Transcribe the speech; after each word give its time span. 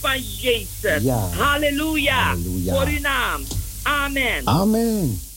van 0.00 0.22
Jezus. 0.40 1.02
Ja. 1.02 1.28
Halleluja. 1.36 2.14
Halleluja. 2.14 2.74
Voor 2.74 2.86
uw 2.86 3.00
naam. 3.00 3.42
Amen. 3.82 4.46
Amen. 4.46 5.27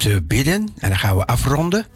Te 0.00 0.22
bidden 0.22 0.68
en 0.78 0.88
dan 0.88 0.98
gaan 0.98 1.16
we 1.16 1.26
afronden. 1.26 1.86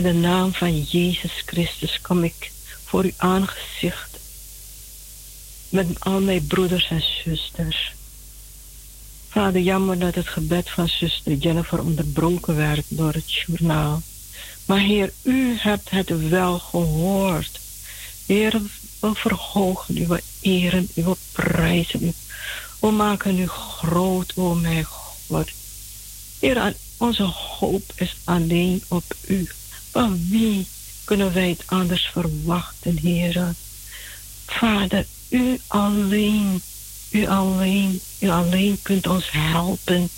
In 0.00 0.06
de 0.06 0.28
naam 0.28 0.54
van 0.54 0.80
Jezus 0.80 1.42
Christus 1.46 2.00
kom 2.00 2.24
ik 2.24 2.52
voor 2.84 3.04
uw 3.04 3.12
aangezicht 3.16 4.18
met 5.68 5.86
al 5.98 6.20
mijn 6.20 6.46
broeders 6.46 6.88
en 6.88 7.02
zusters. 7.24 7.94
Vader, 9.28 9.60
jammer 9.60 9.98
dat 9.98 10.14
het 10.14 10.28
gebed 10.28 10.70
van 10.70 10.88
zuster 10.88 11.32
Jennifer 11.32 11.80
onderbroken 11.80 12.56
werd 12.56 12.84
door 12.88 13.12
het 13.12 13.32
journaal. 13.32 14.02
Maar 14.66 14.78
Heer, 14.78 15.12
u 15.22 15.56
hebt 15.58 15.90
het 15.90 16.28
wel 16.28 16.58
gehoord. 16.58 17.60
Heer, 18.26 18.60
we 19.00 19.14
verhogen 19.14 19.96
u, 19.96 20.06
eren 20.40 20.88
u, 20.94 21.02
we 21.02 21.16
prijzen 21.32 22.02
u. 22.02 22.12
We 22.78 22.90
maken 22.90 23.38
u 23.38 23.46
groot, 23.46 24.32
o 24.36 24.54
mijn 24.54 24.84
God. 24.84 25.50
Heer, 26.38 26.74
onze 26.96 27.22
hoop 27.22 27.92
is 27.94 28.16
alleen 28.24 28.82
op 28.88 29.14
u. 29.26 29.48
Van 29.90 30.28
wie 30.28 30.66
kunnen 31.04 31.32
wij 31.32 31.48
het 31.48 31.62
anders 31.66 32.10
verwachten, 32.12 32.98
Heer? 33.02 33.54
Vader, 34.46 35.06
u 35.28 35.60
alleen, 35.66 36.62
u 37.10 37.26
alleen, 37.26 38.00
u 38.18 38.28
alleen 38.28 38.78
kunt 38.82 39.06
ons 39.06 39.28
helpen. 39.30 40.08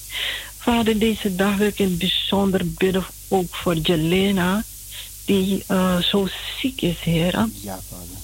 Vader, 0.59 0.99
deze 0.99 1.35
dag 1.35 1.57
wil 1.57 1.67
ik 1.67 1.79
in 1.79 1.89
het 1.89 1.99
bijzonder 1.99 2.69
bidden 2.69 3.05
ook 3.29 3.55
voor 3.55 3.77
Jelena, 3.77 4.65
die 5.25 5.65
uh, 5.69 5.99
zo 5.99 6.29
ziek 6.61 6.81
is, 6.81 6.99
Heer. 7.01 7.49
Ja, 7.61 7.81
vader. 7.89 8.17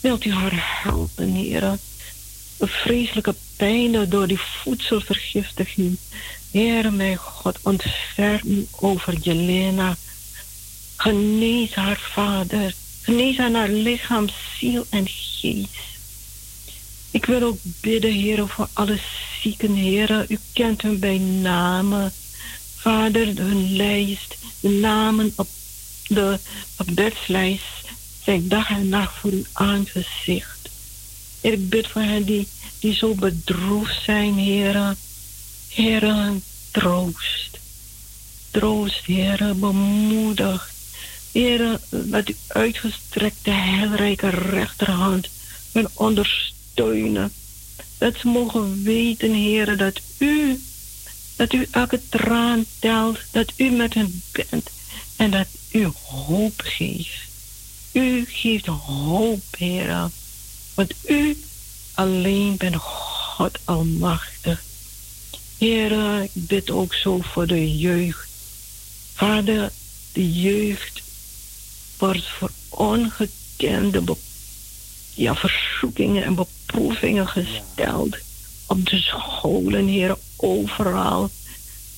Wilt 0.00 0.24
u 0.24 0.32
haar 0.32 0.82
helpen, 0.82 1.32
Heer? 1.32 1.78
De 2.56 2.66
vreselijke 2.66 3.34
pijnen 3.56 4.10
door 4.10 4.26
die 4.26 4.40
voedselvergiftiging. 4.40 5.96
Heer, 6.50 6.92
mijn 6.92 7.16
God, 7.16 7.58
ontferm 7.62 8.66
over 8.70 9.14
Jelena. 9.18 9.96
Genees 10.96 11.74
haar, 11.74 11.98
Vader. 12.12 12.74
Genees 13.02 13.36
haar 13.36 13.50
naar 13.50 13.68
lichaam, 13.68 14.28
ziel 14.58 14.86
en 14.90 15.08
geest. 15.08 15.68
Ik 17.10 17.24
wil 17.24 17.42
ook 17.42 17.58
bidden, 17.80 18.12
Heer, 18.12 18.48
voor 18.48 18.68
alle 18.72 18.98
zieken, 19.42 19.74
Heer. 19.74 20.26
U 20.28 20.38
kent 20.52 20.82
hun 20.82 20.98
bij 20.98 21.18
namen. 21.18 22.12
Vader, 22.76 23.26
hun 23.26 23.76
lijst, 23.76 24.36
de 24.60 24.68
namen 24.68 25.32
op 25.36 25.48
de 26.06 26.38
op 26.76 26.86
bedslijst 26.94 27.62
zijn 28.24 28.48
dag 28.48 28.70
en 28.70 28.88
nacht 28.88 29.14
voor 29.18 29.30
uw 29.30 29.44
aangezicht. 29.52 30.68
Ik 31.40 31.68
bid 31.68 31.86
voor 31.86 32.02
hen 32.02 32.24
die, 32.24 32.48
die 32.80 32.94
zo 32.94 33.14
bedroefd 33.14 34.02
zijn, 34.02 34.34
Heer. 34.34 34.96
Heer, 35.68 36.32
troost. 36.70 37.58
Troost, 38.50 39.04
Heer, 39.04 39.56
bemoedig. 39.56 40.74
Heer, 41.36 41.80
met 41.88 42.28
uw 42.28 42.34
uitgestrekte, 42.48 43.50
heilrijke 43.50 44.28
rechterhand 44.28 45.28
hun 45.72 45.88
ondersteunen. 45.94 47.32
Dat 47.98 48.14
ze 48.16 48.26
mogen 48.26 48.82
weten, 48.82 49.32
Heer, 49.32 49.76
dat 49.76 50.00
u, 50.18 50.60
dat 51.36 51.52
u 51.52 51.66
elke 51.70 52.00
traan 52.08 52.64
telt, 52.78 53.18
dat 53.30 53.52
u 53.56 53.70
met 53.70 53.94
hen 53.94 54.22
bent 54.32 54.70
en 55.16 55.30
dat 55.30 55.46
u 55.72 55.90
hoop 56.02 56.54
geeft. 56.56 57.28
U 57.92 58.24
geeft 58.28 58.66
hoop, 58.66 59.42
Heer, 59.58 60.10
want 60.74 60.94
u 61.08 61.36
alleen 61.94 62.56
bent 62.56 62.76
God 62.76 63.58
Almachtig. 63.64 64.62
Heer, 65.58 66.22
ik 66.22 66.30
bid 66.32 66.70
ook 66.70 66.94
zo 66.94 67.20
voor 67.20 67.46
de 67.46 67.78
jeugd. 67.78 68.28
Vader, 69.14 69.72
de 70.12 70.40
jeugd 70.40 71.04
wordt 71.98 72.28
voor 72.28 72.50
ongekende 72.68 74.02
ja, 75.14 75.34
verzoekingen 75.34 76.24
en 76.24 76.34
beproevingen 76.34 77.28
gesteld. 77.28 78.16
Op 78.66 78.88
de 78.88 78.98
scholen, 78.98 79.86
Heer, 79.86 80.16
overal. 80.36 81.30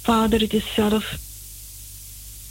Vader, 0.03 0.41
het 0.41 0.53
is 0.53 0.65
zelf. 0.75 1.17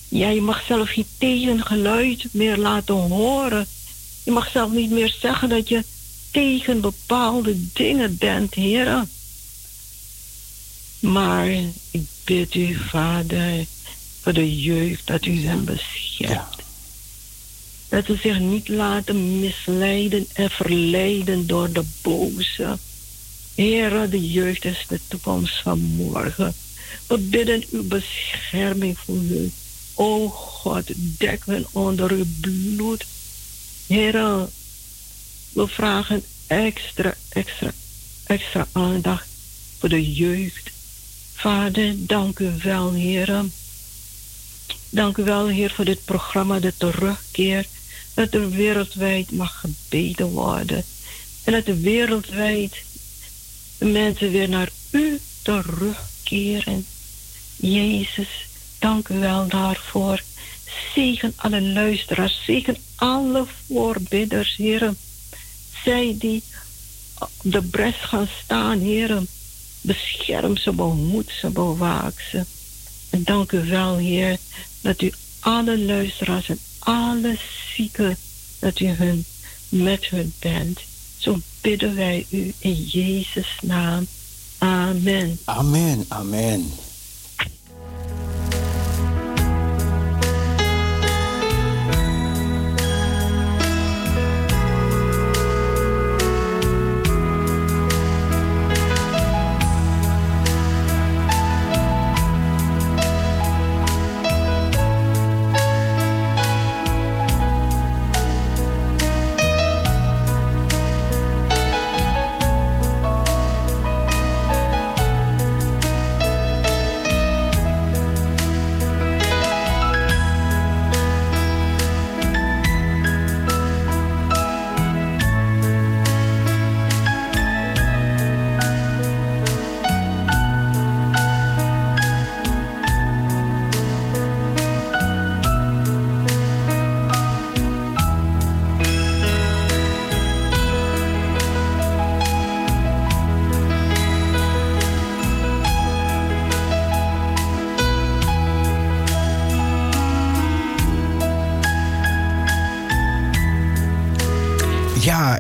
Ja, 0.10 0.30
je 0.30 0.42
mag 0.42 0.64
zelf 0.66 0.90
geen 0.90 1.06
tegengeluid 1.18 2.28
meer 2.32 2.58
laten 2.58 2.96
horen. 2.96 3.68
Je 4.24 4.32
mag 4.32 4.52
zelf 4.52 4.72
niet 4.72 4.92
meer 4.92 5.16
zeggen 5.20 5.50
dat 5.50 5.70
je 5.70 5.84
tegen 6.32 6.82
bepaalde 6.82 7.72
dingen 7.74 8.18
bent, 8.18 8.54
Heer. 8.54 9.06
Maar 11.00 11.48
ik 11.92 12.06
bid 12.24 12.56
u, 12.56 12.76
Vader, 12.76 13.66
voor 14.22 14.34
de 14.34 14.62
jeugd 14.62 15.08
dat 15.08 15.26
u 15.26 15.46
hen 15.46 15.66
beschermt. 15.66 16.57
Dat 17.90 18.06
ze 18.06 18.16
zich 18.16 18.40
niet 18.40 18.68
laten 18.68 19.40
misleiden 19.40 20.28
en 20.34 20.50
verleiden 20.50 21.48
door 21.48 21.72
de 21.72 21.84
boze. 22.02 22.78
Heer, 23.56 24.10
de 24.10 24.32
jeugd 24.32 24.66
is 24.66 24.86
de 24.88 25.00
toekomst 25.08 25.62
van 25.62 25.80
morgen. 25.80 26.56
We 27.08 27.18
bidden 27.18 27.64
uw 27.72 27.88
bescherming 27.88 28.98
voor 28.98 29.16
u. 29.16 29.52
O 29.94 30.28
God, 30.28 30.92
dek 30.96 31.42
hen 31.46 31.66
onder 31.72 32.12
uw 32.12 32.26
bloed. 32.42 33.06
Heer, 33.88 34.14
we 35.54 35.68
vragen 35.68 36.24
extra, 36.48 37.14
extra, 37.30 37.72
extra 38.24 38.68
aandacht 38.72 39.28
voor 39.80 39.90
de 39.90 40.14
jeugd. 40.14 40.72
Vader, 41.34 41.96
dank 41.98 42.40
u 42.40 42.52
wel, 42.64 42.94
Heer. 42.94 43.46
Dank 44.90 45.18
u 45.18 45.24
wel, 45.24 45.48
Heer, 45.48 45.72
voor 45.72 45.86
dit 45.86 46.06
programma, 46.06 46.60
de 46.60 46.74
terugkeer. 46.78 47.66
Dat 48.18 48.34
er 48.34 48.50
wereldwijd 48.50 49.32
mag 49.32 49.60
gebeden 49.60 50.28
worden. 50.28 50.84
En 51.44 51.54
dat 51.54 51.68
er 51.68 51.82
wereldwijd 51.82 52.76
de 53.78 53.86
mensen 53.86 54.32
weer 54.32 54.50
naar 54.50 54.70
u 54.92 55.20
terugkeren. 55.42 56.86
Jezus, 57.56 58.28
dank 58.80 59.08
u 59.08 59.20
wel 59.20 59.48
daarvoor. 59.48 60.22
Zegen 60.94 61.34
alle 61.36 61.62
luisteraars, 61.62 62.42
zegen 62.46 62.78
alle 62.96 63.46
voorbidders, 63.68 64.56
heren. 64.56 64.98
Zij 65.84 66.16
die 66.20 66.44
op 67.20 67.30
de 67.42 67.62
bres 67.62 67.96
gaan 67.96 68.30
staan, 68.44 68.80
heren. 68.80 69.28
Bescherm 69.82 70.58
ze, 70.58 70.72
behoed 70.72 71.30
ze, 71.40 71.50
bewaak 71.50 72.20
ze. 72.32 72.46
En 73.10 73.24
dank 73.24 73.52
u 73.52 73.68
wel, 73.70 73.98
Heer, 73.98 74.38
dat 74.82 75.02
u 75.02 75.12
alle 75.40 75.80
luisteraars 75.80 76.50
en 76.50 76.60
alle 76.88 77.38
zieken, 77.76 78.18
dat 78.60 78.80
u 78.80 78.88
hun 78.88 79.26
met 79.70 80.06
hun 80.06 80.34
bent. 80.40 80.80
Zo 81.18 81.40
bidden 81.62 81.96
wij 81.96 82.26
u 82.30 82.54
in 82.58 82.84
Jezus' 82.84 83.58
naam. 83.62 84.08
Amen. 84.58 85.40
Amen, 85.46 86.06
amen. 86.08 86.72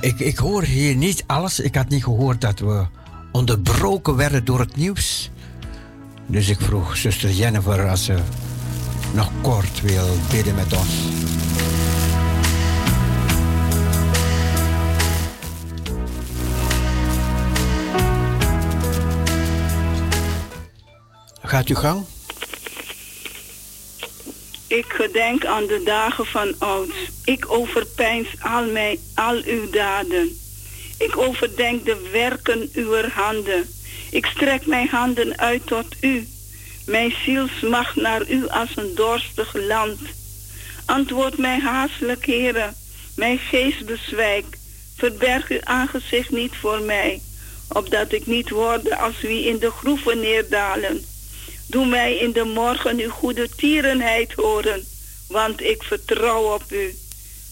Ik, 0.07 0.19
ik 0.19 0.38
hoor 0.38 0.63
hier 0.63 0.95
niet 0.95 1.24
alles. 1.25 1.59
Ik 1.59 1.75
had 1.75 1.89
niet 1.89 2.04
gehoord 2.04 2.42
dat 2.42 2.59
we 2.59 2.86
onderbroken 3.31 4.15
werden 4.15 4.45
door 4.45 4.59
het 4.59 4.75
nieuws. 4.75 5.31
Dus 6.25 6.50
ik 6.50 6.62
vroeg 6.62 6.98
zuster 6.98 7.31
Jennifer 7.31 7.89
als 7.89 8.06
ze 8.06 8.18
nog 9.13 9.31
kort 9.42 9.81
wil 9.81 10.07
bidden 10.31 10.56
met 10.56 10.77
ons. 10.77 10.89
Gaat 21.42 21.69
u 21.69 21.75
gang? 21.75 22.06
Ik 24.68 24.86
gedenk 24.88 25.46
aan 25.46 25.68
de 25.68 25.81
dagen 25.86 26.25
van 26.25 26.56
ouds. 26.58 26.96
Ik 27.24 27.52
overpeins 27.52 28.28
al, 28.40 28.66
mijn, 28.66 29.00
al 29.16 29.42
uw 29.46 29.69
daden. 29.69 30.40
Ik 30.98 31.18
overdenk 31.18 31.86
de 31.86 32.10
werken 32.12 32.69
uw 32.74 33.02
handen. 33.14 33.69
Ik 34.12 34.25
strek 34.25 34.66
mijn 34.66 34.88
handen 34.88 35.38
uit 35.38 35.68
tot 35.68 35.86
u. 36.02 36.28
Mijn 36.86 37.14
ziel 37.25 37.48
smacht 37.48 37.96
naar 37.96 38.30
u 38.30 38.48
als 38.48 38.69
een 38.75 38.96
dorstig 38.96 39.54
land. 39.54 40.00
Antwoord 40.86 41.38
mij 41.38 41.60
haastelijk, 41.60 42.25
heren. 42.25 42.75
Mijn 43.16 43.38
geest 43.38 43.86
bezwijkt. 43.86 44.58
Verberg 44.98 45.50
uw 45.50 45.64
aangezicht 45.64 46.31
niet 46.31 46.56
voor 46.56 46.81
mij, 46.81 47.22
opdat 47.68 48.12
ik 48.12 48.25
niet 48.25 48.50
word 48.50 48.92
als 48.92 49.22
wie 49.22 49.46
in 49.46 49.58
de 49.58 49.72
groeven 49.72 50.19
neerdalen. 50.19 51.06
Doe 51.68 51.86
mij 51.86 52.18
in 52.18 52.31
de 52.31 52.44
morgen 52.44 53.00
uw 53.00 53.10
goede 53.10 53.50
tierenheid 53.56 54.34
horen, 54.34 54.86
want 55.28 55.62
ik 55.62 55.84
vertrouw 55.84 56.54
op 56.54 56.64
u. 56.72 56.96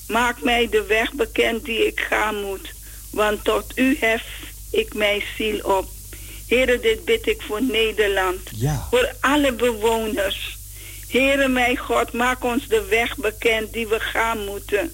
Maak 0.07 0.41
mij 0.41 0.69
de 0.69 0.83
weg 0.83 1.13
bekend 1.13 1.65
die 1.65 1.87
ik 1.87 1.99
gaan 1.99 2.41
moet, 2.41 2.73
want 3.11 3.43
tot 3.43 3.71
u 3.75 3.97
hef 3.99 4.23
ik 4.71 4.93
mijn 4.93 5.23
ziel 5.37 5.59
op. 5.59 5.89
Heren, 6.47 6.81
dit 6.81 7.05
bid 7.05 7.27
ik 7.27 7.41
voor 7.41 7.63
Nederland, 7.63 8.39
ja. 8.55 8.87
voor 8.89 9.15
alle 9.19 9.53
bewoners. 9.53 10.57
Heren, 11.07 11.53
mijn 11.53 11.77
God, 11.77 12.11
maak 12.13 12.43
ons 12.43 12.67
de 12.67 12.85
weg 12.89 13.17
bekend 13.17 13.73
die 13.73 13.87
we 13.87 13.99
gaan 13.99 14.45
moeten. 14.45 14.91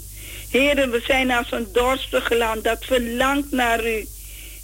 Heren, 0.50 0.92
we 0.92 1.02
zijn 1.06 1.32
als 1.32 1.52
een 1.52 1.68
dorstig 1.72 2.30
land 2.30 2.64
dat 2.64 2.86
verlangt 2.86 3.52
naar 3.52 3.86
u. 3.86 4.08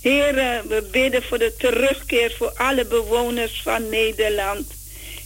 Heren, 0.07 0.67
we 0.67 0.87
bidden 0.91 1.23
voor 1.23 1.37
de 1.37 1.53
terugkeer 1.57 2.35
voor 2.37 2.51
alle 2.55 2.85
bewoners 2.85 3.61
van 3.63 3.89
Nederland. 3.89 4.65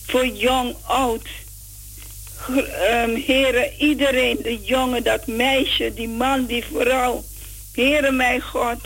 Voor 0.07 0.27
jong, 0.27 0.75
oud. 0.87 1.27
Um, 2.49 3.15
heren, 3.15 3.73
iedereen, 3.77 4.39
de 4.43 4.63
jongen, 4.63 5.03
dat 5.03 5.27
meisje, 5.27 5.93
die 5.93 6.09
man, 6.09 6.45
die 6.45 6.63
vrouw. 6.73 7.23
Heren, 7.73 8.15
mijn 8.15 8.41
God. 8.41 8.79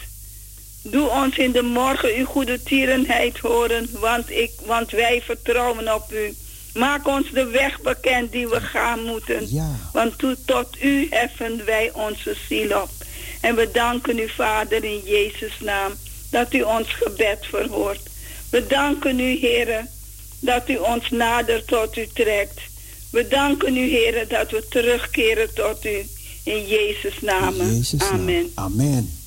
Doe 0.83 1.09
ons 1.09 1.37
in 1.37 1.51
de 1.51 1.61
morgen 1.61 2.15
uw 2.15 2.25
goede 2.25 2.63
tierenheid 2.63 3.37
horen, 3.39 3.89
want, 3.99 4.29
ik, 4.29 4.51
want 4.65 4.91
wij 4.91 5.21
vertrouwen 5.25 5.93
op 5.93 6.13
u. 6.13 6.35
Maak 6.73 7.07
ons 7.07 7.31
de 7.31 7.45
weg 7.45 7.81
bekend 7.81 8.31
die 8.31 8.47
we 8.47 8.61
gaan 8.61 9.03
moeten. 9.03 9.53
Ja. 9.53 9.75
Want 9.93 10.13
tot 10.45 10.67
u 10.81 11.07
heffen 11.09 11.65
wij 11.65 11.91
onze 11.93 12.35
ziel 12.47 12.81
op. 12.81 12.89
En 13.45 13.55
we 13.55 13.71
danken 13.71 14.19
u, 14.19 14.29
Vader, 14.29 14.83
in 14.83 15.01
Jezus' 15.03 15.59
naam, 15.59 15.93
dat 16.29 16.53
u 16.53 16.61
ons 16.61 16.87
gebed 16.93 17.37
verhoort. 17.41 18.01
We 18.49 18.67
danken 18.67 19.19
u, 19.19 19.37
Heer, 19.37 19.87
dat 20.39 20.69
u 20.69 20.75
ons 20.77 21.09
nader 21.09 21.65
tot 21.65 21.97
u 21.97 22.07
trekt. 22.13 22.59
We 23.11 23.27
danken 23.27 23.77
u, 23.77 23.89
Heer, 23.89 24.27
dat 24.27 24.51
we 24.51 24.67
terugkeren 24.69 25.53
tot 25.53 25.85
u. 25.85 26.05
In 26.43 26.67
Jezus' 26.67 27.21
naam. 27.21 27.61
Amen. 27.97 28.51
Amen. 28.55 29.24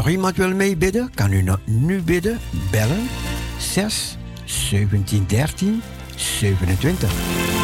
Nog 0.00 0.08
iemand 0.08 0.36
wil 0.36 0.54
meebidden, 0.54 1.10
kan 1.14 1.32
u 1.32 1.42
nu 1.64 2.02
bidden. 2.02 2.38
Bellen 2.70 3.08
6 3.58 4.16
17 4.44 5.26
13 5.26 5.82
27. 6.16 7.59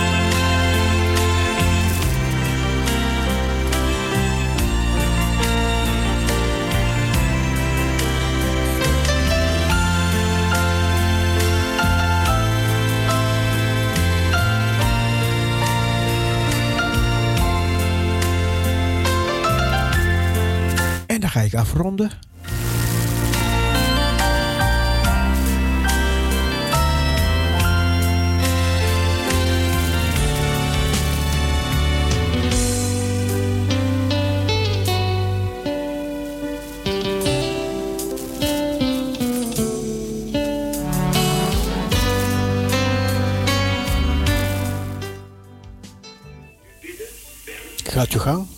Ga 21.37 21.43
ik 21.43 21.55
afronden. 21.55 22.11
Gaat 47.85 48.13
uw 48.13 48.21
gang. 48.21 48.56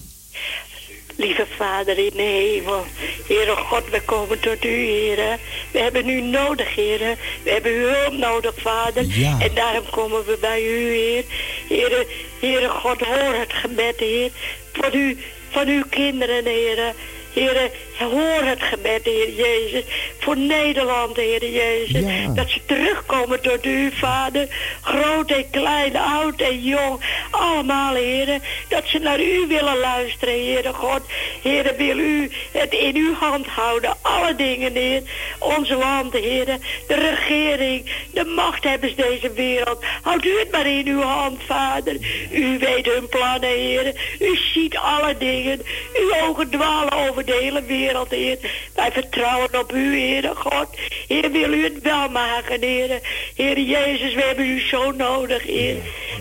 Lieve 1.28 1.46
Vader 1.56 1.98
in 1.98 2.10
de 2.14 2.22
hemel, 2.22 2.84
Heere 3.26 3.56
God, 3.56 3.90
we 3.90 4.00
komen 4.00 4.40
tot 4.40 4.64
u, 4.64 4.86
Heere. 4.86 5.38
We 5.70 5.78
hebben 5.78 6.08
u 6.08 6.20
nodig, 6.20 6.74
Heere. 6.74 7.16
We 7.42 7.50
hebben 7.50 7.72
uw 7.72 7.86
hulp 7.86 8.12
nodig, 8.12 8.54
Vader. 8.56 9.04
Ja. 9.04 9.36
En 9.40 9.54
daarom 9.54 9.84
komen 9.90 10.24
we 10.24 10.36
bij 10.40 10.62
u, 10.62 10.92
Heer. 10.92 11.24
Heere, 11.68 12.06
Heere 12.40 12.68
God, 12.68 13.00
hoor 13.00 13.34
het 13.34 13.52
gebed, 13.52 13.98
Heer. 13.98 14.30
Van, 14.72 14.94
u, 14.94 15.18
van 15.50 15.68
uw 15.68 15.82
kinderen, 15.90 16.44
Heere. 16.44 16.92
Heere, 17.32 17.70
hoor 18.04 18.42
het 18.42 18.62
gebed, 18.62 19.04
Heer 19.04 19.30
Jezus. 19.30 19.84
Voor 20.18 20.36
Nederland, 20.36 21.16
Heer 21.16 21.50
Jezus. 21.50 22.02
Ja. 22.04 22.28
Dat 22.34 22.50
ze 22.50 22.60
terugkomen 22.66 23.40
tot 23.40 23.66
u, 23.66 23.92
Vader. 23.92 24.48
Groot 24.82 25.30
en 25.30 25.50
klein, 25.50 25.96
oud 25.96 26.40
en 26.40 26.62
jong. 26.62 27.00
Allemaal, 27.30 27.94
Heer. 27.94 28.40
Dat 28.68 28.82
ze 28.86 28.98
naar 28.98 29.20
u 29.20 29.46
willen 29.46 29.78
luisteren, 29.78 30.34
Heere 30.34 30.72
God. 30.72 31.00
Heer, 31.42 31.74
wil 31.76 31.98
u 31.98 32.30
het 32.52 32.72
in 32.72 32.96
uw 32.96 33.14
hand 33.14 33.46
houden. 33.46 33.96
Alle 34.02 34.34
dingen, 34.34 34.72
Heer. 34.72 35.02
Ons 35.38 35.68
land, 35.68 36.12
Heer. 36.12 36.46
De 36.86 36.94
regering, 36.94 37.90
de 38.12 38.24
machthebbers 38.24 38.94
deze 38.94 39.32
wereld. 39.32 39.84
Houdt 40.02 40.24
u 40.24 40.38
het 40.38 40.50
maar 40.50 40.66
in 40.66 40.86
uw 40.86 41.00
hand, 41.00 41.40
Vader. 41.46 41.96
U 42.32 42.58
weet 42.58 42.86
hun 42.86 43.08
plannen, 43.08 43.50
Heer. 43.50 43.94
U 44.20 44.36
ziet 44.36 44.76
alle 44.76 45.16
dingen. 45.18 45.62
Uw 45.94 46.28
ogen 46.28 46.50
dwalen 46.50 46.92
over 46.92 47.24
de 47.24 47.38
hele 47.40 47.62
wereld, 47.62 47.86
Heer. 48.08 48.38
Wij 48.74 48.92
vertrouwen 48.92 49.58
op 49.58 49.72
u, 49.72 49.96
Heer 49.96 50.32
God. 50.34 50.68
Heer, 51.08 51.30
wil 51.30 51.52
u 51.52 51.64
het 51.64 51.82
wel 51.82 52.08
maken, 52.08 52.60
Heer. 52.60 53.00
Heer 53.34 53.58
Jezus, 53.58 54.14
we 54.14 54.22
hebben 54.22 54.44
u 54.44 54.60
zo 54.60 54.90
nodig, 54.90 55.42
Heer. 55.42 55.76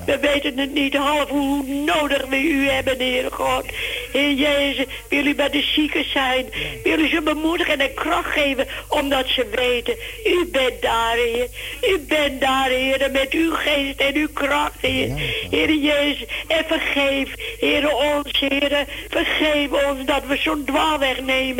We 0.05 0.19
weten 0.19 0.57
het 0.57 0.73
niet 0.73 0.95
half 0.95 1.29
hoe 1.29 1.63
nodig 1.63 2.25
we 2.25 2.41
u 2.41 2.69
hebben, 2.69 2.99
Heer 2.99 3.31
God. 3.31 3.65
Heer 4.11 4.31
Jezus, 4.31 4.85
wil 5.09 5.25
u 5.25 5.35
bij 5.35 5.49
de 5.49 5.61
zieken 5.61 6.09
zijn. 6.09 6.45
Wil 6.83 6.99
u 6.99 7.07
ze 7.07 7.21
bemoedigen 7.21 7.79
en 7.79 7.93
kracht 7.93 8.31
geven, 8.31 8.67
omdat 8.87 9.27
ze 9.27 9.45
weten, 9.55 9.95
u 10.25 10.49
bent 10.51 10.81
daar, 10.81 11.15
Heer. 11.15 11.47
U 11.81 11.99
bent 11.99 12.41
daar, 12.41 12.69
Heer, 12.69 13.09
met 13.11 13.31
uw 13.31 13.51
geest 13.51 13.99
en 13.99 14.15
uw 14.15 14.27
kracht, 14.33 14.81
Heer. 14.81 15.09
Heer 15.49 15.73
Jezus, 15.73 16.27
en 16.47 16.65
vergeef, 16.67 17.29
Heer, 17.59 17.95
ons, 17.95 18.39
Heer. 18.39 18.85
Vergeef 19.09 19.69
ons 19.71 20.05
dat 20.05 20.25
we 20.27 20.37
zo'n 20.37 20.63
dwaalweg 20.65 21.21
nemen, 21.21 21.56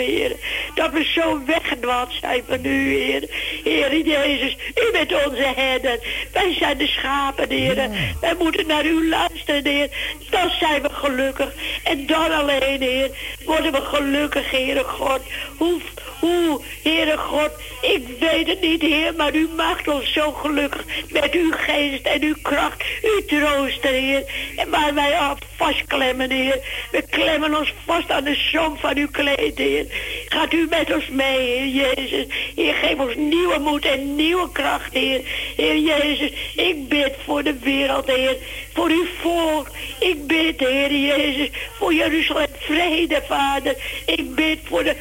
Dat 0.75 0.91
we 0.91 1.03
zo 1.03 1.41
weggedwaald 1.45 2.11
zijn 2.21 2.43
van 2.47 2.65
u, 2.65 2.93
Heer. 2.93 3.23
Heer 3.63 3.97
Jezus, 3.97 4.57
u 4.75 4.91
bent 4.91 5.25
onze 5.25 5.53
herder. 5.55 5.99
Wij 6.33 6.53
zijn 6.53 6.77
de 6.77 6.87
schapen, 6.87 7.49
Heer. 7.49 7.89
Wij 8.21 8.35
moeten 8.39 8.67
naar 8.67 8.85
u 8.85 9.09
luisteren, 9.09 9.65
Heer. 9.65 9.89
Dan 10.29 10.49
zijn 10.59 10.81
we 10.81 10.89
gelukkig. 10.89 11.53
En 11.83 12.05
dan 12.05 12.31
alleen, 12.31 12.81
Heer, 12.81 13.09
worden 13.45 13.71
we 13.71 13.81
gelukkig, 13.81 14.51
Heere 14.51 14.83
God. 14.83 15.21
Hoe, 15.57 15.81
hoe, 16.19 16.61
Heere 16.83 17.17
God, 17.17 17.51
ik 17.81 18.03
weet 18.19 18.47
het 18.47 18.61
niet, 18.61 18.81
Heer, 18.81 19.13
maar 19.15 19.35
u 19.35 19.49
maakt 19.55 19.87
ons 19.87 20.13
zo 20.13 20.31
gelukkig 20.31 20.85
met 21.09 21.31
uw 21.31 21.51
geest 21.51 22.05
en 22.05 22.23
uw 22.23 22.35
kracht, 22.41 22.83
uw 23.01 23.25
troosten, 23.25 23.93
Heer. 23.93 24.23
En 24.55 24.69
waar 24.69 24.93
wij 24.93 25.17
af 25.17 25.37
vastklemmen, 25.55 26.31
Heer. 26.31 26.59
We 26.91 27.03
klemmen 27.09 27.57
ons 27.57 27.73
vast 27.85 28.11
aan 28.11 28.23
de 28.23 28.35
som 28.35 28.77
van 28.77 28.97
uw 28.97 29.07
kleed, 29.11 29.57
Heer. 29.57 29.85
Gaat 30.29 30.53
u 30.53 30.67
met 30.69 30.93
ons 30.93 31.07
mee, 31.07 31.39
Heer 31.39 31.67
Jezus. 31.67 32.25
Heer, 32.55 32.73
geef 32.73 32.99
ons 32.99 33.15
nieuwe 33.15 33.59
moed 33.59 33.85
en 33.85 34.15
nieuwe 34.15 34.51
kracht, 34.51 34.93
Heer. 34.93 35.21
Heer 35.55 35.77
Jezus, 35.77 36.31
ik 36.55 36.87
bid 36.89 37.13
voor 37.25 37.43
de 37.43 37.59
wereld, 37.59 38.05
Heer. 38.05 38.37
Voor 38.73 38.89
uw 38.89 39.05
volk. 39.21 39.67
Ik 39.99 40.27
bid, 40.27 40.59
Heer 40.59 40.91
Jezus, 40.91 41.49
voor 41.77 41.93
Jeruzalem 41.93 42.47
vrede, 42.59 43.21
Vader. 43.27 43.75
Ik 44.05 44.35
bid 44.35 44.59
voor 44.63 44.83
de 44.83 44.95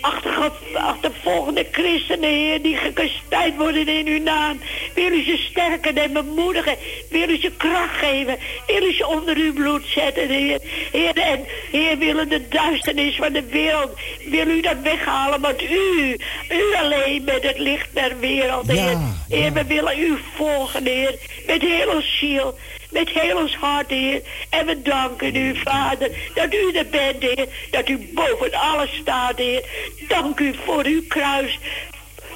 achterge- 0.00 0.78
achtervolgende 0.78 1.66
christenen, 1.70 2.30
Heer, 2.30 2.62
die 2.62 2.76
gekastijd 2.76 3.56
worden 3.56 3.88
in 3.88 4.06
uw 4.06 4.22
naam. 4.22 4.60
Wil 4.94 5.12
u 5.12 5.22
ze 5.22 5.36
sterken 5.50 5.96
en 5.96 6.12
bemoedigen. 6.12 6.76
Wil 7.10 7.28
u 7.28 7.38
ze 7.38 7.50
kracht 7.56 7.96
geven. 7.96 8.38
Wil 8.66 8.82
u 8.82 8.92
ze 8.92 9.06
onder 9.06 9.36
uw 9.36 9.52
bloed 9.52 9.86
zetten, 9.86 10.28
Heer. 10.28 10.60
Heer, 10.92 11.16
en 11.16 11.44
Heer, 11.70 11.98
willen 11.98 12.28
de 12.28 12.48
duisternis 12.48 13.16
van 13.16 13.32
de 13.32 13.42
wereld, 13.42 13.98
wil 14.24 14.46
u 14.46 14.60
dat 14.60 14.76
weghalen, 14.82 15.40
want 15.40 15.62
u, 15.62 16.16
u 16.50 16.74
alleen 16.76 17.24
bent 17.24 17.42
het 17.42 17.58
licht 17.58 17.88
der 17.94 18.18
wereld, 18.20 18.66
Heer. 18.66 18.90
Ja, 18.90 19.14
Heer, 19.28 19.52
we 19.52 19.64
willen 19.64 19.98
u 19.98 20.18
volgen, 20.36 20.84
Heer, 20.84 21.14
met 21.46 21.62
heel 21.62 21.88
ons 21.88 22.18
ziel 22.18 22.58
met 22.88 23.08
heel 23.08 23.36
ons 23.36 23.54
hart, 23.54 23.90
Heer. 23.90 24.22
En 24.50 24.66
we 24.66 24.82
danken 24.82 25.36
u, 25.36 25.56
Vader, 25.56 26.10
dat 26.34 26.54
u 26.54 26.72
er 26.72 26.86
bent, 26.86 27.22
Heer. 27.22 27.46
Dat 27.70 27.88
u 27.88 28.10
boven 28.14 28.52
alles 28.52 28.90
staat, 29.00 29.38
Heer. 29.38 29.64
Dank 30.08 30.40
u 30.40 30.54
voor 30.64 30.84
uw 30.84 31.02
kruis. 31.08 31.58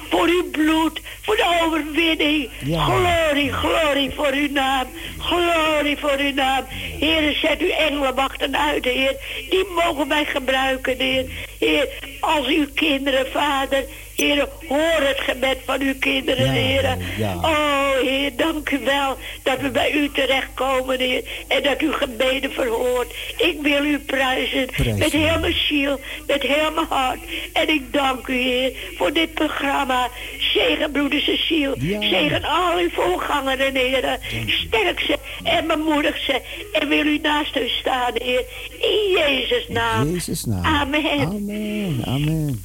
Voor 0.09 0.27
uw 0.27 0.49
bloed, 0.51 1.01
voor 1.21 1.35
de 1.35 1.59
overwinning. 1.63 2.49
Ja. 2.63 2.83
Glorie, 2.83 3.53
glorie 3.53 4.11
voor 4.15 4.31
uw 4.31 4.51
naam. 4.51 4.87
Glorie 5.17 5.97
voor 5.97 6.17
uw 6.17 6.33
naam. 6.33 6.65
Heer, 6.99 7.33
zet 7.33 7.59
uw 7.59 7.69
engelenwachten 7.69 8.57
uit, 8.57 8.85
Heer. 8.85 9.15
Die 9.49 9.65
mogen 9.83 10.07
wij 10.07 10.25
gebruiken, 10.25 10.97
Heer. 10.97 11.25
Heer, 11.59 11.89
als 12.19 12.47
uw 12.47 12.65
kinderen, 12.73 13.31
Vader. 13.31 13.85
Heer, 14.15 14.47
hoor 14.67 14.99
het 15.01 15.19
gebed 15.19 15.57
van 15.65 15.81
uw 15.81 15.93
kinderen, 15.99 16.45
Ja, 16.45 16.51
Heer. 16.51 16.97
ja. 17.17 17.35
Oh, 17.35 17.81
Heer, 18.01 18.35
dank 18.35 18.69
u 18.69 18.79
wel 18.79 19.17
dat 19.43 19.59
we 19.59 19.69
bij 19.69 19.91
u 19.91 20.09
terechtkomen, 20.11 20.99
Heer. 20.99 21.23
En 21.47 21.63
dat 21.63 21.81
u 21.81 21.91
gebeden 21.93 22.51
verhoort. 22.51 23.13
Ik 23.37 23.57
wil 23.61 23.83
u 23.85 23.99
prijzen 23.99 24.67
met 24.97 25.11
heel 25.11 25.39
mijn 25.39 25.53
ziel, 25.53 25.99
met 26.27 26.41
heel 26.41 26.71
mijn 26.71 26.87
hart. 26.89 27.19
En 27.53 27.69
ik 27.69 27.93
dank 27.93 28.27
u, 28.27 28.33
Heer, 28.33 28.71
voor 28.97 29.13
dit 29.13 29.33
programma. 29.33 30.09
Zegen, 30.53 30.91
broeder 30.91 31.19
Cecile. 31.19 31.75
Ja. 31.79 32.01
Zegen 32.01 32.43
al 32.43 32.77
uw 32.77 32.89
voorgangeren, 32.89 33.75
Heer. 33.75 34.17
Sterk 34.47 34.99
ze 34.99 35.17
en 35.43 35.67
bemoedig 35.67 36.17
ze. 36.17 36.41
En 36.73 36.87
wil 36.87 37.05
u 37.05 37.17
naast 37.17 37.55
u 37.55 37.67
staan, 37.67 38.11
Heer. 38.13 38.43
In 38.79 39.11
Jezus' 39.17 39.67
naam. 39.67 40.07
In 40.07 40.13
Jezus' 40.13 40.45
naam. 40.45 40.65
Amen. 40.65 41.19
Amen. 41.27 42.01
Amen. 42.05 42.63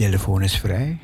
Telefoon 0.00 0.42
is 0.42 0.56
vrij. 0.58 0.98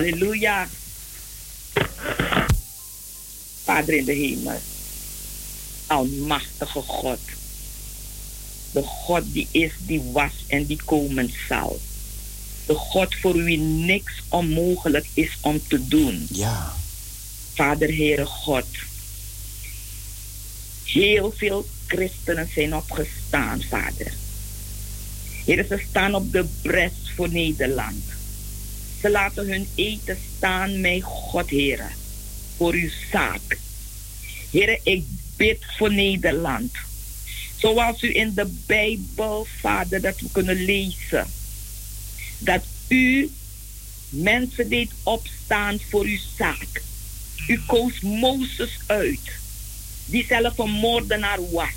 Halleluja. 0.00 0.68
Vader 3.64 3.94
in 3.94 4.04
de 4.04 4.12
hemel. 4.12 4.60
Almachtige 5.86 6.80
God. 6.80 7.18
De 8.72 8.82
God 8.82 9.22
die 9.32 9.48
is, 9.50 9.72
die 9.78 10.02
was 10.12 10.32
en 10.46 10.66
die 10.66 10.80
komen 10.84 11.32
zal. 11.48 11.80
De 12.66 12.74
God 12.74 13.14
voor 13.14 13.34
wie 13.34 13.58
niks 13.58 14.22
onmogelijk 14.28 15.06
is 15.14 15.38
om 15.40 15.60
te 15.68 15.88
doen. 15.88 16.26
Ja. 16.30 16.74
Vader, 17.54 17.88
Heere 17.88 18.26
God. 18.26 18.66
Heel 20.84 21.32
veel 21.36 21.66
christenen 21.86 22.48
zijn 22.54 22.74
opgestaan, 22.74 23.62
Vader. 23.62 24.12
Heer, 25.44 25.64
ze 25.68 25.82
staan 25.88 26.14
op 26.14 26.32
de 26.32 26.44
bres 26.62 26.92
voor 27.14 27.28
Nederland. 27.28 28.18
Ze 29.00 29.10
laten 29.10 29.46
hun 29.46 29.68
eten 29.74 30.18
staan, 30.36 30.80
mijn 30.80 31.00
God, 31.00 31.50
Heer, 31.50 31.90
voor 32.56 32.72
uw 32.72 32.90
zaak. 33.12 33.58
Heer, 34.50 34.80
ik 34.82 35.04
bid 35.36 35.64
voor 35.76 35.92
Nederland. 35.92 36.72
Zoals 37.56 38.02
u 38.02 38.14
in 38.16 38.34
de 38.34 38.56
Bijbel, 38.66 39.46
Vader, 39.60 40.00
dat 40.00 40.20
we 40.20 40.26
kunnen 40.32 40.64
lezen. 40.64 41.26
Dat 42.38 42.64
u 42.88 43.30
mensen 44.08 44.68
deed 44.68 44.90
opstaan 45.02 45.78
voor 45.88 46.04
uw 46.04 46.18
zaak. 46.36 46.82
U 47.46 47.60
koos 47.66 48.00
Mozes 48.00 48.78
uit, 48.86 49.32
die 50.04 50.24
zelf 50.28 50.58
een 50.58 50.70
moordenaar 50.70 51.50
was. 51.50 51.68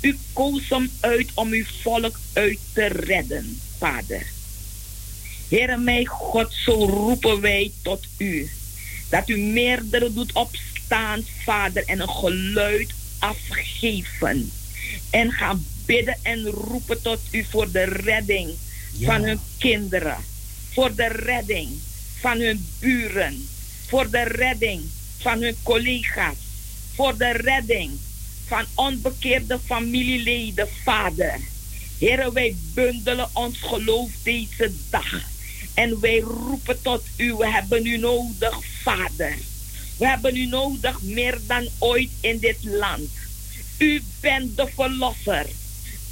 U 0.00 0.18
koos 0.32 0.68
hem 0.68 0.90
uit 1.00 1.28
om 1.34 1.52
uw 1.52 1.64
volk 1.82 2.18
uit 2.32 2.58
te 2.72 2.86
redden, 2.86 3.60
Vader. 3.78 4.26
Heere 5.50 5.76
mijn 5.76 6.06
God, 6.06 6.52
zo 6.52 6.72
roepen 6.72 7.40
wij 7.40 7.72
tot 7.82 8.06
u. 8.18 8.50
Dat 9.08 9.28
u 9.28 9.38
meerdere 9.38 10.12
doet 10.12 10.32
opstaan, 10.32 11.24
Vader, 11.44 11.84
en 11.86 12.00
een 12.00 12.08
geluid 12.08 12.90
afgeven. 13.18 14.50
En 15.10 15.32
gaan 15.32 15.66
bidden 15.86 16.18
en 16.22 16.46
roepen 16.46 17.02
tot 17.02 17.20
u 17.30 17.44
voor 17.50 17.70
de 17.70 17.84
redding 17.84 18.50
van 19.00 19.22
hun 19.22 19.40
kinderen. 19.58 20.16
Voor 20.72 20.94
de 20.94 21.06
redding 21.08 21.68
van 22.20 22.38
hun 22.38 22.66
buren. 22.78 23.48
Voor 23.86 24.10
de 24.10 24.22
redding 24.22 24.82
van 25.18 25.42
hun 25.42 25.56
collega's. 25.62 26.36
Voor 26.94 27.16
de 27.16 27.30
redding 27.30 27.90
van 28.46 28.64
onbekeerde 28.74 29.58
familieleden, 29.64 30.68
Vader. 30.84 31.40
Heren, 31.98 32.32
wij 32.32 32.56
bundelen 32.74 33.28
ons 33.32 33.58
geloof 33.60 34.10
deze 34.22 34.72
dag. 34.90 35.38
En 35.74 36.00
wij 36.00 36.18
roepen 36.18 36.82
tot 36.82 37.02
u, 37.16 37.34
we 37.34 37.50
hebben 37.50 37.86
u 37.86 37.96
nodig, 37.96 38.58
Vader. 38.82 39.36
We 39.98 40.06
hebben 40.06 40.36
u 40.36 40.46
nodig 40.46 41.02
meer 41.02 41.38
dan 41.46 41.68
ooit 41.78 42.10
in 42.20 42.38
dit 42.38 42.64
land. 42.64 43.10
U 43.78 44.02
bent 44.20 44.56
de 44.56 44.68
verlosser. 44.74 45.46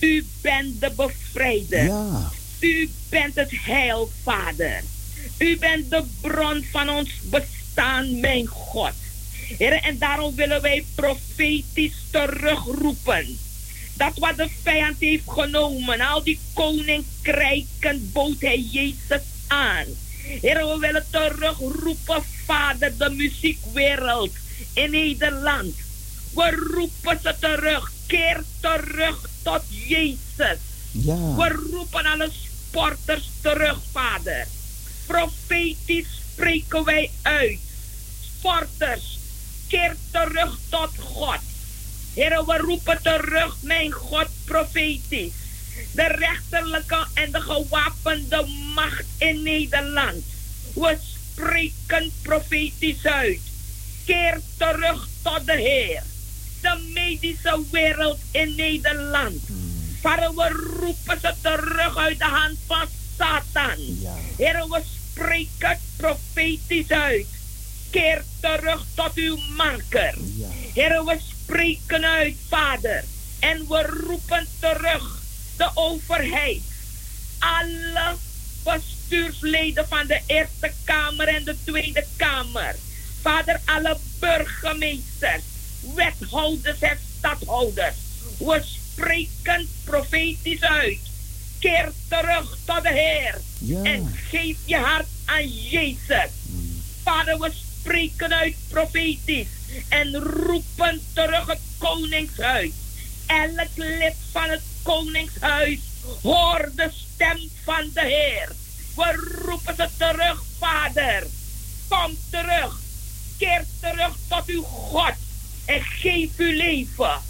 U 0.00 0.26
bent 0.40 0.80
de 0.80 0.90
bevrijder. 0.96 1.84
Ja. 1.84 2.30
U 2.60 2.90
bent 3.08 3.34
het 3.34 3.50
heil, 3.52 4.10
Vader. 4.22 4.82
U 5.38 5.58
bent 5.58 5.90
de 5.90 6.04
bron 6.20 6.64
van 6.70 6.88
ons 6.90 7.10
bestaan, 7.22 8.20
mijn 8.20 8.46
God. 8.46 8.92
En 9.58 9.98
daarom 9.98 10.34
willen 10.34 10.62
wij 10.62 10.84
profetisch 10.94 12.04
terugroepen. 12.10 13.38
Dat 13.94 14.18
wat 14.18 14.36
de 14.36 14.48
vijand 14.62 14.96
heeft 14.98 15.24
genomen, 15.26 16.00
al 16.00 16.22
die 16.22 16.38
koninkrijken 16.52 18.10
bood 18.12 18.40
hij 18.40 18.60
Jezus 18.60 19.22
aan. 19.48 19.86
Heren, 20.40 20.68
we 20.68 20.78
willen 20.78 21.04
terugroepen, 21.10 22.22
Vader, 22.44 22.98
de 22.98 23.10
muziekwereld 23.10 24.30
in 24.72 24.90
Nederland. 24.90 25.74
We 26.34 26.66
roepen 26.74 27.18
ze 27.22 27.34
terug. 27.40 27.92
Keer 28.06 28.42
terug 28.60 29.28
tot 29.42 29.62
Jezus. 29.68 30.58
Ja. 30.90 31.34
We 31.36 31.48
roepen 31.70 32.06
alle 32.06 32.30
sporters 32.68 33.30
terug, 33.40 33.78
Vader. 33.92 34.46
Profetisch 35.06 36.06
spreken 36.32 36.84
wij 36.84 37.10
uit. 37.22 37.58
Sporters, 38.38 39.18
keer 39.68 39.96
terug 40.10 40.58
tot 40.68 40.90
God. 40.98 41.40
Heren, 42.14 42.46
we 42.46 42.56
roepen 42.56 43.02
terug, 43.02 43.56
mijn 43.60 43.90
God, 43.90 44.28
profetisch. 44.44 45.32
De 45.98 46.06
rechterlijke 46.06 47.06
en 47.14 47.32
de 47.32 47.40
gewapende 47.40 48.46
macht 48.74 49.04
in 49.16 49.42
Nederland. 49.42 50.24
We 50.74 50.98
spreken 51.00 52.12
profetisch 52.22 53.06
uit. 53.06 53.40
Keer 54.04 54.40
terug 54.56 55.08
tot 55.22 55.46
de 55.46 55.56
Heer. 55.56 56.02
De 56.60 56.90
medische 56.94 57.62
wereld 57.70 58.18
in 58.30 58.54
Nederland. 58.54 59.40
Vader, 60.00 60.34
we 60.34 60.48
roepen 60.80 61.20
ze 61.20 61.34
terug 61.40 61.96
uit 61.96 62.18
de 62.18 62.24
hand 62.24 62.58
van 62.66 62.86
Satan. 63.16 63.98
Ja. 64.00 64.14
Heer, 64.36 64.68
we 64.68 64.82
spreken 65.10 65.78
profetisch 65.96 66.90
uit. 66.90 67.26
Keer 67.90 68.24
terug 68.40 68.84
tot 68.94 69.14
uw 69.14 69.38
maker. 69.56 70.14
Ja. 70.36 70.48
Heer, 70.74 71.04
we 71.04 71.18
spreken 71.28 72.04
uit, 72.04 72.36
Vader. 72.48 73.04
En 73.38 73.68
we 73.68 73.82
roepen 74.06 74.46
terug 74.60 75.17
de 75.58 75.70
overheid. 75.74 76.62
Alle 77.38 78.16
bestuursleden 78.64 79.88
van 79.88 80.06
de 80.06 80.20
Eerste 80.26 80.72
Kamer 80.84 81.28
en 81.28 81.44
de 81.44 81.56
Tweede 81.64 82.04
Kamer. 82.16 82.74
Vader, 83.20 83.60
alle 83.64 83.96
burgemeesters, 84.18 85.42
wethouders 85.94 86.80
en 86.80 86.98
stadhouders. 87.18 87.96
We 88.38 88.62
spreken 88.62 89.68
profetisch 89.84 90.62
uit. 90.62 90.98
Keer 91.58 91.92
terug 92.08 92.58
tot 92.64 92.82
de 92.82 92.92
Heer. 92.92 93.40
Ja. 93.58 93.82
En 93.82 94.14
geef 94.30 94.56
je 94.64 94.76
hart 94.76 95.08
aan 95.24 95.48
Jezus. 95.48 96.30
Vader, 97.02 97.38
we 97.38 97.50
spreken 97.80 98.34
uit 98.34 98.56
profetisch. 98.68 99.48
En 99.88 100.14
roepen 100.16 101.00
terug 101.12 101.46
het 101.46 101.60
koningshuis. 101.78 102.70
Elk 103.26 103.68
lid 103.74 104.14
van 104.32 104.50
het 104.50 104.62
koningshuis 104.82 105.78
hoor 106.22 106.70
de 106.74 106.90
stem 107.12 107.38
van 107.64 107.90
de 107.94 108.00
Heer. 108.00 108.48
We 108.94 109.38
roepen 109.44 109.74
ze 109.76 109.88
terug, 109.96 110.42
Vader. 110.58 111.26
Kom 111.88 112.16
terug. 112.30 112.80
Keer 113.38 113.64
terug 113.80 114.16
tot 114.28 114.46
uw 114.46 114.62
God. 114.62 115.14
En 115.64 115.82
geef 115.82 116.30
uw 116.36 116.52
leven. 116.52 117.20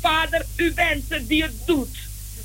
Vader, 0.00 0.46
u 0.56 0.72
bent 0.72 1.04
het 1.08 1.28
die 1.28 1.42
het 1.42 1.66
doet. 1.66 1.96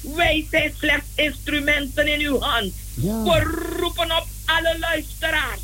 Wij 0.01 0.47
zijn 0.51 0.73
slechts 0.77 1.07
instrumenten 1.15 2.07
in 2.07 2.19
uw 2.19 2.39
hand. 2.39 2.73
Ja. 2.93 3.23
We 3.23 3.39
roepen 3.79 4.11
op 4.11 4.27
alle 4.45 4.79
luisteraars 4.79 5.61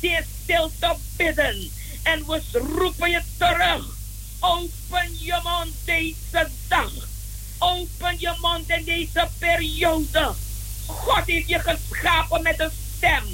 die 0.00 0.10
in 0.10 0.24
stilte 0.42 0.96
bidden. 1.16 1.70
En 2.02 2.26
we 2.26 2.40
roepen 2.52 3.10
je 3.10 3.22
terug. 3.38 3.98
Open 4.40 5.16
je 5.18 5.40
mond 5.42 5.74
deze 5.84 6.48
dag. 6.68 7.09
Open 7.62 8.16
je 8.18 8.34
mond 8.40 8.70
in 8.70 8.84
deze 8.84 9.28
periode. 9.38 10.34
God 10.86 11.26
heeft 11.26 11.48
je 11.48 11.58
geschapen 11.58 12.42
met 12.42 12.60
een 12.60 12.70
stem. 12.96 13.24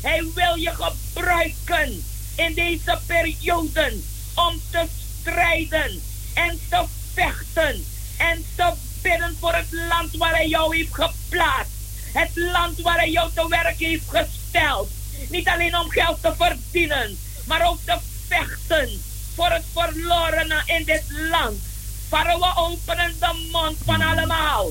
Hij 0.00 0.24
wil 0.34 0.54
je 0.54 0.70
gebruiken 0.70 2.04
in 2.36 2.54
deze 2.54 2.98
periode 3.06 3.92
om 4.34 4.60
te 4.70 4.86
strijden 5.20 6.02
en 6.34 6.60
te 6.68 6.84
vechten 7.14 7.84
en 8.16 8.44
te 8.54 8.72
bidden 9.02 9.36
voor 9.40 9.54
het 9.54 9.72
land 9.88 10.16
waar 10.16 10.34
hij 10.34 10.48
jou 10.48 10.76
heeft 10.76 10.94
geplaatst. 10.94 11.72
Het 12.12 12.30
land 12.34 12.80
waar 12.80 12.98
hij 12.98 13.10
jou 13.10 13.30
te 13.34 13.48
werk 13.48 13.78
heeft 13.78 14.08
gesteld. 14.08 14.90
Niet 15.28 15.48
alleen 15.48 15.78
om 15.78 15.90
geld 15.90 16.22
te 16.22 16.34
verdienen, 16.36 17.18
maar 17.44 17.68
ook 17.68 17.78
te 17.84 17.98
vechten 18.28 19.02
voor 19.34 19.50
het 19.50 19.64
verlorene 19.72 20.62
in 20.66 20.84
dit 20.84 21.04
land. 21.30 21.69
Vader, 22.10 22.38
we 22.38 22.52
openen 22.56 23.14
de 23.18 23.48
mond 23.52 23.76
van 23.84 24.02
allemaal 24.02 24.70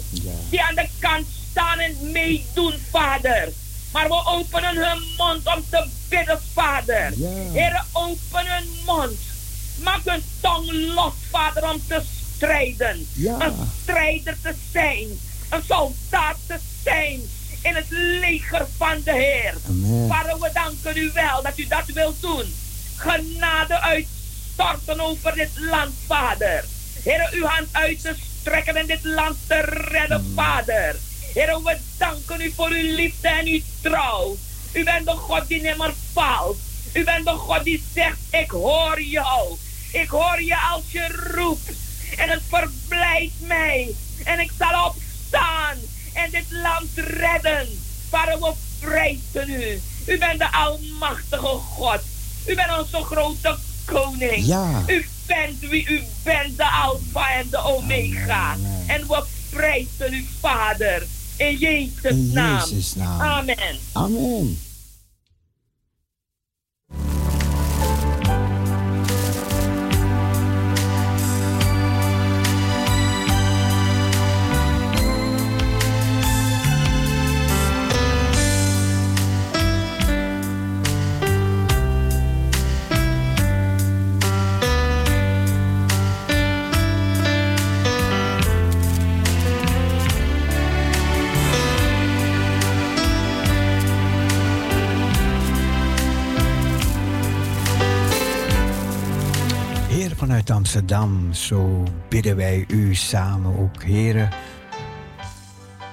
die 0.49 0.63
aan 0.63 0.75
de 0.75 0.87
kant 0.99 1.27
staan 1.51 1.79
en 1.79 2.11
meedoen, 2.11 2.73
Vader. 2.91 3.49
Maar 3.91 4.07
we 4.07 4.25
openen 4.25 4.75
hun 4.75 5.03
mond 5.17 5.47
om 5.47 5.63
te 5.69 5.87
bidden, 6.09 6.39
Vader. 6.53 7.13
Heer, 7.53 7.83
open 7.91 8.45
hun 8.45 8.67
mond. 8.85 9.19
Maak 9.83 10.01
hun 10.03 10.23
tong 10.41 10.71
los, 10.71 11.13
Vader, 11.29 11.69
om 11.69 11.81
te 11.87 12.01
strijden. 12.35 13.07
Een 13.15 13.53
strijder 13.81 14.37
te 14.41 14.53
zijn. 14.71 15.07
Een 15.49 15.63
soldaat 15.67 16.37
te 16.47 16.59
zijn 16.83 17.21
in 17.61 17.75
het 17.75 17.89
leger 17.89 18.67
van 18.77 19.01
de 19.03 19.11
Heer. 19.11 19.53
Amen. 19.67 20.07
Vader, 20.07 20.39
we 20.39 20.49
danken 20.53 20.97
u 20.97 21.11
wel 21.13 21.41
dat 21.41 21.57
u 21.57 21.67
dat 21.67 21.85
wilt 21.85 22.21
doen. 22.21 22.53
Genade 22.95 23.81
uitstorten 23.81 24.99
over 24.99 25.33
dit 25.35 25.49
land, 25.55 25.93
Vader. 26.07 26.65
Heer, 27.03 27.29
uw 27.31 27.45
hand 27.45 27.67
uit 27.71 28.01
te 28.01 28.15
strekken 28.39 28.75
en 28.75 28.87
dit 28.87 29.03
land 29.03 29.37
te 29.47 29.59
redden, 29.91 30.25
Vader. 30.35 30.95
Heer, 31.33 31.63
we 31.63 31.77
danken 31.97 32.41
u 32.41 32.51
voor 32.55 32.69
uw 32.69 32.95
liefde 32.95 33.27
en 33.27 33.45
uw 33.47 33.61
trouw. 33.81 34.37
U 34.73 34.83
bent 34.83 35.05
de 35.05 35.11
God 35.11 35.47
die 35.47 35.61
nimmer 35.61 35.93
faalt. 36.13 36.57
U 36.93 37.03
bent 37.03 37.25
de 37.25 37.31
God 37.31 37.63
die 37.63 37.83
zegt, 37.93 38.17
ik 38.29 38.51
hoor 38.51 39.01
jou. 39.01 39.57
Ik 39.91 40.09
hoor 40.09 40.41
je 40.41 40.57
als 40.73 40.83
je 40.91 41.31
roept. 41.33 41.71
En 42.17 42.29
het 42.29 42.41
verblijft 42.47 43.39
mij. 43.39 43.95
En 44.23 44.39
ik 44.39 44.51
zal 44.57 44.85
opstaan 44.85 45.77
en 46.13 46.31
dit 46.31 46.45
land 46.49 46.89
redden. 46.95 47.67
Vader, 48.09 48.39
we 48.39 48.53
prijzen 48.79 49.49
u. 49.49 49.81
U 50.05 50.17
bent 50.17 50.39
de 50.39 50.51
almachtige 50.51 51.45
God. 51.45 52.01
U 52.47 52.55
bent 52.55 52.77
onze 52.79 53.03
grote 53.03 53.57
koning. 53.85 54.45
Ja. 54.45 54.83
U 54.87 55.05
bent 55.29 55.59
wie 55.69 55.85
u 55.87 56.01
bent, 56.23 56.57
de 56.57 56.65
Alpha 56.65 57.29
en 57.39 57.47
de 57.49 57.57
Omega. 57.57 58.55
En 58.87 59.07
we 59.07 59.23
prijzen 59.49 60.13
u, 60.13 60.25
Vader. 60.39 61.03
In 61.37 61.57
Jezus' 61.57 62.11
In 62.11 62.33
naam. 62.33 62.59
Jezus' 62.59 62.95
naam. 62.95 63.21
Amen. 63.21 63.77
Amen. 63.93 64.68
Amsterdam, 100.49 101.33
zo 101.33 101.83
bidden 102.09 102.35
wij 102.35 102.65
u 102.67 102.95
samen 102.95 103.57
ook, 103.57 103.83
heren, 103.83 104.29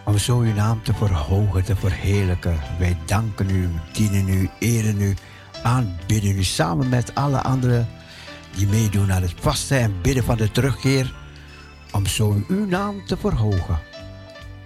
om 0.04 0.18
zo 0.18 0.38
uw 0.38 0.54
naam 0.54 0.82
te 0.82 0.94
verhogen, 0.94 1.64
te 1.64 1.76
verheerlijken. 1.76 2.58
Wij 2.78 2.96
danken 3.04 3.50
u, 3.50 3.68
dienen 3.92 4.28
u, 4.28 4.50
eren 4.58 5.00
u, 5.00 5.14
aanbidden 5.62 6.36
u 6.36 6.44
samen 6.44 6.88
met 6.88 7.14
alle 7.14 7.42
anderen 7.42 7.88
die 8.56 8.66
meedoen 8.66 9.12
aan 9.12 9.22
het 9.22 9.34
vasten 9.36 9.80
en 9.80 9.94
bidden 10.02 10.24
van 10.24 10.36
de 10.36 10.50
terugkeer, 10.50 11.14
om 11.92 12.06
zo 12.06 12.44
uw 12.48 12.66
naam 12.66 13.06
te 13.06 13.16
verhogen. 13.16 13.78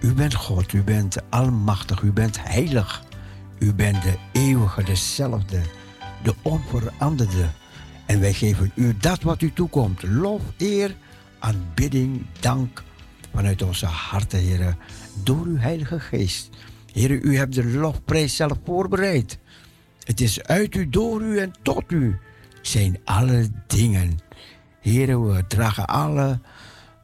U 0.01 0.13
bent 0.13 0.33
God, 0.33 0.73
u 0.73 0.83
bent 0.83 1.17
almachtig, 1.29 2.01
u 2.01 2.11
bent 2.11 2.43
heilig. 2.43 3.03
U 3.59 3.73
bent 3.73 4.03
de 4.03 4.17
eeuwige, 4.31 4.83
dezelfde, 4.83 5.61
de 6.23 6.33
onveranderde. 6.41 7.49
En 8.11 8.19
wij 8.19 8.33
geven 8.33 8.71
u 8.75 8.97
dat 8.97 9.21
wat 9.21 9.41
u 9.41 9.53
toekomt. 9.53 10.03
Lof, 10.03 10.41
eer, 10.57 10.95
aanbidding, 11.39 12.25
dank 12.39 12.83
vanuit 13.33 13.61
onze 13.61 13.85
harten, 13.85 14.39
heren. 14.39 14.77
Door 15.23 15.45
uw 15.45 15.57
Heilige 15.57 15.99
Geest. 15.99 16.49
Heren, 16.93 17.19
u 17.23 17.37
hebt 17.37 17.53
de 17.53 17.65
lofprijs 17.65 18.35
zelf 18.35 18.57
voorbereid. 18.65 19.39
Het 20.03 20.21
is 20.21 20.43
uit 20.43 20.75
u, 20.75 20.89
door 20.89 21.21
u 21.21 21.39
en 21.39 21.53
tot 21.61 21.91
u 21.91 22.19
zijn 22.61 22.99
alle 23.03 23.49
dingen. 23.67 24.19
Heren, 24.79 25.33
we 25.33 25.47
dragen 25.47 25.87
alle, 25.87 26.39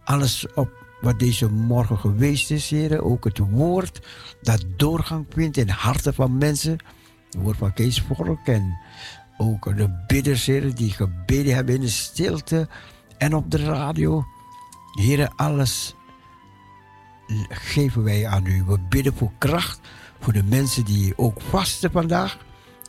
alles 0.04 0.54
op 0.56 0.70
wat 1.02 1.20
deze 1.20 1.52
morgen 1.52 1.98
geweest 1.98 2.52
is, 2.52 2.70
heren. 2.70 3.04
Ook 3.04 3.24
het 3.24 3.38
woord 3.38 4.08
dat 4.42 4.66
doorgang 4.78 5.26
vindt 5.30 5.58
in 5.58 5.70
harten 5.70 6.14
van 6.14 6.38
mensen. 6.38 6.78
Het 7.30 7.42
woord 7.42 7.58
van 7.58 7.74
Kees 7.74 8.02
Volk 8.02 8.48
en 8.48 8.78
ook 9.38 9.78
de 9.78 10.04
bidders, 10.08 10.46
heren, 10.46 10.76
die 10.76 10.92
gebeden 10.92 11.56
hebben 11.56 11.76
in 11.76 11.82
de 11.82 11.90
stilte 11.90 12.68
en 13.18 13.36
op 13.36 13.52
de 13.52 13.58
radio. 13.58 14.26
Heren, 14.92 15.36
alles 15.36 15.96
geven 17.50 18.04
wij 18.04 18.28
aan 18.28 18.46
u. 18.46 18.64
We 18.64 18.80
bidden 18.90 19.14
voor 19.16 19.32
kracht 19.38 19.80
voor 20.20 20.34
de 20.34 20.44
mensen 20.44 20.86
die 20.86 21.18
ook 21.18 21.42
vasten 21.42 21.92
vandaag. 21.92 22.38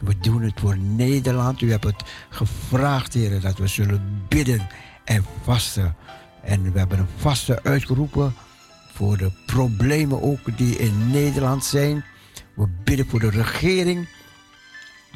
We 0.00 0.18
doen 0.18 0.42
het 0.42 0.60
voor 0.60 0.78
Nederland. 0.78 1.60
U 1.60 1.70
hebt 1.70 1.84
het 1.84 2.02
gevraagd, 2.28 3.14
heren, 3.14 3.40
dat 3.40 3.58
we 3.58 3.66
zullen 3.66 4.24
bidden 4.28 4.68
en 5.04 5.24
vasten. 5.42 5.96
En 6.42 6.72
we 6.72 6.78
hebben 6.78 6.98
een 6.98 7.08
vaste 7.16 7.62
uitgeroepen 7.62 8.34
voor 8.92 9.16
de 9.16 9.32
problemen 9.46 10.22
ook 10.22 10.56
die 10.56 10.76
in 10.76 11.10
Nederland 11.10 11.64
zijn. 11.64 12.04
We 12.54 12.68
bidden 12.84 13.08
voor 13.08 13.20
de 13.20 13.30
regering. 13.30 14.08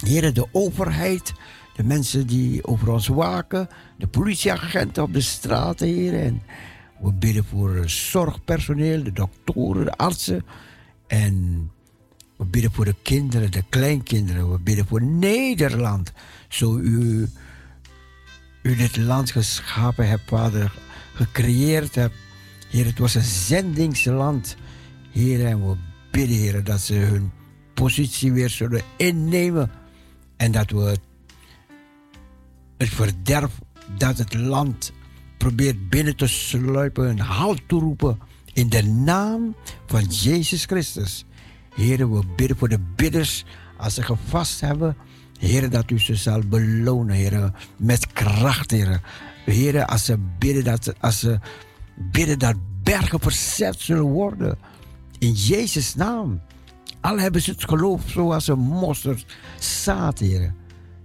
Heren, 0.05 0.35
de 0.35 0.47
overheid, 0.53 1.33
de 1.77 1.85
mensen 1.85 2.27
die 2.27 2.67
over 2.67 2.91
ons 2.91 3.07
waken, 3.07 3.69
de 3.99 4.07
politieagenten 4.07 5.03
op 5.03 5.13
de 5.13 5.21
straten, 5.21 5.87
heren. 5.87 6.21
En 6.21 6.43
we 7.01 7.13
bidden 7.13 7.45
voor 7.45 7.89
zorgpersoneel, 7.89 9.03
de 9.03 9.13
doktoren, 9.13 9.85
de 9.85 9.97
artsen. 9.97 10.45
En 11.07 11.71
we 12.37 12.45
bidden 12.45 12.73
voor 12.73 12.85
de 12.85 12.95
kinderen, 13.03 13.51
de 13.51 13.65
kleinkinderen. 13.69 14.53
We 14.53 14.59
bidden 14.59 14.87
voor 14.87 15.03
Nederland. 15.03 16.13
Zo 16.49 16.79
u, 16.79 17.29
u 18.63 18.77
dit 18.77 18.97
land 18.97 19.31
geschapen 19.31 20.09
hebt, 20.09 20.29
Vader, 20.29 20.73
gecreëerd 21.15 21.95
hebt. 21.95 22.15
Heer, 22.71 22.85
het 22.85 22.99
was 22.99 23.15
een 23.15 23.23
zendingsland. 23.23 24.57
Heer, 25.11 25.47
en 25.47 25.69
we 25.69 25.77
bidden, 26.11 26.37
Heer, 26.37 26.65
dat 26.65 26.81
ze 26.81 26.95
hun 26.95 27.31
positie 27.75 28.33
weer 28.33 28.51
zullen 28.51 28.83
innemen. 28.97 29.71
En 30.43 30.53
dat 30.53 30.71
we 30.71 30.99
het, 32.77 32.89
verderf 32.91 33.59
dat 33.97 34.19
het 34.19 34.35
land 34.35 34.93
probeert 35.37 35.89
binnen 35.89 36.17
te 36.17 36.27
sluipen, 36.27 37.09
een 37.09 37.19
halt 37.19 37.61
toeroepen. 37.67 38.19
In 38.53 38.69
de 38.69 38.83
naam 38.83 39.55
van 39.87 40.05
Jezus 40.05 40.65
Christus. 40.65 41.25
Heer, 41.75 42.13
we 42.13 42.23
bidden 42.37 42.57
voor 42.57 42.69
de 42.69 42.79
bidders 42.97 43.45
als 43.79 43.95
ze 43.95 44.03
gevast 44.03 44.61
hebben. 44.61 44.97
Heer, 45.39 45.71
dat 45.71 45.91
u 45.91 45.99
ze 45.99 46.15
zal 46.15 46.41
belonen, 46.41 47.15
Heer, 47.15 47.53
met 47.77 48.13
kracht, 48.13 48.71
Heer. 48.71 49.01
Heer, 49.45 49.87
als 49.87 50.05
ze 50.05 50.19
bidden 50.39 50.65
dat, 50.65 51.01
als 51.01 51.19
ze 51.19 51.39
bidden 51.97 52.39
dat 52.39 52.57
bergen 52.83 53.21
verzet 53.21 53.81
zullen 53.81 54.03
worden. 54.03 54.59
In 55.19 55.33
Jezus' 55.33 55.95
naam. 55.95 56.41
Al 57.03 57.19
hebben 57.19 57.43
ze 57.43 57.51
het 57.51 57.65
geloof 57.65 58.03
zoals 58.07 58.49
een 58.49 58.59
mosterdzaad, 58.59 60.19
Heer. 60.19 60.55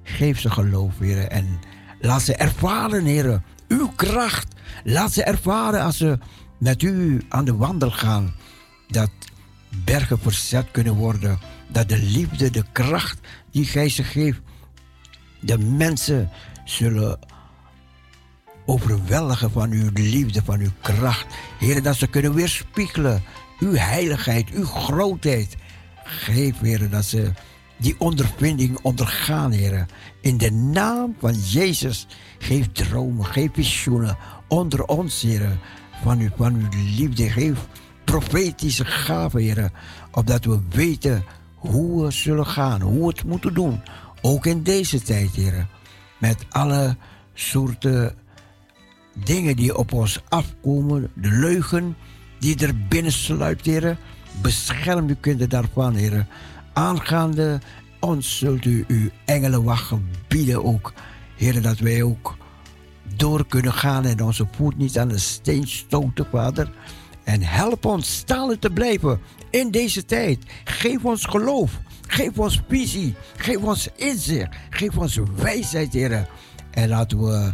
Geef 0.03 0.39
ze 0.39 0.49
geloof, 0.49 0.99
Heer. 0.99 1.27
En 1.27 1.59
laat 1.99 2.21
ze 2.21 2.35
ervaren, 2.35 3.05
Heer, 3.05 3.41
uw 3.67 3.91
kracht. 3.95 4.55
Laat 4.83 5.11
ze 5.11 5.23
ervaren 5.23 5.81
als 5.81 5.97
ze 5.97 6.19
met 6.57 6.81
u 6.81 7.21
aan 7.29 7.45
de 7.45 7.55
wandel 7.55 7.91
gaan. 7.91 8.33
Dat 8.87 9.09
bergen 9.85 10.19
verzet 10.19 10.71
kunnen 10.71 10.95
worden. 10.95 11.39
Dat 11.67 11.89
de 11.89 11.99
liefde, 11.99 12.49
de 12.49 12.63
kracht 12.71 13.19
die 13.51 13.65
gij 13.65 13.89
ze 13.89 14.03
geeft, 14.03 14.39
de 15.39 15.57
mensen 15.57 16.29
zullen 16.65 17.19
overweldigen 18.65 19.51
van 19.51 19.71
uw 19.71 19.89
liefde, 19.93 20.41
van 20.43 20.59
uw 20.59 20.71
kracht. 20.81 21.25
Heer, 21.59 21.83
dat 21.83 21.95
ze 21.95 22.07
kunnen 22.07 22.33
weerspiegelen 22.33 23.23
uw 23.59 23.73
heiligheid, 23.73 24.49
uw 24.49 24.65
grootheid. 24.65 25.55
Geef, 26.07 26.59
Heer, 26.59 26.89
dat 26.89 27.05
ze 27.05 27.31
die 27.77 27.95
ondervinding 27.97 28.79
ondergaan, 28.81 29.51
Heer. 29.51 29.85
In 30.21 30.37
de 30.37 30.51
naam 30.51 31.15
van 31.19 31.33
Jezus, 31.33 32.07
geef 32.37 32.71
dromen, 32.71 33.25
geef 33.25 33.49
visioenen 33.53 34.17
onder 34.47 34.85
ons, 34.85 35.21
Heer. 35.21 35.59
Van, 36.03 36.21
u, 36.21 36.31
van 36.37 36.55
uw 36.55 36.67
liefde, 36.95 37.29
geef 37.29 37.67
profetische 38.03 38.85
gaven, 38.85 39.41
Heer. 39.41 39.71
Opdat 40.11 40.45
we 40.45 40.59
weten 40.69 41.23
hoe 41.55 42.05
we 42.05 42.11
zullen 42.11 42.47
gaan, 42.47 42.81
hoe 42.81 42.99
we 42.99 43.07
het 43.07 43.23
moeten 43.23 43.53
doen. 43.53 43.81
Ook 44.21 44.45
in 44.45 44.63
deze 44.63 45.01
tijd, 45.01 45.31
Heer. 45.31 45.67
Met 46.17 46.45
alle 46.49 46.97
soorten 47.33 48.15
dingen 49.13 49.55
die 49.55 49.77
op 49.77 49.93
ons 49.93 50.21
afkomen, 50.29 51.11
de 51.15 51.31
leugen 51.31 51.95
die 52.39 52.57
er 52.57 52.87
binnen 52.87 53.11
sluipt. 53.11 53.65
Bescherm 54.41 55.07
uw 55.07 55.15
kinderen 55.19 55.49
daarvan, 55.49 55.95
Heer. 55.95 56.25
Aangaande 56.73 57.59
ons 57.99 58.37
zult 58.37 58.65
u 58.65 58.85
uw 58.87 59.09
engelenwacht 59.25 59.85
gebieden 59.85 60.63
ook, 60.63 60.93
Heer, 61.35 61.61
dat 61.61 61.79
wij 61.79 62.03
ook 62.03 62.37
door 63.15 63.47
kunnen 63.47 63.73
gaan 63.73 64.05
en 64.05 64.23
onze 64.23 64.47
voet 64.51 64.77
niet 64.77 64.99
aan 64.99 65.07
de 65.07 65.17
steen 65.17 65.67
stoten, 65.67 66.27
Vader. 66.31 66.71
En 67.23 67.41
help 67.41 67.85
ons 67.85 68.15
stalen 68.15 68.59
te 68.59 68.69
blijven 68.69 69.19
in 69.49 69.71
deze 69.71 70.05
tijd. 70.05 70.39
Geef 70.63 71.05
ons 71.05 71.25
geloof. 71.25 71.79
Geef 72.07 72.39
ons 72.39 72.61
visie. 72.67 73.15
Geef 73.37 73.57
ons 73.57 73.89
inzicht. 73.95 74.55
Geef 74.69 74.97
ons 74.97 75.19
wijsheid, 75.35 75.93
Heer. 75.93 76.27
En 76.71 76.89
laten 76.89 77.23
we 77.23 77.53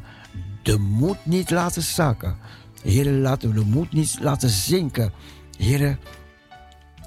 de 0.64 0.78
moed 0.78 1.18
niet 1.24 1.50
laten 1.50 1.82
zakken. 1.82 2.38
Heer, 2.84 3.12
laten 3.12 3.50
we 3.50 3.60
de 3.60 3.66
moed 3.66 3.94
niet 3.94 4.18
laten 4.22 4.50
zinken. 4.50 5.12
Heer, 5.58 5.98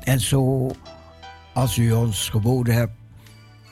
en 0.06 0.20
zo 0.20 0.70
als 1.52 1.76
u 1.76 1.92
ons 1.92 2.28
geboden 2.28 2.74
hebt 2.74 2.92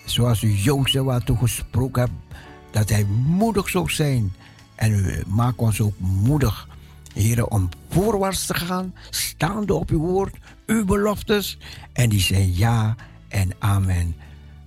zoals 0.05 0.43
u 0.43 0.53
Jozef 0.53 1.03
wat 1.03 1.27
toegesproken 1.27 2.03
hebt, 2.03 2.39
dat 2.71 2.89
hij 2.89 3.05
moedig 3.27 3.69
zou 3.69 3.91
zijn. 3.91 4.33
En 4.75 4.93
u 4.93 5.23
maakt 5.27 5.59
ons 5.59 5.81
ook 5.81 5.99
moedig, 5.99 6.69
heren, 7.15 7.51
om 7.51 7.69
voorwaarts 7.89 8.47
te 8.47 8.55
gaan, 8.55 8.95
staande 9.11 9.75
op 9.75 9.91
uw 9.91 9.99
woord, 9.99 10.37
uw 10.67 10.85
beloftes. 10.85 11.59
En 11.93 12.09
die 12.09 12.21
zijn 12.21 12.55
ja 12.55 12.95
en 13.29 13.51
amen. 13.59 14.17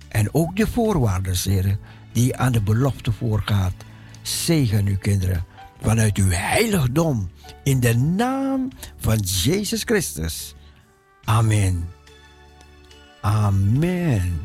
En 0.08 0.34
ook 0.34 0.56
de 0.56 0.66
voorwaarden, 0.66 1.36
heren, 1.42 1.78
die 2.12 2.36
aan 2.36 2.52
de 2.52 2.62
belofte 2.62 3.12
voorgaat. 3.12 3.74
Zegen 4.22 4.86
uw 4.86 4.98
kinderen 4.98 5.44
vanuit 5.80 6.16
uw 6.16 6.30
heiligdom 6.30 7.30
in 7.62 7.80
de 7.80 7.96
naam 7.96 8.68
van 8.96 9.18
Jezus 9.18 9.82
Christus. 9.82 10.54
Amen. 11.28 11.88
Amen. 13.20 14.40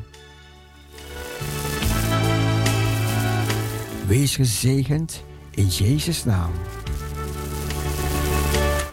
Wees 4.07 4.35
gezegend 4.35 5.23
in 5.51 5.67
Jezus' 5.67 6.23
naam. 6.23 6.51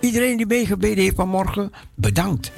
Iedereen 0.00 0.36
die 0.36 0.46
meegebeden 0.46 1.02
heeft 1.04 1.16
vanmorgen, 1.16 1.72
bedankt. 1.94 2.52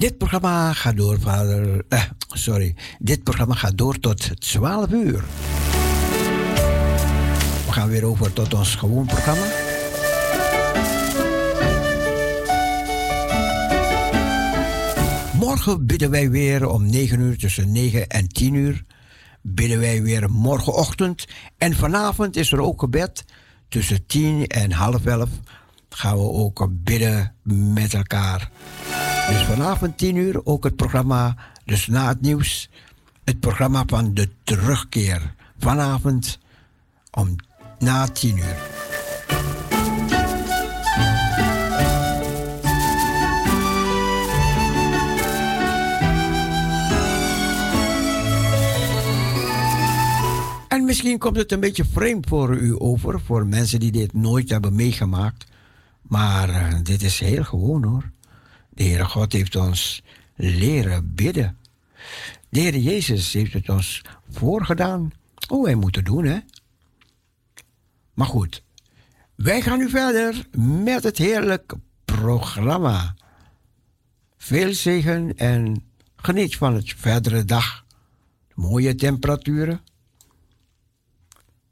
Dit 0.00 0.18
programma 0.18 0.72
gaat 0.72 0.96
door, 0.96 1.20
vader. 1.20 1.84
Eh, 1.88 2.02
sorry. 2.28 2.74
Dit 2.98 3.22
programma 3.22 3.54
gaat 3.54 3.78
door 3.78 3.98
tot 3.98 4.40
12 4.40 4.90
uur. 4.90 5.24
We 7.66 7.72
gaan 7.72 7.88
weer 7.88 8.04
over 8.04 8.32
tot 8.32 8.54
ons 8.54 8.74
gewoon 8.74 9.06
programma. 9.06 9.46
Morgen 15.32 15.86
bidden 15.86 16.10
wij 16.10 16.30
weer 16.30 16.68
om 16.68 16.86
9 16.86 17.20
uur, 17.20 17.38
tussen 17.38 17.72
9 17.72 18.08
en 18.08 18.28
10 18.28 18.54
uur. 18.54 18.84
Bidden 19.42 19.80
wij 19.80 20.02
weer 20.02 20.30
morgenochtend. 20.30 21.26
En 21.58 21.74
vanavond 21.74 22.36
is 22.36 22.52
er 22.52 22.60
ook 22.60 22.80
gebed. 22.80 23.24
Tussen 23.68 24.06
10 24.06 24.46
en 24.46 24.72
half 24.72 25.06
11 25.06 25.28
gaan 25.88 26.16
we 26.16 26.22
ook 26.22 26.68
bidden 26.70 27.34
met 27.74 27.94
elkaar. 27.94 28.50
Dus 29.30 29.42
vanavond 29.42 29.98
10 29.98 30.16
uur 30.16 30.46
ook 30.46 30.64
het 30.64 30.76
programma, 30.76 31.36
dus 31.64 31.86
na 31.86 32.08
het 32.08 32.20
nieuws, 32.20 32.70
het 33.24 33.40
programma 33.40 33.82
van 33.86 34.14
de 34.14 34.28
terugkeer. 34.44 35.34
Vanavond 35.58 36.38
om 37.10 37.36
na 37.78 38.06
10 38.08 38.36
uur. 38.36 38.56
En 50.68 50.84
misschien 50.84 51.18
komt 51.18 51.36
het 51.36 51.52
een 51.52 51.60
beetje 51.60 51.84
vreemd 51.84 52.26
voor 52.28 52.56
u 52.56 52.74
over, 52.78 53.20
voor 53.20 53.46
mensen 53.46 53.80
die 53.80 53.92
dit 53.92 54.12
nooit 54.12 54.50
hebben 54.50 54.74
meegemaakt. 54.74 55.44
Maar 56.02 56.48
uh, 56.48 56.74
dit 56.82 57.02
is 57.02 57.20
heel 57.20 57.44
gewoon 57.44 57.84
hoor. 57.84 58.10
De 58.80 58.86
Heere 58.86 59.04
God 59.04 59.32
heeft 59.32 59.56
ons 59.56 60.02
leren 60.34 61.14
bidden. 61.14 61.58
De 62.48 62.60
Heer 62.60 62.76
Jezus 62.76 63.32
heeft 63.32 63.52
het 63.52 63.68
ons 63.68 64.02
voorgedaan 64.30 65.12
hoe 65.46 65.64
wij 65.64 65.74
moeten 65.74 66.04
doen, 66.04 66.24
hè? 66.24 66.38
Maar 68.14 68.26
goed, 68.26 68.62
wij 69.34 69.62
gaan 69.62 69.78
nu 69.78 69.88
verder 69.88 70.46
met 70.56 71.02
het 71.02 71.18
heerlijk 71.18 71.74
programma. 72.04 73.14
Veel 74.36 74.74
zegen 74.74 75.36
en 75.36 75.90
geniet 76.16 76.56
van 76.56 76.74
het 76.74 76.94
verdere 76.96 77.44
dag. 77.44 77.84
Mooie 78.54 78.94
temperaturen. 78.94 79.80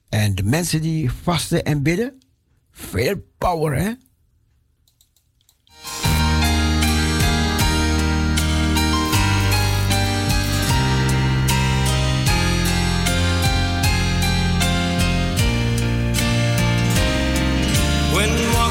En 0.08 0.34
de 0.34 0.42
mensen 0.42 0.82
die 0.82 1.10
vasten 1.10 1.64
en 1.64 1.82
bidden, 1.82 2.18
veel 2.70 3.24
power, 3.38 3.78
hè? 3.78 3.92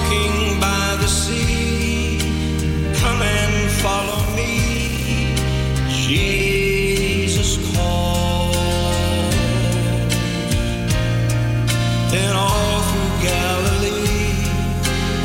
Walking 0.08 0.60
by 0.60 0.98
the 1.00 1.08
sea, 1.08 2.20
come 2.96 3.22
and 3.22 3.72
follow 3.82 4.36
me. 4.36 5.36
Jesus 5.90 7.58
called. 7.76 8.56
Then 12.12 12.36
all 12.36 12.82
through 12.90 13.28
Galilee, 13.28 14.44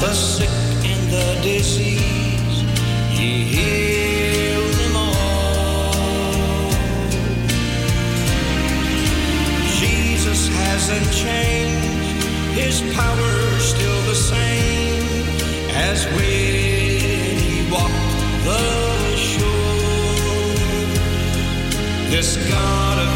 the 0.00 0.12
sick 0.12 0.50
and 0.84 1.10
the 1.10 1.40
disease, 1.42 2.64
He 3.10 3.44
healed 3.54 4.74
them 4.74 4.96
all. 4.96 6.70
Jesus 9.80 10.48
hasn't 10.48 11.12
changed. 11.12 11.82
His 12.54 12.82
power's 12.94 13.64
still 13.64 14.02
the 14.02 14.14
same 14.14 14.51
as 15.90 16.06
when 16.14 17.38
he 17.44 17.70
walked 17.70 17.92
the 18.46 19.16
shore. 19.16 20.54
This 22.10 22.36
God 22.48 22.98
of 23.04 23.11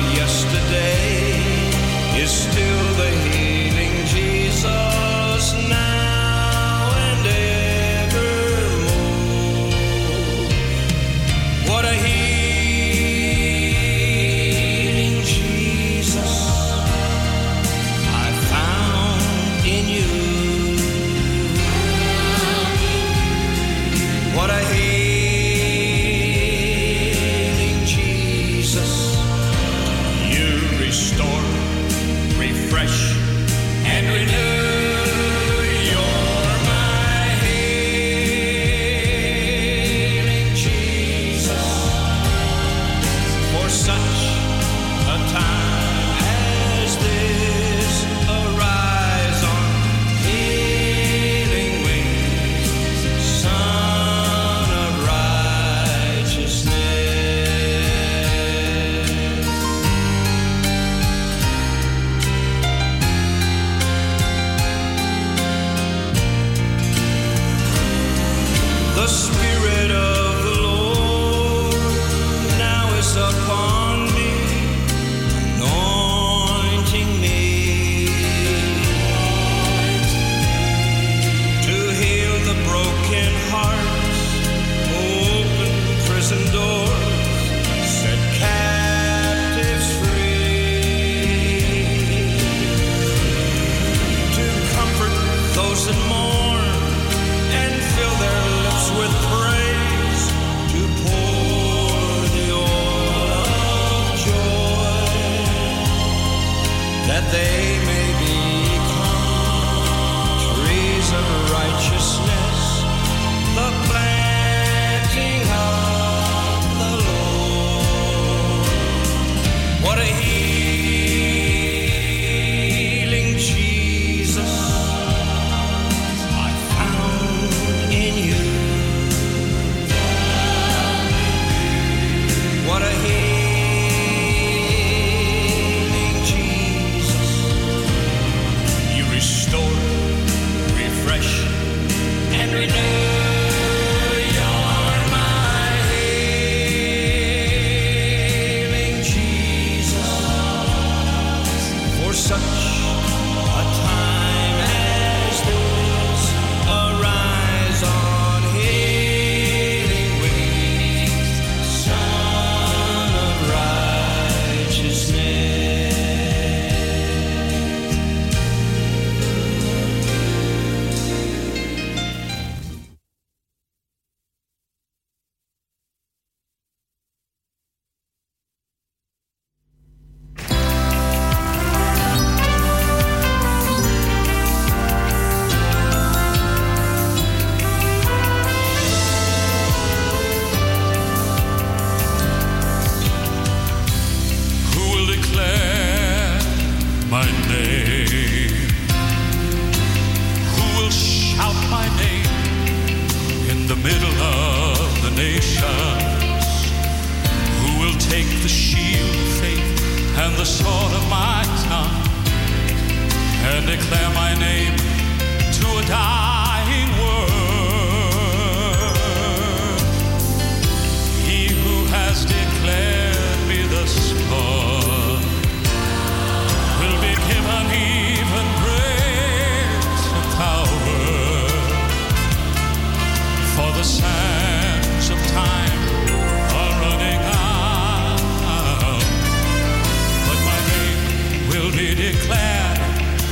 declared 241.96 242.78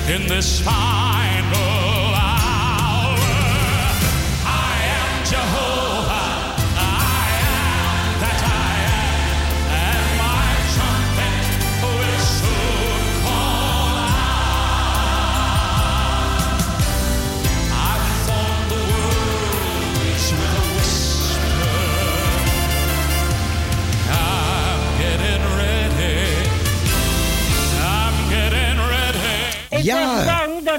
in 0.08 0.26
this 0.26 0.60
final 0.60 1.03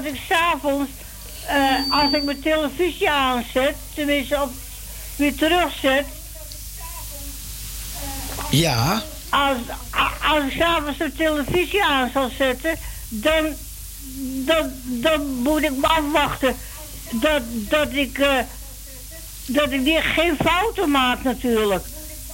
dat 0.02 0.12
ik 0.12 0.20
s'avonds, 0.28 0.90
eh 1.46 1.74
als 1.90 2.12
ik 2.12 2.22
mijn 2.22 2.40
televisie 2.40 3.10
aanzet, 3.10 3.74
tenminste 3.94 4.42
op, 4.42 4.50
weer 5.16 5.34
terugzet, 5.34 6.06
Ja, 8.50 9.02
als, 9.28 9.56
als 10.28 10.44
ik 10.44 10.52
s'avonds 10.58 10.98
de 10.98 11.12
televisie 11.16 11.84
aan 11.84 12.10
zal 12.12 12.30
zetten, 12.38 12.78
dan, 13.08 13.54
dan, 14.44 14.72
dan 14.84 15.26
moet 15.26 15.62
ik 15.62 15.76
me 15.76 15.86
afwachten 15.86 16.56
dat, 17.10 17.42
dat 17.46 17.92
ik, 17.92 18.18
eh, 18.18 18.38
dat 19.46 19.70
ik 19.70 19.84
die, 19.84 20.00
geen 20.00 20.36
fouten 20.44 20.90
maak 20.90 21.22
natuurlijk. 21.22 21.84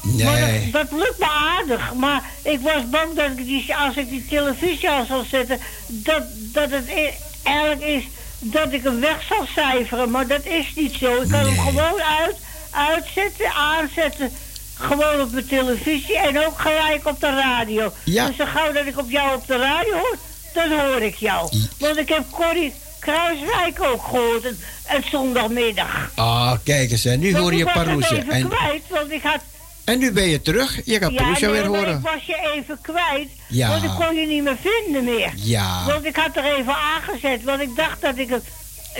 Maar 0.03 0.40
nee. 0.40 0.70
dat, 0.70 0.90
dat 0.90 0.98
lukt 0.98 1.18
me 1.18 1.29
aardig. 1.29 1.94
Maar 1.94 2.22
ik 2.42 2.61
was 2.61 2.90
bang 2.90 3.14
dat 3.14 3.31
ik 3.31 3.37
die, 3.37 3.75
als 3.77 3.96
ik 3.96 4.09
die 4.09 4.27
televisie 4.27 4.90
aan 4.90 5.07
zal 5.07 5.25
zetten, 5.31 5.59
dat, 5.87 6.22
dat 6.29 6.70
het 6.70 6.88
e- 6.88 7.14
eigenlijk 7.42 7.83
is 7.83 8.05
dat 8.38 8.72
ik 8.72 8.83
hem 8.83 9.00
weg 9.00 9.22
zal 9.28 9.46
cijferen. 9.55 10.11
Maar 10.11 10.26
dat 10.26 10.44
is 10.44 10.72
niet 10.76 10.94
zo. 10.94 11.22
Ik 11.22 11.28
kan 11.28 11.40
hem 11.40 11.59
gewoon 11.59 12.02
uit, 12.02 12.37
uitzetten, 12.70 13.52
aanzetten. 13.52 14.33
Gewoon 14.74 15.20
op 15.20 15.33
mijn 15.33 15.46
televisie 15.46 16.18
en 16.18 16.46
ook 16.46 16.61
gelijk 16.61 17.07
op 17.07 17.20
de 17.20 17.26
radio. 17.26 17.92
Ja. 18.05 18.26
Dus 18.26 18.37
zo 18.37 18.44
gauw 18.44 18.72
dat 18.72 18.87
ik 18.87 18.98
op 18.98 19.11
jou 19.11 19.37
op 19.37 19.46
de 19.46 19.57
radio 19.57 19.92
hoor, 19.92 20.16
dan 20.55 20.70
hoor 20.81 21.02
ik 21.02 21.14
jou. 21.14 21.50
Want 21.78 21.96
ik 21.96 22.09
heb 22.09 22.24
Corrie 22.31 22.72
Kruiswijk 22.98 23.83
ook 23.83 24.02
gehoord, 24.02 24.44
het 24.83 25.05
zondagmiddag. 25.11 26.11
Ah, 26.14 26.52
kijk 26.64 26.90
eens, 26.90 27.05
hè. 27.05 27.16
nu 27.16 27.31
Maar 27.31 27.40
hoor 27.40 27.52
je 27.52 27.59
ik 27.59 27.64
was 27.64 27.74
het 27.74 27.85
Paroesje. 27.85 28.16
even 28.16 28.33
En, 28.33 28.48
kwijt, 28.48 28.83
want 28.88 29.11
ik 29.11 29.22
had 29.22 29.40
en 29.85 29.99
nu 29.99 30.12
ben 30.12 30.29
je 30.29 30.42
terug. 30.42 30.81
Je 30.85 30.99
gaat 30.99 31.11
nee, 31.11 31.51
weer 31.51 31.66
horen. 31.66 31.97
ik 31.97 32.03
was 32.03 32.25
je 32.27 32.53
even 32.55 32.79
kwijt. 32.83 33.29
Ja. 33.49 33.68
Want 33.68 33.83
ik 33.85 33.90
kon 34.07 34.14
je 34.16 34.27
niet 34.27 34.42
meer 34.42 34.57
vinden 34.61 35.05
meer. 35.05 35.33
Ja. 35.37 35.85
Want 35.87 36.05
ik 36.05 36.16
had 36.16 36.37
er 36.37 36.45
even 36.45 36.75
aangezet. 36.75 37.42
Want 37.42 37.61
ik 37.61 37.77
dacht 37.77 38.01
dat 38.01 38.18
ik 38.18 38.29
het... 38.31 38.45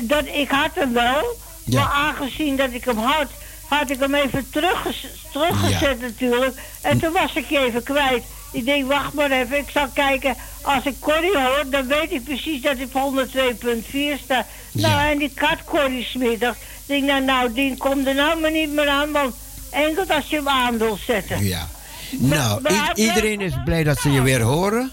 Dat 0.01 0.25
ik 0.33 0.51
had 0.51 0.71
hem 0.75 0.93
wel. 0.93 1.37
Ja. 1.65 1.81
Maar 1.81 1.93
aangezien 1.93 2.57
dat 2.57 2.73
ik 2.73 2.85
hem 2.85 2.99
had... 2.99 3.31
Had 3.69 3.91
ik 3.91 4.01
hem 4.01 4.15
even 4.15 4.47
terugges, 4.51 5.07
teruggezet 5.33 6.01
natuurlijk. 6.01 6.57
En 6.81 6.99
toen 6.99 7.13
was 7.13 7.35
ik 7.35 7.49
je 7.49 7.59
even 7.59 7.83
kwijt. 7.83 8.25
Ik 8.53 8.65
denk, 8.65 8.87
wacht 8.87 9.13
maar 9.13 9.31
even. 9.31 9.59
Ik 9.59 9.71
zal 9.73 9.87
kijken. 9.95 10.37
Als 10.63 10.85
ik 10.85 10.95
Corrie 11.01 11.39
hoor, 11.39 11.65
dan 11.71 11.87
weet 11.87 12.13
ik 12.13 12.25
precies 12.25 12.63
dat 12.63 12.79
ik 12.79 12.89
op 12.93 13.27
102.4 13.29 14.23
sta. 14.25 14.47
Nou, 14.73 14.95
Ja. 14.95 15.11
en 15.11 15.19
die 15.19 15.33
kat 15.35 15.65
Corrie 15.65 16.05
smiddags. 16.05 16.59
Ik 16.59 16.65
denk, 16.87 17.03
nou, 17.05 17.23
nou, 17.25 17.53
die 17.53 17.77
komt 17.77 18.07
er 18.07 18.15
nou 18.15 18.41
maar 18.41 18.51
niet 18.51 18.73
meer 18.73 18.89
aan. 18.89 19.13
Want 19.13 19.35
enkel 19.73 20.05
als 20.07 20.27
je 20.29 20.37
hem 20.37 20.49
aan 20.49 20.79
wil 20.79 20.99
zetten. 21.07 21.45
Ja. 21.45 21.69
Nou, 22.11 22.61
maar- 22.63 22.93
iedereen 22.95 23.41
is 23.41 23.53
blij 23.65 23.85
dat 23.85 24.01
ze 24.01 24.11
je 24.11 24.23
weer 24.23 24.41
horen. 24.41 24.93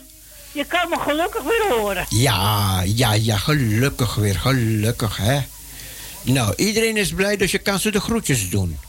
Je 0.52 0.66
kan 0.66 0.90
me 0.90 1.00
gelukkig 1.00 1.44
weer 1.44 1.78
horen. 1.78 2.06
Ja, 2.10 2.82
ja, 2.86 3.14
ja, 3.14 3.38
gelukkig 3.38 4.16
weer, 4.16 4.40
gelukkig, 4.40 5.18
hè. 5.18 5.40
Nou, 6.22 6.54
iedereen 6.56 6.98
is 6.98 7.14
blij, 7.14 7.38
dus 7.38 7.52
je 7.52 7.58
kan 7.58 7.80
ze 7.80 7.92
de 7.92 8.00
groetjes 8.00 8.50
doen. 8.50 8.80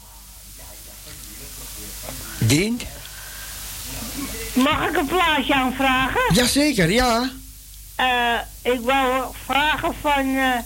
Dien? 2.39 2.81
Mag 4.55 4.89
ik 4.89 4.97
een 4.97 5.07
plaatje 5.07 5.55
aanvragen? 5.55 6.21
Jazeker, 6.35 6.91
ja. 6.91 7.31
Eh, 7.95 8.39
ik 8.73 8.81
wou 8.81 9.35
vragen 9.45 9.95
van... 10.01 10.37
eh, 10.37 10.59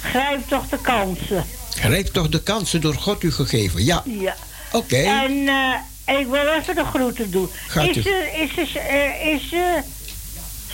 grijp 0.00 0.48
toch 0.48 0.68
de 0.68 0.78
kansen. 0.80 1.44
Grijp 1.80 2.06
toch 2.06 2.28
de 2.28 2.42
kansen 2.42 2.80
door 2.80 2.94
God 2.94 3.22
u 3.22 3.32
gegeven. 3.32 3.84
Ja, 3.84 4.02
Ja. 4.04 4.36
oké. 4.72 4.96
En 4.96 5.48
eh, 5.48 6.18
ik 6.18 6.26
wil 6.26 6.46
even 6.46 6.74
de 6.74 6.84
groeten 6.84 7.30
doen. 7.30 7.48
Gaat 7.68 7.96
u. 7.96 7.98
is 7.98 8.06
eh, 8.06 8.40
is, 8.42 8.50
is, 8.56 8.76
eh, 8.76 9.26
is 9.34 9.52
eh, 9.52 9.60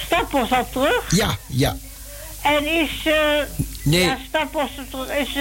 Stappels 0.07 0.53
al 0.53 0.69
terug? 0.73 1.17
Ja, 1.17 1.37
ja. 1.47 1.77
En 2.43 2.67
is... 2.67 2.91
eh 3.05 3.15
Nee. 3.83 4.01
Ja, 4.05 4.19
Stappels 4.29 4.71
er 4.77 4.85
terug. 4.91 5.09
Is 5.17 5.35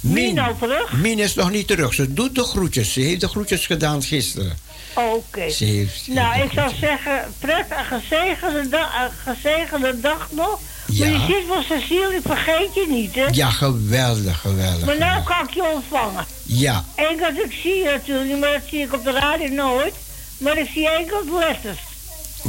Min. 0.00 0.24
Min 0.24 0.38
al 0.38 0.56
terug? 0.58 0.92
Min 0.92 1.18
is 1.18 1.34
nog 1.34 1.50
niet 1.50 1.66
terug. 1.66 1.94
Ze 1.94 2.12
doet 2.12 2.34
de 2.34 2.42
groetjes. 2.42 2.92
Ze 2.92 3.00
heeft 3.00 3.20
de 3.20 3.28
groetjes 3.28 3.66
gedaan 3.66 4.02
gisteren. 4.02 4.58
Oké. 4.94 5.50
Ze 5.50 5.64
heeft... 5.64 6.06
Nou, 6.06 6.42
ik 6.42 6.50
zou 6.52 6.72
zeggen, 6.80 7.34
prettig, 7.38 7.90
een 7.90 8.00
gezegende, 8.00 8.68
dag, 8.68 9.02
een 9.04 9.34
gezegende 9.34 10.00
dag 10.00 10.28
nog. 10.30 10.60
Ja. 10.92 11.06
Maar 11.08 11.18
je 11.20 11.34
ziet 11.34 11.48
wel, 11.48 11.62
Cecile, 11.62 12.14
ik 12.14 12.20
vergeet 12.26 12.74
je 12.74 12.86
niet, 12.88 13.14
hè? 13.14 13.26
Ja, 13.30 13.50
geweldig, 13.50 14.40
geweldig. 14.40 14.84
Maar 14.86 14.98
nou 14.98 15.22
kan 15.22 15.48
ik 15.48 15.54
je 15.54 15.64
ontvangen. 15.74 16.26
Ja, 16.42 16.84
Enkel, 16.94 17.28
ik 17.28 17.58
zie 17.62 17.74
je 17.76 17.84
natuurlijk 17.84 18.28
niet, 18.30 18.38
maar 18.40 18.52
dat 18.52 18.62
zie 18.70 18.80
ik 18.80 18.92
op 18.92 19.04
de 19.04 19.10
radio 19.10 19.48
nooit. 19.48 19.94
Maar 20.38 20.58
ik 20.58 20.70
zie 20.74 20.90
enkel 20.90 21.24
de 21.24 21.38
letters. 21.38 21.78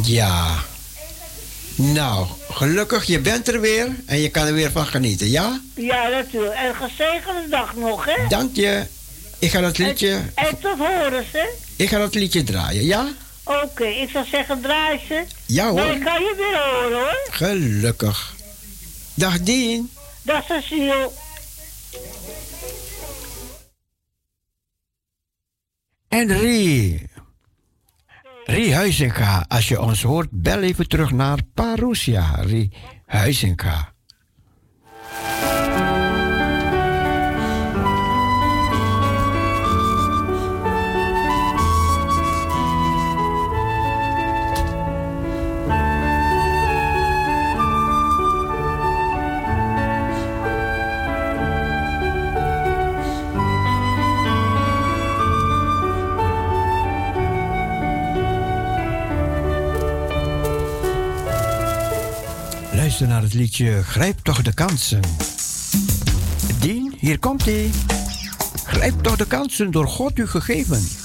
ja. 0.04 0.64
Nou, 1.76 2.28
gelukkig, 2.50 3.04
je 3.06 3.20
bent 3.20 3.48
er 3.48 3.62
weer 3.62 3.88
en 4.06 4.20
je 4.20 4.30
kan 4.30 4.46
er 4.46 4.54
weer 4.54 4.72
van 4.72 4.86
genieten, 4.86 5.30
ja? 5.30 5.60
Ja, 5.76 6.08
natuurlijk. 6.08 6.56
En 6.56 6.76
gezegende 6.76 7.50
dag 7.50 7.76
nog, 7.76 8.06
hè? 8.06 8.28
Dank 8.28 8.56
je. 8.56 8.84
Ik 9.40 9.52
ga 9.52 9.60
dat 9.62 9.78
liedje, 9.78 10.12
En, 10.12 10.32
en 10.36 10.60
tot 10.60 10.78
horen, 10.78 11.26
hè? 11.32 11.46
ik 11.76 11.90
ga 11.90 11.98
dat 11.98 12.16
liedje 12.16 12.44
draaien, 12.44 12.84
ja? 12.86 13.08
Oké, 13.44 13.84
ik 13.86 14.10
zou 14.10 14.26
zeggen, 14.32 14.62
draai 14.62 15.00
ze. 15.08 15.24
Ja 15.46 15.72
Maar 15.72 15.84
hoor, 15.84 15.94
ik 15.96 16.04
kan 16.04 16.22
je 16.22 16.34
weer 16.38 16.60
horen, 16.60 16.98
hoor. 16.98 17.28
gelukkig. 17.32 18.33
Dag 19.16 19.40
Dien. 19.40 19.90
Dag, 20.22 20.44
Cecile. 20.46 21.12
En 26.08 26.38
Rie. 26.38 27.10
Rie 28.46 28.74
Huizinga, 28.76 29.46
als 29.48 29.68
je 29.68 29.82
ons 29.82 30.04
hoort, 30.04 30.28
bel 30.32 30.62
even 30.62 30.88
terug 30.88 31.12
naar 31.12 31.40
Parousia. 31.54 32.36
Rie 32.42 32.72
Huizinga. 33.06 33.93
Het 63.24 63.34
liedje 63.34 63.84
Grijp 63.84 64.20
toch 64.20 64.42
de 64.42 64.54
kansen. 64.54 65.00
Dien, 66.60 66.94
hier 67.00 67.20
komt 67.20 67.46
ie. 67.46 67.70
Grijp 68.66 69.04
toch 69.04 69.16
de 69.16 69.28
kansen 69.28 69.72
door 69.72 69.88
God 69.88 70.18
u 70.18 70.28
gegeven. 70.28 71.03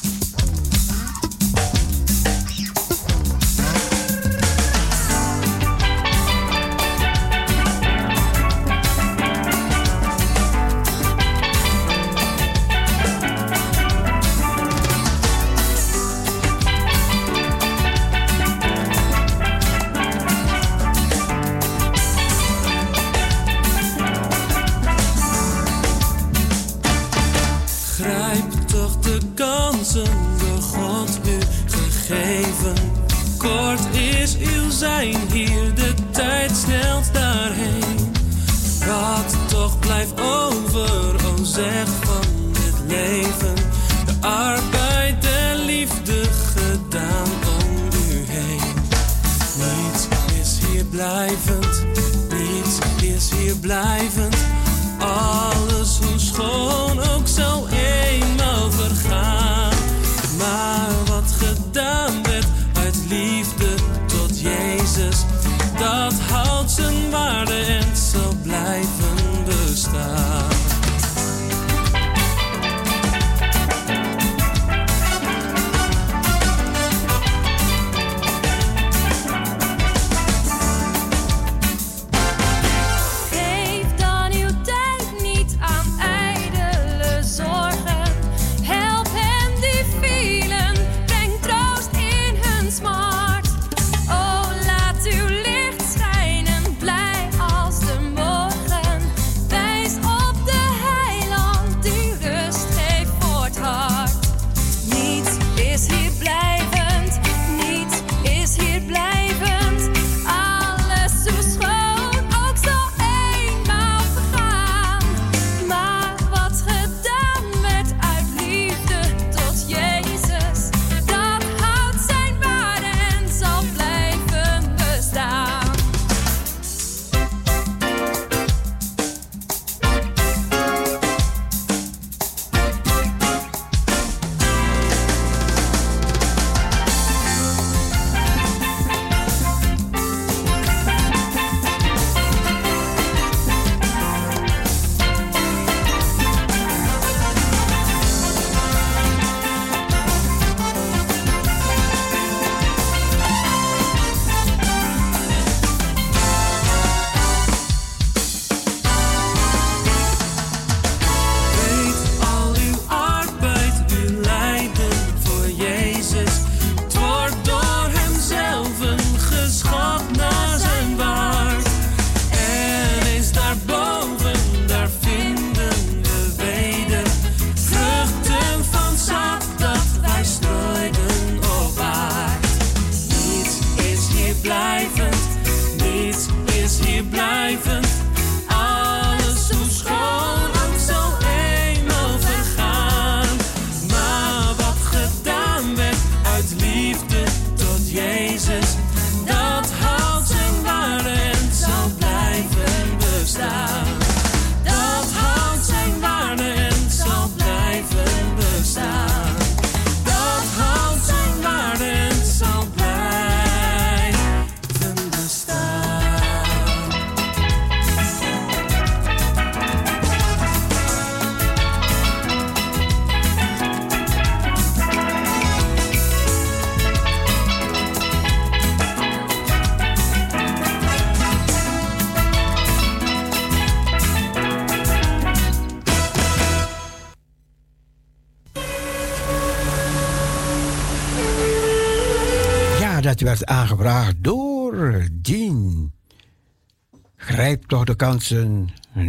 Toch 247.68 247.84
de 247.84 247.94
kansen 247.94 248.68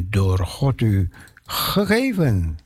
door 0.10 0.40
God 0.40 0.82
u 0.82 1.10
gegeven. 1.46 2.58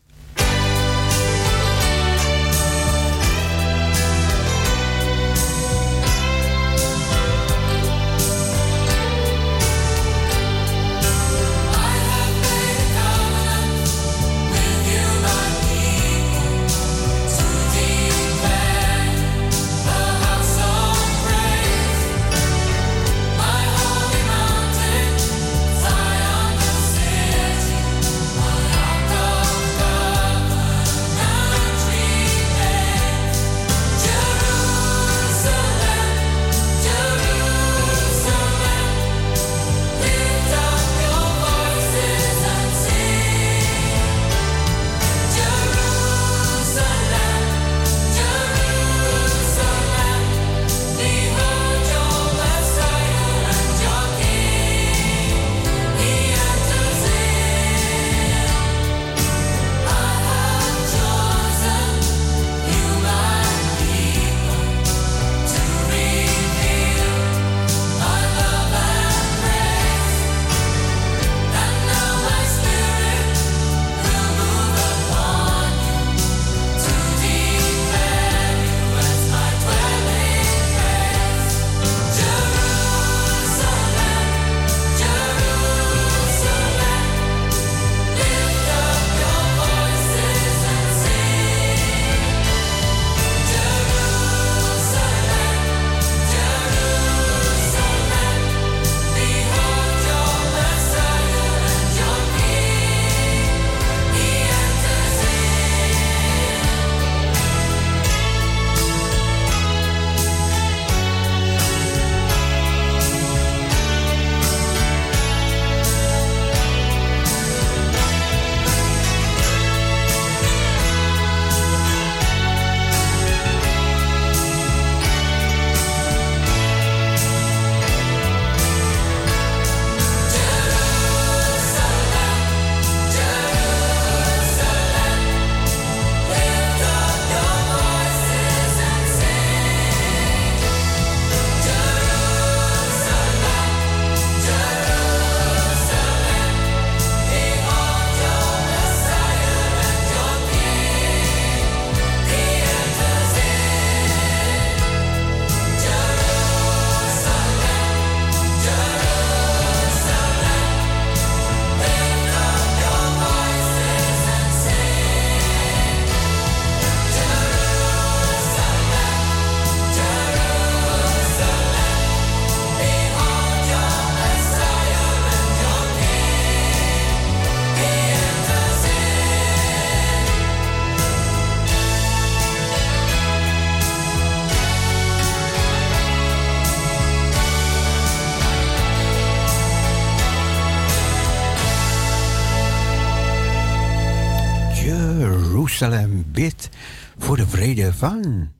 Van 197.93 198.51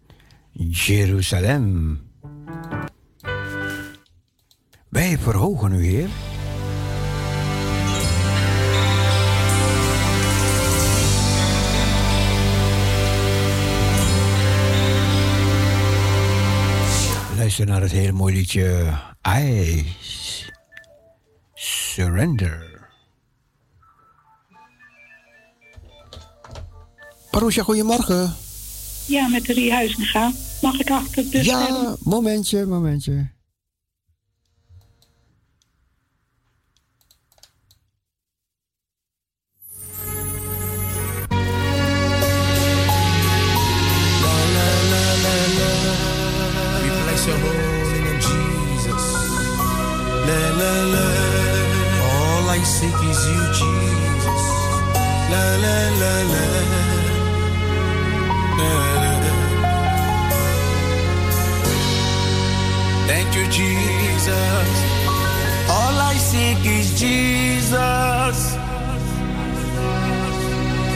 Jeruzalem. 0.52 2.02
Wij 4.90 5.18
verhogen 5.18 5.74
u, 5.74 5.86
Heer. 5.86 6.10
Luister 17.38 17.66
naar 17.66 17.82
het 17.82 17.92
hele 17.92 18.12
mooie 18.12 18.36
liedje 18.36 18.94
I 19.28 19.86
Surrender. 21.54 22.90
Paroesja, 27.32 27.64
goedemorgen. 27.64 28.43
Ja, 29.06 29.28
met 29.28 29.45
de 29.45 29.54
Riehuizen 29.54 30.04
gaan. 30.04 30.34
Mag 30.62 30.80
ik 30.80 30.89
achter 30.89 31.30
de 31.32 31.43
Ja, 31.43 31.95
momentje, 32.04 32.66
momentje. 32.66 33.28
Jesus. 67.74 68.56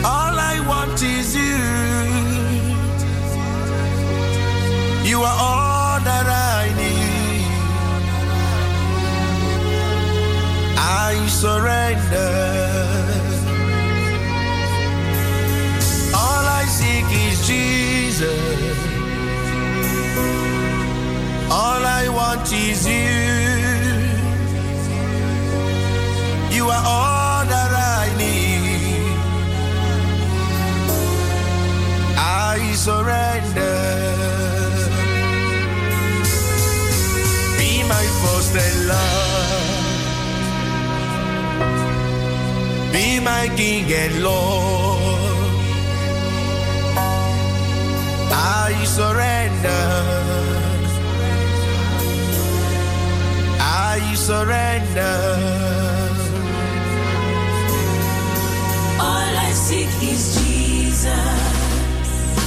All 0.06 0.36
I 0.54 0.58
want 0.68 1.02
is 1.02 1.36
you. 1.36 1.58
You 5.10 5.18
are 5.24 5.38
all 5.50 6.00
that 6.10 6.28
I 6.28 6.64
need. 6.82 7.46
I 10.78 11.28
surrender. 11.44 12.34
All 16.14 16.46
I 16.62 16.66
seek 16.78 17.10
is 17.28 17.38
Jesus. 17.48 18.78
All 21.50 21.84
I 22.02 22.08
want 22.10 22.54
is 22.54 22.88
you. 22.88 23.27
Are 26.70 26.86
all 26.86 27.46
that 27.46 27.72
I 27.72 28.06
need. 28.18 29.18
I 32.18 32.74
surrender. 32.74 33.80
Be 37.58 37.72
my 37.94 38.06
first 38.22 38.54
and 38.66 38.78
love. 38.94 39.68
Be 42.92 43.20
my 43.20 43.50
King 43.56 43.92
and 44.04 44.24
Lord. 44.24 45.08
I 48.32 48.84
surrender. 48.98 49.84
I 53.60 54.14
surrender. 54.16 55.87
All 59.00 59.34
I 59.48 59.52
seek 59.54 59.90
is 60.02 60.36
Jesus. 60.38 61.14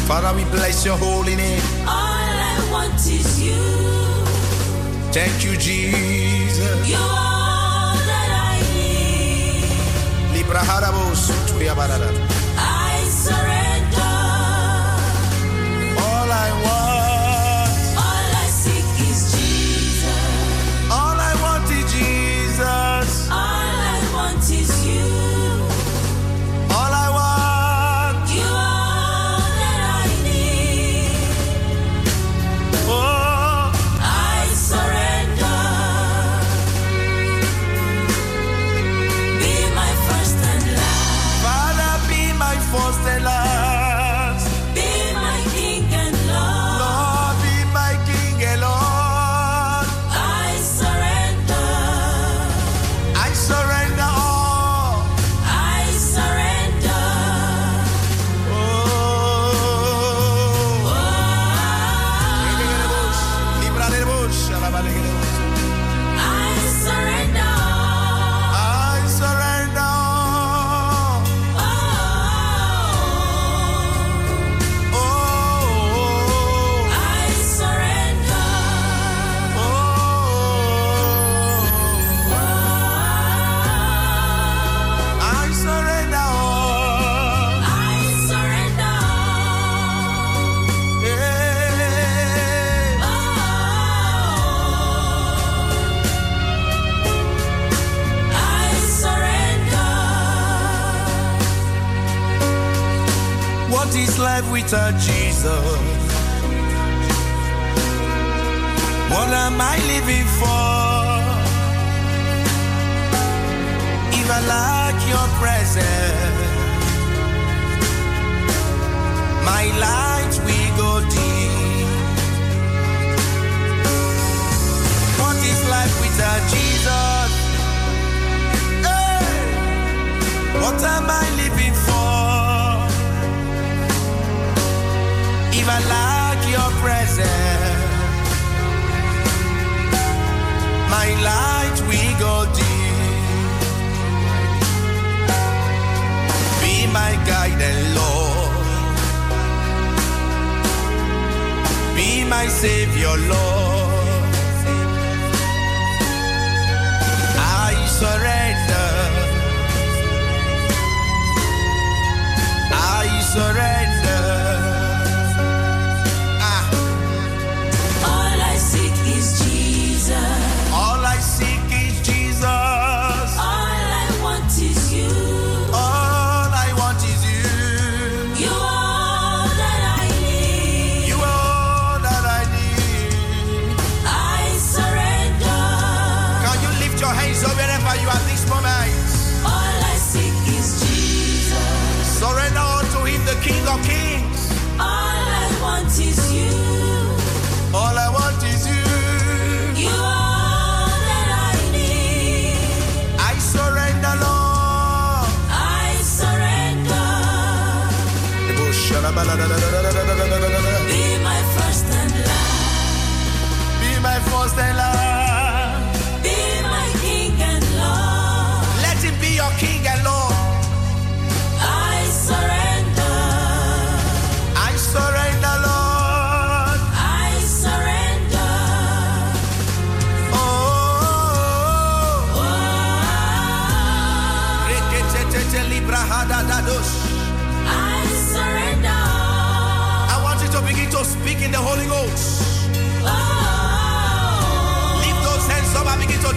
Father, 0.09 0.34
we 0.36 0.44
bless 0.51 0.84
your 0.84 0.96
holy 0.96 1.36
name. 1.36 1.62
All 1.86 2.34
I 2.53 2.68
want 2.72 2.94
is 2.94 3.40
you. 3.40 3.62
Thank 5.12 5.44
you, 5.44 5.57
Jesus. 5.57 6.88
You're 6.88 6.98
all 6.98 7.96
that 8.11 8.30
I 8.53 8.59
need. 8.74 10.34
Libra 10.36 10.61
harabos, 10.61 11.30
tuya 11.48 11.74
barada. 11.74 12.11
I 12.59 13.05
surrender. 13.09 13.69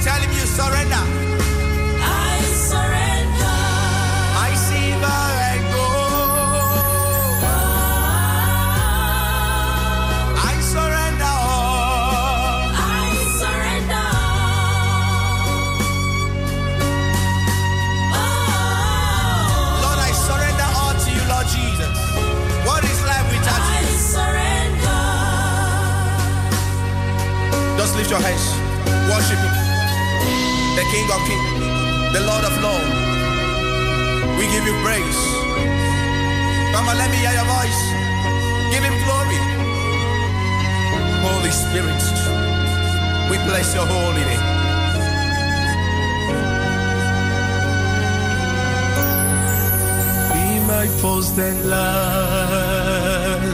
Tell 0.03 0.19
him 0.19 0.31
you 0.31 0.45
surrender. 0.45 1.32
King 30.93 31.09
of 31.09 31.21
Kings. 31.25 31.49
The 32.13 32.21
Lord 32.29 32.43
of 32.45 32.53
Lords. 32.61 32.93
We 34.37 34.45
give 34.53 34.63
you 34.69 34.75
praise. 34.85 35.21
On, 36.77 36.85
let 36.85 37.09
me 37.09 37.17
hear 37.17 37.33
your 37.39 37.49
voice. 37.57 37.81
Give 38.71 38.83
him 38.87 38.95
glory. 39.05 39.39
Holy 41.25 41.53
Spirit. 41.63 42.03
We 43.31 43.37
bless 43.49 43.73
your 43.73 43.87
holy 43.87 44.23
name. 44.29 44.45
Be 50.33 50.45
my 50.73 50.85
post 51.01 51.35
and 51.39 51.59
light. 51.73 53.53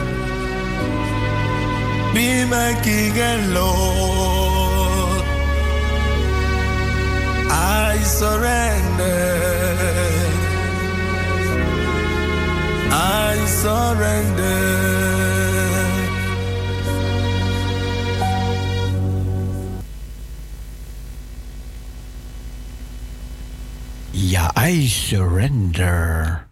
Be 2.14 2.44
my 2.44 2.70
King 2.84 3.16
and 3.18 3.54
Lord. 3.54 4.39
Surrender. 8.04 9.36
I 12.90 13.46
surrender. 13.46 14.50
Ja, 24.10 24.50
I 24.68 24.88
surrender. 24.88 26.46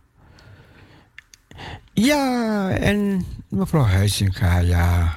Ja, 1.92 2.70
en 2.70 3.26
mevrouw 3.48 3.84
Huizinga, 3.84 4.58
ja. 4.58 5.16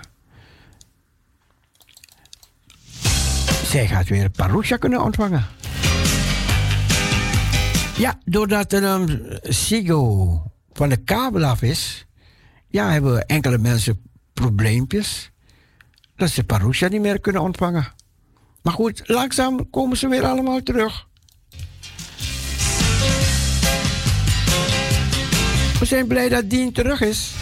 Zij 3.66 3.88
gaat 3.88 4.08
weer 4.08 4.30
Parusha 4.30 4.78
kunnen 4.78 5.04
ontvangen. 5.04 5.46
Ja, 8.02 8.20
doordat 8.26 8.74
er 8.74 8.84
een 8.84 9.40
Sigo 9.42 10.44
van 10.74 10.90
de 10.90 10.98
kabel 10.98 11.44
af 11.44 11.62
is, 11.62 12.06
ja, 12.68 12.92
hebben 12.92 13.26
enkele 13.26 13.58
mensen 13.58 14.02
probleempjes. 14.34 15.32
Dat 16.16 16.30
ze 16.30 16.44
Parusha 16.44 16.88
niet 16.88 17.02
meer 17.02 17.20
kunnen 17.20 17.42
ontvangen. 17.42 17.94
Maar 18.62 18.74
goed, 18.74 19.02
langzaam 19.06 19.70
komen 19.70 19.98
ze 19.98 20.08
weer 20.08 20.26
allemaal 20.26 20.64
terug. 20.64 21.08
We 25.80 25.86
zijn 25.86 26.08
blij 26.08 26.30
dat 26.30 26.50
Dien 26.50 26.72
terug 26.72 27.02
is. 27.02 27.34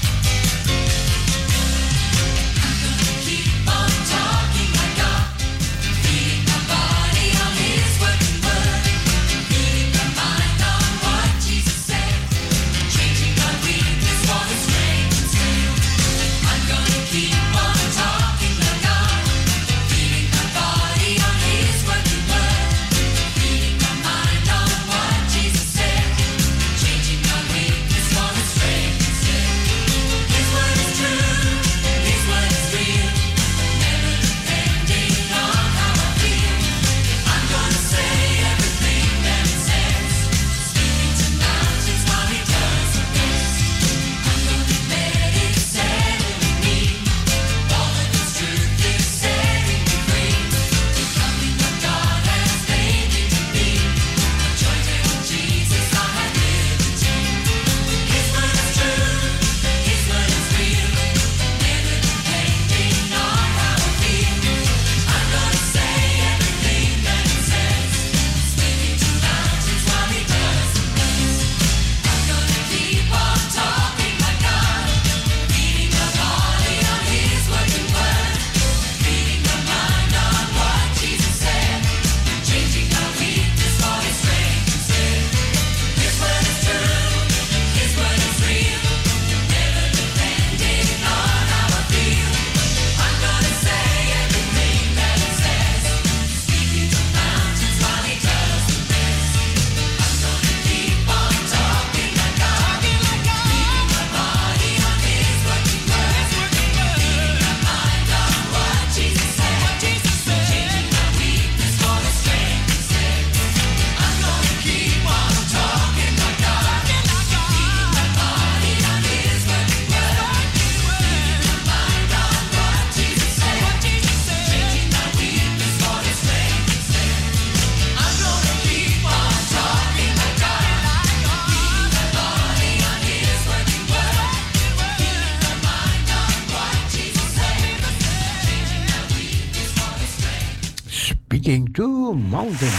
Mountain. 142.30 142.74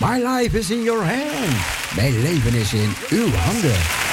My 0.00 0.18
life 0.18 0.58
is 0.58 0.70
in 0.70 0.82
your 0.82 1.04
hand. 1.04 1.56
Mijn 1.94 2.22
leven 2.22 2.54
is 2.54 2.72
in 2.72 2.92
uw 3.10 3.32
handen. 3.32 4.05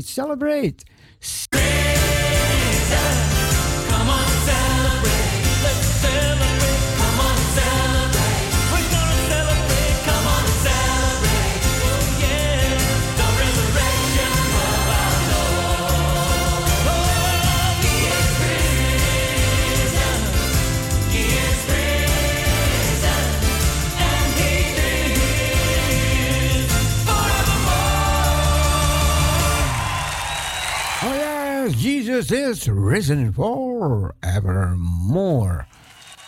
celebrate. 0.00 0.84
is 32.60 32.68
risen 32.68 33.32
forevermore. 33.32 35.66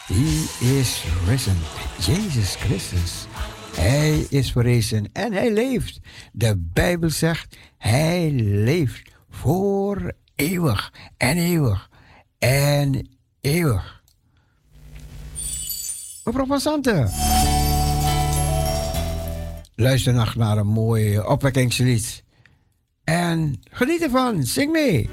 He 0.07 0.47
is 0.61 1.05
risen. 1.27 1.57
Jezus 1.99 2.57
Christus. 2.57 3.27
Hij 3.77 4.27
is 4.31 4.53
verrezen 4.53 5.09
en 5.13 5.33
hij 5.33 5.53
leeft. 5.53 6.01
De 6.33 6.57
Bijbel 6.73 7.11
zegt, 7.11 7.57
hij 7.79 8.31
leeft 8.41 9.11
voor 9.31 10.13
eeuwig 10.35 10.93
en 11.17 11.37
eeuwig 11.37 11.91
en 12.39 13.09
eeuwig. 13.41 14.03
Mevrouw 16.25 16.47
Passante. 16.47 17.09
Luister 19.75 20.15
nog 20.15 20.35
naar 20.35 20.59
een 20.59 20.67
mooi 20.67 21.21
opwekkingslied. 21.21 22.25
En 23.05 23.63
geniet 23.71 24.03
ervan. 24.03 24.43
Zing 24.43 24.73
mee. 24.73 25.11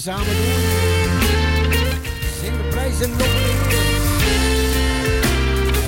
Samen 0.00 0.26
doen. 0.26 0.34
Zing 2.40 2.56
de 2.56 2.68
prijzen 2.70 3.10
nog. 3.10 3.28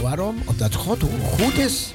Waarom? 0.03 0.43
Omdat 0.45 0.75
God 0.75 1.03
goed 1.23 1.59
is. 1.59 1.93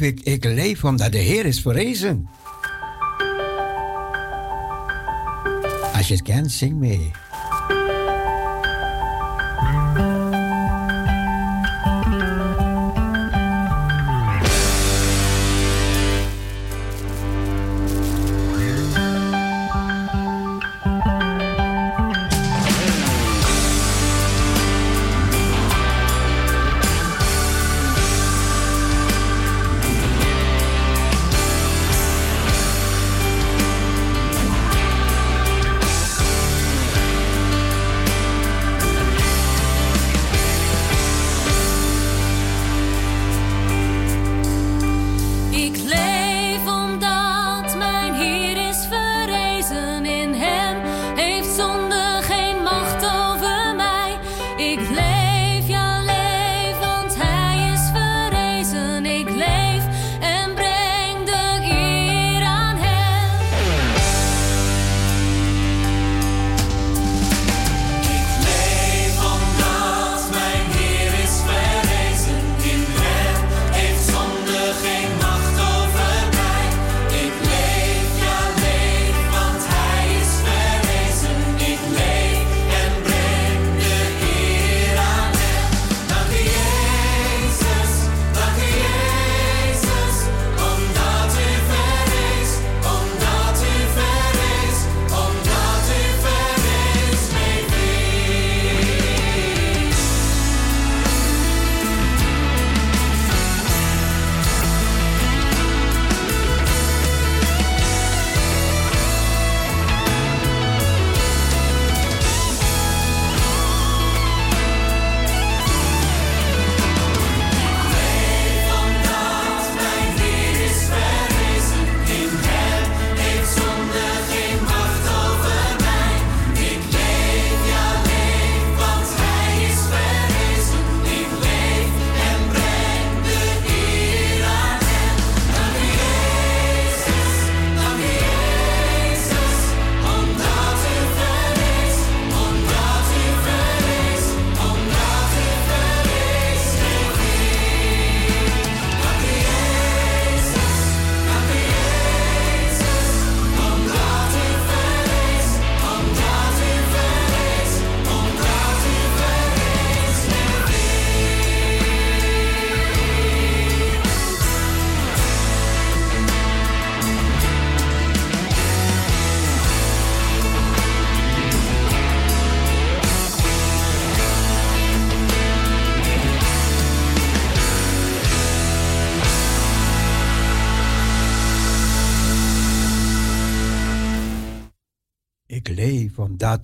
ik. 0.00 0.44
Leef 0.44 0.84
omdat 0.84 1.12
de 1.12 1.18
Heer 1.18 1.46
is 1.46 1.60
verrezen. 1.60 2.28
Als 5.94 6.08
je 6.08 6.14
het 6.14 6.22
kent, 6.22 6.52
zing 6.52 6.78
mee. 6.78 7.10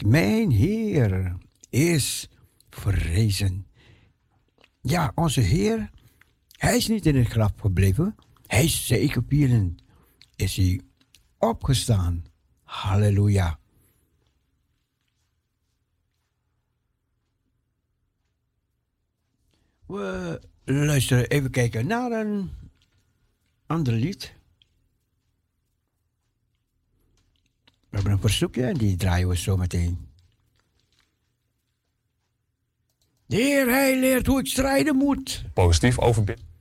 Mijn 0.06 0.50
Heer 0.50 1.36
is 1.70 2.28
verrezen. 2.70 3.66
Ja, 4.80 5.12
onze 5.14 5.40
Heer, 5.40 5.90
hij 6.50 6.76
is 6.76 6.88
niet 6.88 7.06
in 7.06 7.16
het 7.16 7.26
graf 7.26 7.52
gebleven. 7.60 8.14
Hij 8.46 8.64
is 8.64 8.86
zekerpierend. 8.86 9.82
Is 10.36 10.56
hij 10.56 10.80
opgestaan. 11.38 12.24
Halleluja. 12.62 13.58
We 19.86 20.40
luisteren 20.64 21.28
even 21.28 21.50
kijken 21.50 21.86
naar 21.86 22.10
een 22.10 22.50
ander 23.66 23.92
lied. 23.92 24.35
hebben 27.96 28.12
een 28.12 28.20
verzoekje 28.20 28.62
en 28.62 28.74
die 28.74 28.96
draaien 28.96 29.28
we 29.28 29.36
zo 29.36 29.56
meteen. 29.56 30.08
De 33.26 33.36
Heer, 33.36 33.68
hij 33.68 33.98
leert 33.98 34.26
hoe 34.26 34.38
ik 34.38 34.46
strijden 34.46 34.96
moet. 34.96 35.44
Positief 35.54 35.98
overbinden. 35.98 36.55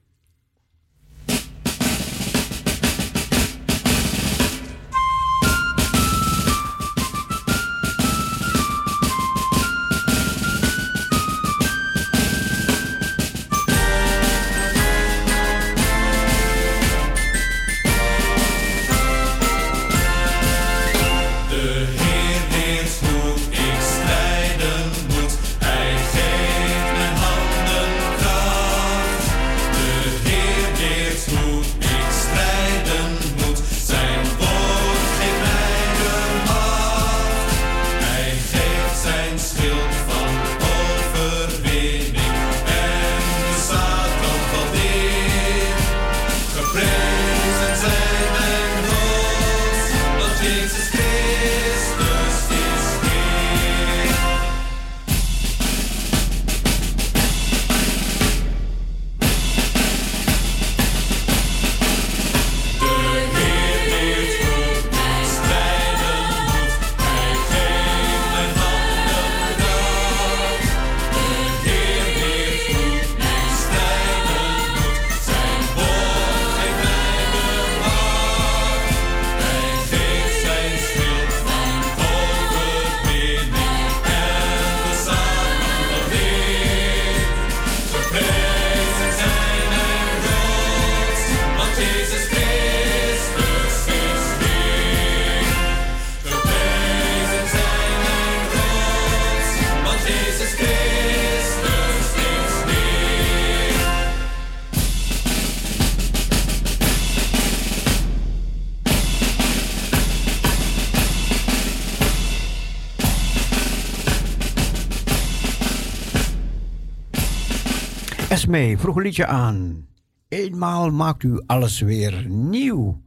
Mee, 118.44 118.78
vroeg 118.78 118.96
een 118.96 119.02
liedje 119.02 119.26
aan. 119.26 119.88
Eenmaal 120.28 120.92
maakt 120.92 121.24
u 121.24 121.42
alles 121.46 121.80
weer 121.80 122.26
nieuw. 122.28 123.02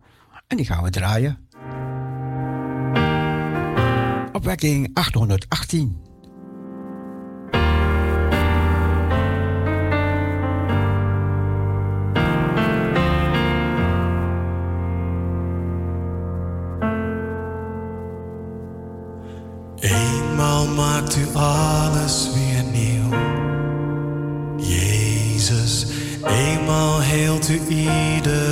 En 0.46 0.56
die 0.56 0.66
gaan 0.66 0.82
we 0.82 0.90
draaien. 0.90 1.48
Opwekking 4.32 4.90
818. 4.94 6.07
to 27.48 27.54
Eden. 27.72 28.47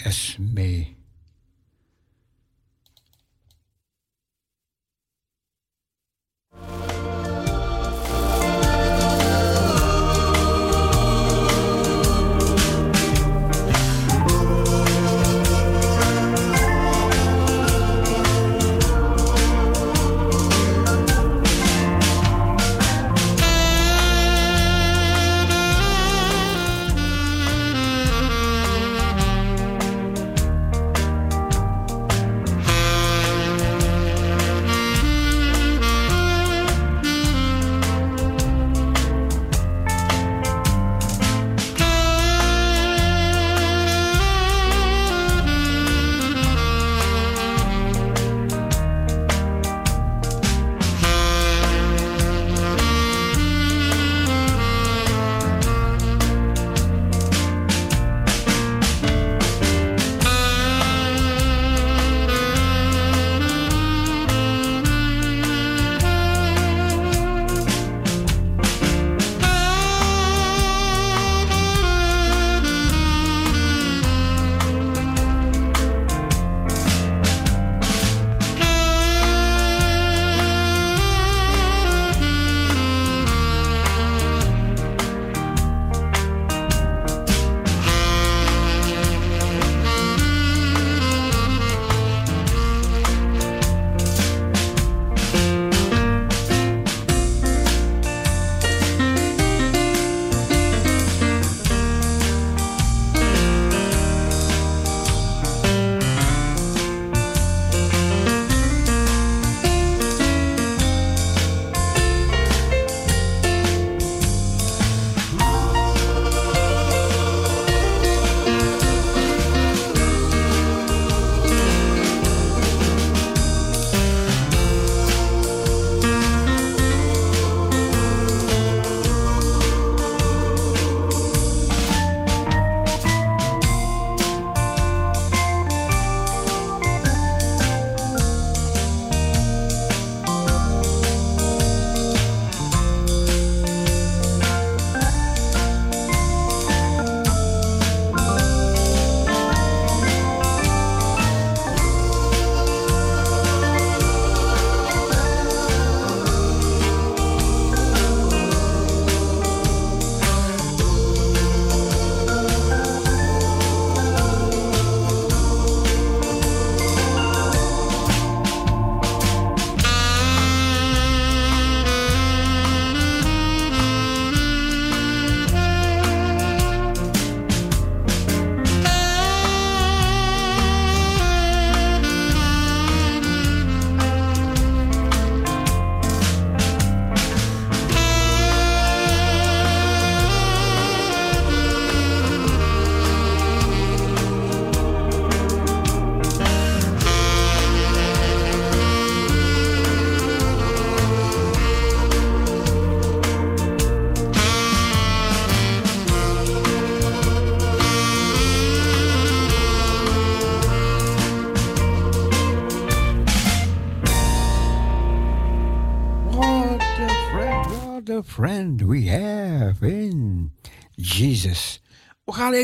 Vraag 0.00 0.36
door, 0.38 0.86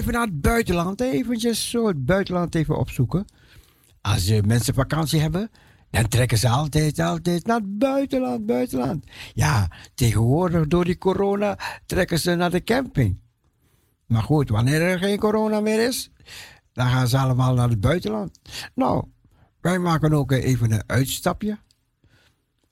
even 0.03 0.15
naar 0.15 0.27
het 0.27 0.41
buitenland, 0.41 1.01
eventjes 1.01 1.70
zo 1.70 1.87
het 1.87 2.05
buitenland 2.05 2.55
even 2.55 2.79
opzoeken. 2.79 3.24
Als 4.01 4.24
de 4.24 4.43
mensen 4.47 4.74
vakantie 4.74 5.20
hebben, 5.20 5.51
dan 5.91 6.09
trekken 6.09 6.39
ze 6.39 6.49
altijd, 6.49 6.99
altijd 6.99 7.47
naar 7.47 7.57
het 7.57 7.79
buitenland, 7.79 8.47
buitenland. 8.47 9.07
Ja, 9.35 9.70
tegenwoordig 9.95 10.66
door 10.66 10.85
die 10.85 10.99
corona 10.99 11.59
trekken 11.87 12.19
ze 12.19 12.35
naar 12.35 12.51
de 12.51 12.65
camping. 12.65 13.20
Maar 14.07 14.23
goed, 14.23 14.49
wanneer 14.49 14.83
er 14.83 14.99
geen 14.99 15.19
corona 15.19 15.61
meer 15.61 15.87
is, 15.87 16.11
dan 16.73 16.87
gaan 16.87 17.09
ze 17.09 17.19
allemaal 17.19 17.55
naar 17.55 17.69
het 17.69 17.81
buitenland. 17.81 18.39
Nou, 18.74 19.05
wij 19.61 19.79
maken 19.79 20.12
ook 20.12 20.33
even 20.33 20.73
een 20.73 20.85
uitstapje 20.87 21.59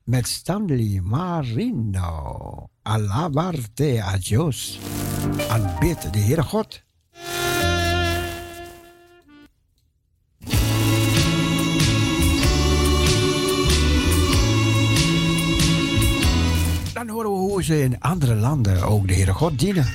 met 0.05 0.29
Stanley 0.29 1.01
Marino. 1.03 2.69
Alabarte 2.83 4.03
a 4.03 4.19
Dios. 4.19 4.81
Aanbid 5.49 6.13
de 6.13 6.19
Heere 6.19 6.43
God. 6.43 6.89
In 17.69 18.01
andere 18.01 18.35
landen 18.35 18.83
ook 18.83 19.09
de 19.09 19.15
Heere 19.15 19.33
God 19.33 19.59
dienen. 19.59 19.87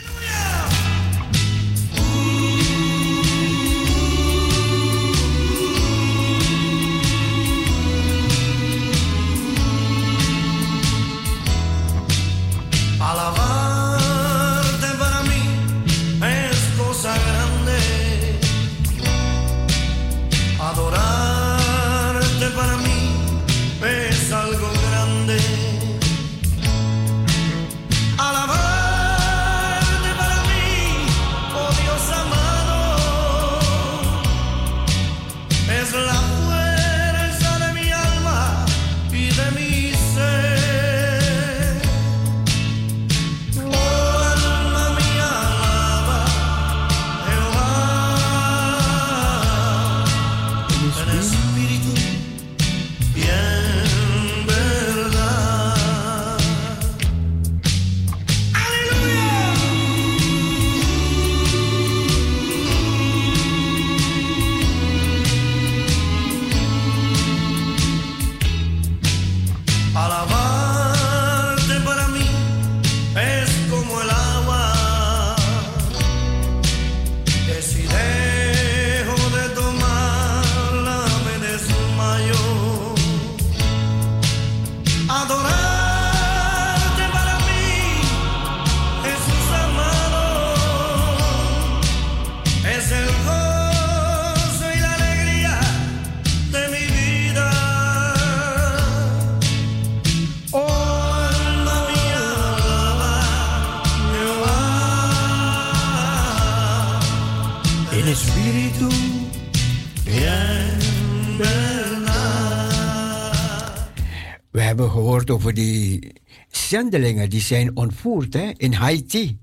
Zendelingen 116.75 117.29
die 117.29 117.41
zijn 117.41 117.75
ontvoerd 117.75 118.35
in 118.35 118.73
Haiti. 118.73 119.39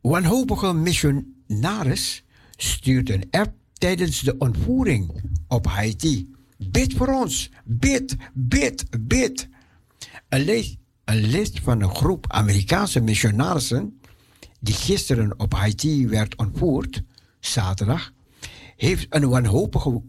Wanhopige 0.00 0.72
missionaris 0.72 2.24
stuurt 2.56 3.10
een 3.10 3.24
app 3.30 3.52
tijdens 3.72 4.20
de 4.20 4.38
ontvoering 4.38 5.22
op 5.48 5.66
Haiti. 5.66 6.30
Bid 6.70 6.94
voor 6.94 7.08
ons, 7.08 7.50
bid, 7.64 8.16
bid, 8.34 8.84
bid. 9.00 9.48
Een 10.28 10.44
lid, 10.44 10.76
een 11.04 11.20
lid 11.26 11.60
van 11.62 11.82
een 11.82 11.94
groep 11.94 12.24
Amerikaanse 12.28 13.00
missionarissen 13.00 14.00
die 14.60 14.74
gisteren 14.74 15.40
op 15.40 15.52
Haiti 15.52 16.08
werd 16.08 16.36
ontvoerd, 16.36 17.02
zaterdag, 17.40 18.12
heeft 18.76 19.06
een 19.10 19.28
wanhopige 19.28 20.02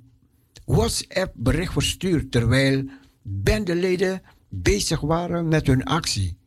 WhatsApp-bericht 0.65 1.73
verstuurd 1.73 2.31
terwijl 2.31 2.83
bendeleden 3.21 4.21
bezig 4.53 4.99
waren 4.99 5.47
met 5.47 5.67
hun 5.67 5.83
actie. 5.83 6.37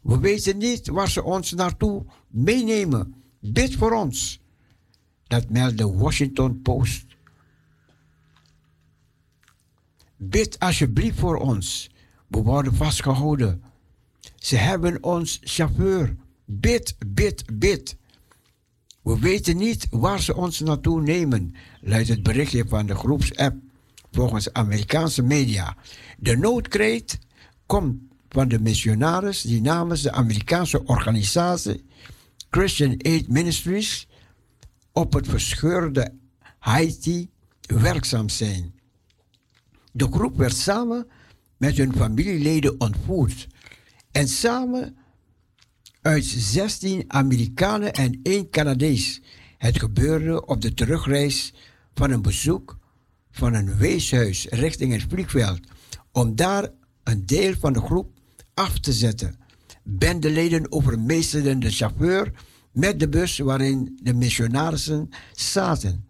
We 0.00 0.18
weten 0.18 0.58
niet 0.58 0.88
waar 0.88 1.10
ze 1.10 1.22
ons 1.22 1.52
naartoe 1.52 2.04
meenemen. 2.28 3.14
Bid 3.40 3.74
voor 3.74 3.92
ons. 3.92 4.40
Dat 5.26 5.50
meldt 5.50 5.78
de 5.78 5.92
Washington 5.92 6.62
Post. 6.62 7.06
Bid 10.16 10.58
alsjeblieft 10.58 11.18
voor 11.18 11.36
ons. 11.36 11.90
We 12.28 12.42
worden 12.42 12.74
vastgehouden. 12.74 13.62
Ze 14.36 14.56
hebben 14.56 15.02
ons 15.02 15.40
chauffeur. 15.42 16.16
Bid, 16.44 16.96
bid, 17.06 17.58
bid. 17.58 17.96
We 19.02 19.18
weten 19.18 19.56
niet 19.56 19.86
waar 19.90 20.20
ze 20.20 20.36
ons 20.36 20.60
naartoe 20.60 21.02
nemen, 21.02 21.54
luidt 21.80 22.08
het 22.08 22.22
berichtje 22.22 22.64
van 22.68 22.86
de 22.86 22.94
groepsapp 22.94 23.56
volgens 24.10 24.52
Amerikaanse 24.52 25.22
media. 25.22 25.76
De 26.18 26.36
noodkreet 26.36 27.18
komt 27.72 28.00
van 28.28 28.48
de 28.48 28.60
missionaris 28.60 29.42
die 29.42 29.60
namens 29.60 30.02
de 30.02 30.12
Amerikaanse 30.12 30.84
organisatie 30.84 31.84
Christian 32.50 32.94
Aid 33.02 33.28
Ministries 33.28 34.08
op 34.92 35.12
het 35.12 35.28
verscheurde 35.28 36.14
Haiti 36.58 37.30
werkzaam 37.60 38.28
zijn. 38.28 38.74
De 39.92 40.08
groep 40.10 40.36
werd 40.36 40.56
samen 40.56 41.06
met 41.56 41.76
hun 41.76 41.92
familieleden 41.92 42.80
ontvoerd 42.80 43.46
en 44.10 44.28
samen 44.28 44.96
uit 46.02 46.24
16 46.24 47.04
Amerikanen 47.06 47.92
en 47.92 48.20
1 48.22 48.50
Canadees. 48.50 49.20
Het 49.58 49.78
gebeurde 49.78 50.46
op 50.46 50.60
de 50.60 50.74
terugreis 50.74 51.54
van 51.94 52.10
een 52.10 52.22
bezoek 52.22 52.78
van 53.30 53.54
een 53.54 53.76
weeshuis 53.76 54.46
richting 54.50 54.92
het 54.92 55.04
vliegveld 55.08 55.60
om 56.10 56.36
daar 56.36 56.70
een 57.04 57.26
deel 57.26 57.54
van 57.58 57.72
de 57.72 57.80
groep 57.80 58.10
af 58.54 58.78
te 58.78 58.92
zetten. 58.92 59.36
Bendeleden 59.82 60.72
overmeesterden 60.72 61.60
de 61.60 61.70
chauffeur 61.70 62.32
met 62.72 63.00
de 63.00 63.08
bus 63.08 63.38
waarin 63.38 63.98
de 64.02 64.14
missionarissen 64.14 65.08
zaten 65.32 66.06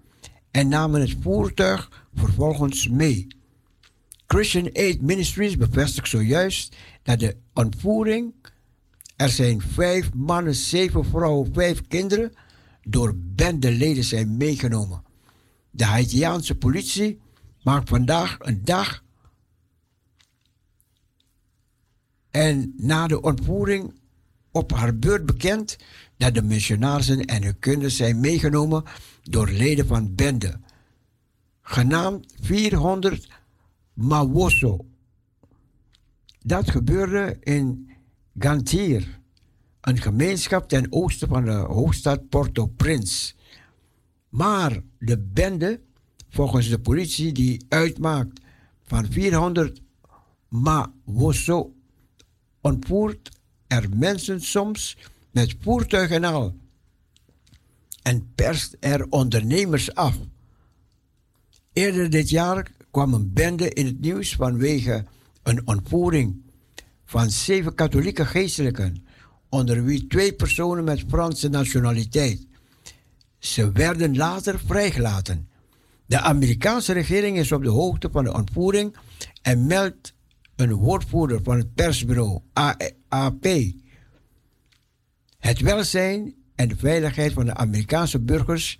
en 0.51 0.69
namen 0.69 1.01
het 1.01 1.17
voertuig 1.21 2.07
vervolgens 2.15 2.89
mee. 2.89 3.27
Christian 4.27 4.71
Aid 4.73 5.03
Ministries 5.03 5.57
bevestigt 5.57 6.09
zojuist 6.09 6.77
dat 7.03 7.21
de 7.21 7.37
ontvoering, 7.55 8.35
er 9.17 9.29
zijn 9.29 9.61
vijf 9.61 10.15
mannen, 10.15 10.55
zeven 10.55 11.05
vrouwen, 11.05 11.53
vijf 11.53 11.87
kinderen, 11.89 12.33
door 12.83 13.15
bendeleden 13.17 14.05
zijn 14.05 14.37
meegenomen. 14.37 15.03
De 15.71 15.85
Haitiaanse 15.85 16.55
politie 16.55 17.21
maakt 17.63 17.89
vandaag 17.89 18.37
een 18.39 18.65
dag 18.65 19.02
en 22.33 22.75
na 22.77 23.07
de 23.07 23.21
ontvoering 23.21 24.01
op 24.51 24.73
haar 24.73 24.97
beurt 24.97 25.27
bekend 25.27 25.77
dat 26.17 26.35
de 26.35 26.43
missionarissen 26.43 27.25
en 27.25 27.43
hun 27.43 27.59
kinderen 27.59 27.91
zijn 27.91 28.21
meegenomen 28.21 28.85
door 29.23 29.49
leden 29.49 29.87
van 29.87 30.15
bende, 30.15 30.61
genaamd 31.61 32.35
400 32.41 33.29
Mawoso. 33.95 34.87
Dat 36.39 36.71
gebeurde 36.71 37.37
in 37.41 37.91
Gantier, 38.39 39.21
een 39.81 39.99
gemeenschap 39.99 40.69
ten 40.69 40.87
oosten 40.93 41.29
van 41.29 41.45
de 41.45 41.51
hoofdstad 41.51 42.29
Port-au-Prince. 42.29 43.35
Maar 44.29 44.83
de 44.99 45.19
bende, 45.19 45.81
volgens 46.29 46.69
de 46.69 46.79
politie, 46.79 47.33
die 47.33 47.65
uitmaakt 47.69 48.41
van 48.83 49.07
400 49.11 49.81
Mawoso, 50.49 51.73
ontvoert 52.63 53.31
er 53.67 53.89
mensen 53.97 54.41
soms 54.41 54.97
met 55.31 55.57
voertuigen 55.61 56.17
en 56.17 56.25
al 56.25 56.61
en 58.03 58.33
perst 58.35 58.77
er 58.81 59.07
ondernemers 59.11 59.95
af. 59.95 60.17
Eerder 61.73 62.11
dit 62.11 62.29
jaar 62.29 62.71
kwam 62.91 63.15
een 63.15 63.33
bende 63.33 63.69
in 63.69 63.87
het 63.87 64.01
nieuws 64.01 64.35
vanwege 64.35 65.05
een 65.43 65.67
ontvoering 65.67 66.43
van 67.05 67.31
zeven 67.31 67.75
katholieke 67.75 68.27
geestelijken, 68.27 69.07
onder 69.49 69.85
wie 69.85 70.07
twee 70.07 70.35
personen 70.35 70.85
met 70.85 71.05
Franse 71.09 71.49
nationaliteit. 71.49 72.47
Ze 73.39 73.73
werden 73.73 74.17
later 74.17 74.61
vrijgelaten. 74.67 75.49
De 76.07 76.21
Amerikaanse 76.21 76.93
regering 76.93 77.39
is 77.39 77.53
op 77.53 77.63
de 77.63 77.69
hoogte 77.69 78.11
van 78.11 78.25
de 78.25 78.33
ontvoering 78.33 78.97
en 79.43 79.67
meldt 79.67 80.15
een 80.57 80.73
woordvoerder 80.73 81.41
van 81.43 81.57
het 81.57 81.75
persbureau 81.75 82.41
AP. 83.09 83.47
Het 85.39 85.61
welzijn 85.61 86.35
en 86.55 86.69
de 86.69 86.77
veiligheid 86.77 87.33
van 87.33 87.45
de 87.45 87.55
Amerikaanse 87.55 88.21
burgers 88.21 88.79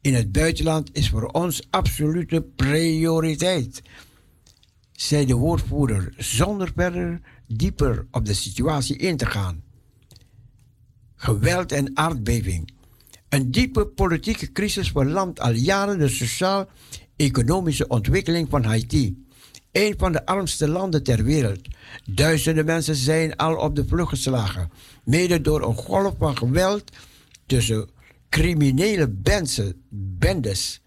in 0.00 0.14
het 0.14 0.32
buitenland 0.32 0.90
is 0.92 1.10
voor 1.10 1.26
ons 1.26 1.66
absolute 1.70 2.42
prioriteit, 2.42 3.82
zei 4.92 5.26
de 5.26 5.34
woordvoerder 5.34 6.14
zonder 6.16 6.72
verder 6.74 7.20
dieper 7.46 8.06
op 8.10 8.24
de 8.24 8.34
situatie 8.34 8.96
in 8.96 9.16
te 9.16 9.26
gaan. 9.26 9.62
Geweld 11.14 11.72
en 11.72 11.96
aardbeving. 11.96 12.72
Een 13.28 13.50
diepe 13.50 13.86
politieke 13.86 14.52
crisis 14.52 14.90
verlamt 14.90 15.40
al 15.40 15.52
jaren 15.52 15.98
de 15.98 16.08
sociaal-economische 16.08 17.88
ontwikkeling 17.88 18.48
van 18.50 18.64
Haiti, 18.64 19.23
een 19.74 19.94
van 19.96 20.12
de 20.12 20.26
armste 20.26 20.68
landen 20.68 21.02
ter 21.02 21.24
wereld. 21.24 21.68
Duizenden 22.10 22.64
mensen 22.64 22.96
zijn 22.96 23.36
al 23.36 23.56
op 23.56 23.76
de 23.76 23.86
vlucht 23.86 24.08
geslagen, 24.08 24.70
mede 25.04 25.40
door 25.40 25.62
een 25.62 25.76
golf 25.76 26.14
van 26.18 26.36
geweld 26.36 26.84
tussen 27.46 27.88
criminele 28.28 29.08
bendes. 29.90 30.82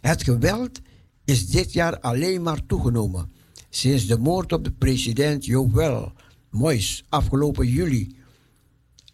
Het 0.00 0.22
geweld 0.22 0.80
is 1.24 1.46
dit 1.46 1.72
jaar 1.72 2.00
alleen 2.00 2.42
maar 2.42 2.66
toegenomen 2.66 3.32
sinds 3.70 4.06
de 4.06 4.18
moord 4.18 4.52
op 4.52 4.64
de 4.64 4.72
president 4.72 5.44
Jovel 5.44 6.12
Moïse 6.50 7.02
afgelopen 7.08 7.66
juli 7.66 8.16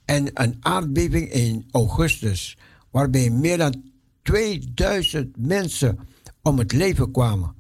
en 0.05 0.31
een 0.35 0.57
aardbeving 0.61 1.33
in 1.33 1.69
augustus, 1.71 2.59
waarbij 2.91 3.31
meer 3.31 3.59
dan 3.59 3.85
2000 4.23 5.37
mensen 5.37 5.99
om 6.43 6.59
het 6.59 6.73
leven 6.73 7.11
kwamen. 7.11 7.56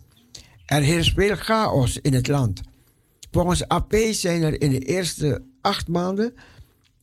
Er 0.66 0.82
heerst 0.82 1.12
veel 1.14 1.36
chaos 1.36 1.98
in 1.98 2.14
het 2.14 2.28
land. 2.28 2.60
Volgens 3.30 3.68
AP 3.68 3.94
zijn 4.10 4.42
er 4.42 4.60
in 4.60 4.70
de 4.70 4.78
eerste 4.78 5.42
acht 5.60 5.88
maanden 5.88 6.34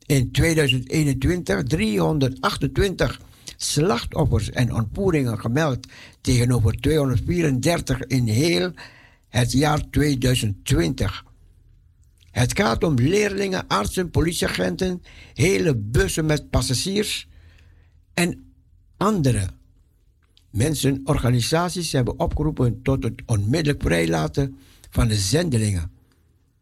in 0.06 0.31
2021 0.31 1.64
328 1.64 3.22
slachtoffers 3.57 4.49
en 4.49 4.73
ontvoeringen 4.73 5.40
gemeld 5.40 5.88
tegenover 6.22 6.80
234 6.80 7.99
in 7.99 8.27
heel 8.27 8.72
het 9.30 9.52
jaar 9.52 9.90
2020. 9.90 11.26
Het 12.31 12.57
gaat 12.60 12.84
om 12.84 12.95
leerlingen, 12.95 13.68
artsen, 13.68 14.10
politieagenten, 14.10 15.03
hele 15.34 15.76
bussen 15.76 16.26
met 16.26 16.49
passagiers 16.49 17.27
en 18.14 18.53
andere 18.98 19.49
mensen. 20.53 21.01
Organisaties 21.03 21.91
hebben 21.91 22.19
opgeroepen 22.19 22.81
tot 22.81 23.03
het 23.03 23.21
onmiddellijk 23.25 23.84
vrijlaten 23.84 24.57
van 24.89 25.07
de 25.07 25.15
zendelingen. 25.15 25.91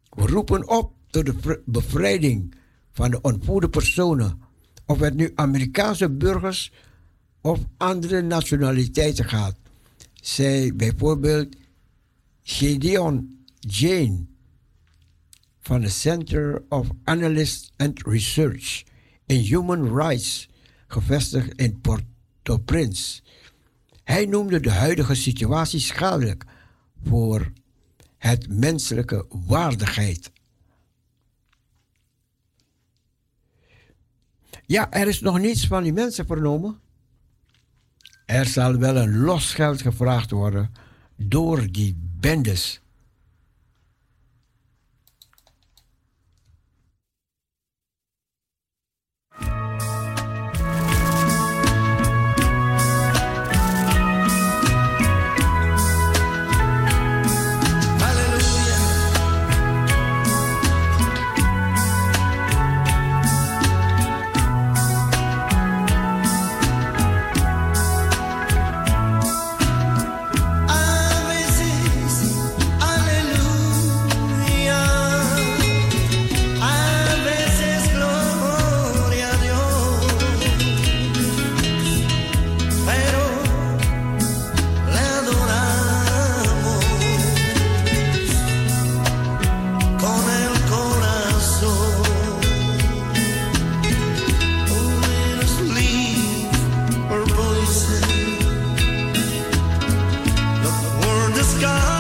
We 0.10 0.26
roepen 0.26 0.70
op 0.70 0.94
tot 1.10 1.26
de 1.26 1.62
bevrijding 1.66 2.54
van 2.92 3.12
de 3.12 3.22
ontvoerde 3.22 3.70
personen, 3.70 4.42
of 4.86 5.00
het 5.00 5.16
nu 5.16 5.32
Amerikaanse 5.36 6.10
burgers 6.10 6.72
of 7.42 7.60
andere 7.78 8.22
nationaliteiten 8.22 9.26
gaat, 9.26 9.56
zei 10.22 10.74
bijvoorbeeld 10.74 11.56
Gideon 12.44 13.46
Jane 13.60 14.26
van 15.60 15.82
het 15.82 15.92
Center 15.92 16.64
of 16.70 16.88
Analysis 17.04 17.72
and 17.78 18.06
Research 18.06 18.84
in 19.26 19.40
Human 19.40 19.96
Rights, 19.96 20.50
gevestigd 20.88 21.54
in 21.56 21.82
Port-au-Prince. 21.82 23.22
Hij 24.12 24.26
noemde 24.26 24.60
de 24.60 24.72
huidige 24.72 25.16
situatie 25.16 25.80
schadelijk 25.80 26.46
voor 27.04 27.52
het 28.18 28.48
menselijke 28.50 29.26
waardigheid. 29.30 30.32
Ja, 34.66 34.92
er 34.92 35.08
is 35.08 35.20
nog 35.20 35.40
niets 35.40 35.68
van 35.68 35.84
die 35.84 35.94
mensen 35.94 36.26
vernomen. 36.26 36.80
Er 38.26 38.46
zal 38.46 38.78
wel 38.78 38.96
een 38.96 39.18
losgeld 39.18 39.82
gevraagd 39.82 40.32
worden 40.32 40.74
door 41.16 41.72
die 41.72 41.98
bendes. 42.20 42.81
gone. 101.62 101.91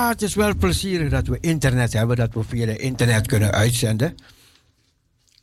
Ja, 0.00 0.08
het 0.08 0.22
is 0.22 0.34
wel 0.34 0.56
plezierig 0.56 1.10
dat 1.10 1.26
we 1.26 1.38
internet 1.40 1.92
hebben, 1.92 2.16
dat 2.16 2.34
we 2.34 2.44
via 2.44 2.66
internet 2.66 3.26
kunnen 3.26 3.52
uitzenden. 3.52 4.14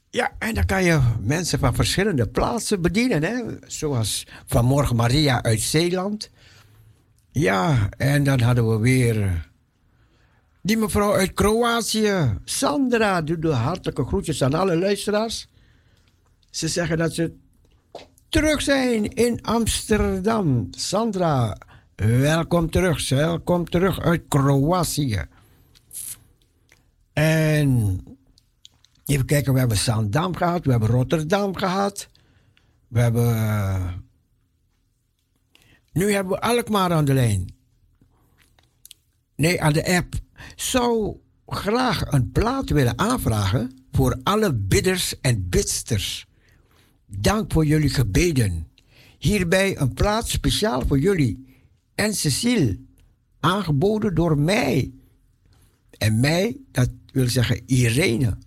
Ja, 0.09 0.31
en 0.39 0.53
dan 0.53 0.65
kan 0.65 0.83
je 0.83 0.99
mensen 1.21 1.59
van 1.59 1.75
verschillende 1.75 2.27
plaatsen 2.27 2.81
bedienen, 2.81 3.23
hè? 3.23 3.43
zoals 3.67 4.27
vanmorgen 4.45 4.95
Maria 4.95 5.43
uit 5.43 5.61
Zeeland. 5.61 6.29
Ja, 7.31 7.89
en 7.97 8.23
dan 8.23 8.39
hadden 8.39 8.69
we 8.69 8.79
weer 8.79 9.49
die 10.61 10.77
mevrouw 10.77 11.13
uit 11.13 11.33
Kroatië, 11.33 12.37
Sandra, 12.43 13.21
doet 13.21 13.41
de 13.41 13.53
hartelijke 13.53 14.05
groetjes 14.05 14.43
aan 14.43 14.53
alle 14.53 14.77
luisteraars. 14.77 15.47
Ze 16.49 16.67
zeggen 16.67 16.97
dat 16.97 17.13
ze 17.13 17.33
terug 18.29 18.61
zijn 18.61 19.13
in 19.13 19.41
Amsterdam. 19.41 20.67
Sandra, 20.71 21.57
welkom 22.05 22.69
terug. 22.69 23.09
Welkom 23.09 23.69
terug 23.69 23.99
uit 23.99 24.23
Kroatië. 24.27 25.25
En 27.13 27.99
even 29.05 29.25
kijken, 29.25 29.53
we 29.53 29.59
hebben 29.59 29.77
Zandam 29.77 30.35
gehad, 30.35 30.65
we 30.65 30.71
hebben 30.71 30.89
Rotterdam 30.89 31.55
gehad. 31.55 32.09
We 32.87 32.99
hebben. 32.99 34.05
nu 35.91 36.11
hebben 36.11 36.33
we 36.33 36.41
Alkmaar 36.41 36.93
aan 36.93 37.05
de 37.05 37.13
lijn. 37.13 37.55
Nee, 39.35 39.61
aan 39.61 39.73
de 39.73 39.95
app. 39.95 40.13
Zou 40.55 41.17
graag 41.47 42.11
een 42.11 42.31
plaat 42.31 42.69
willen 42.69 42.97
aanvragen 42.99 43.85
voor 43.91 44.19
alle 44.23 44.53
bidders 44.53 45.19
en 45.21 45.49
bidsters. 45.49 46.27
Dank 47.05 47.51
voor 47.51 47.65
jullie 47.65 47.89
gebeden. 47.89 48.67
Hierbij 49.17 49.77
een 49.77 49.93
plaats 49.93 50.31
speciaal 50.31 50.87
voor 50.87 50.99
jullie 50.99 51.46
en 51.97 52.13
Cecile, 52.13 52.79
aangeboden 53.39 54.15
door 54.15 54.37
mij. 54.37 54.91
En 55.97 56.19
mij, 56.19 56.57
dat 56.71 56.89
wil 57.11 57.29
zeggen 57.29 57.61
Irene. 57.65 58.37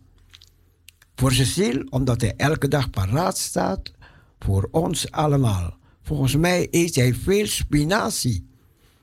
Voor 1.15 1.33
Cecile, 1.33 1.87
omdat 1.91 2.21
hij 2.21 2.35
elke 2.37 2.69
dag 2.69 2.91
paraat 2.91 3.39
staat 3.39 3.93
voor 4.39 4.69
ons 4.71 5.11
allemaal. 5.11 5.77
Volgens 6.03 6.37
mij 6.37 6.69
eet 6.71 6.95
hij 6.95 7.15
veel 7.15 7.47
spinazie. 7.47 8.47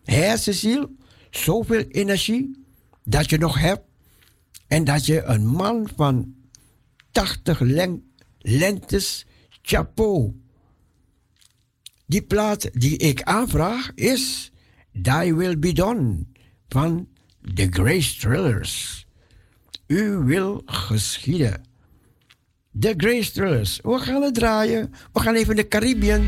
Hè, 0.03 0.37
Cecile? 0.37 0.89
Zoveel 1.29 1.81
energie 1.81 2.63
dat 3.03 3.29
je 3.29 3.37
nog 3.37 3.59
hebt. 3.59 3.83
En 4.67 4.83
dat 4.83 5.05
je 5.05 5.23
een 5.23 5.45
man 5.45 5.89
van 5.95 6.35
80 7.11 7.59
len- 7.59 8.11
lentes, 8.37 9.25
chapeau. 9.61 10.33
Die 12.09 12.21
plaat 12.21 12.69
die 12.73 12.97
ik 12.97 13.21
aanvraag 13.21 13.91
is 13.95 14.51
Thy 15.01 15.33
Will 15.33 15.59
Be 15.59 15.73
Done 15.73 16.25
van 16.69 17.07
The 17.53 17.67
Grace 17.69 18.17
Thrillers. 18.19 19.05
U 19.87 20.17
wil 20.17 20.61
geschieden. 20.65 21.63
The 22.79 22.93
Grace 22.97 23.31
Thrillers. 23.31 23.79
We 23.83 23.99
gaan 23.99 24.21
het 24.21 24.33
draaien. 24.33 24.93
We 25.13 25.19
gaan 25.19 25.35
even 25.35 25.55
de 25.55 25.67
Caribbean. 25.67 26.25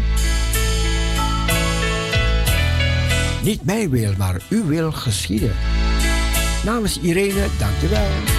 Niet 3.44 3.64
mijn 3.64 3.90
wil, 3.90 4.14
maar 4.18 4.42
uw 4.50 4.66
wil 4.66 4.92
geschieden. 4.92 5.56
Namens 6.66 7.00
Irene, 7.00 7.48
dank 7.58 8.39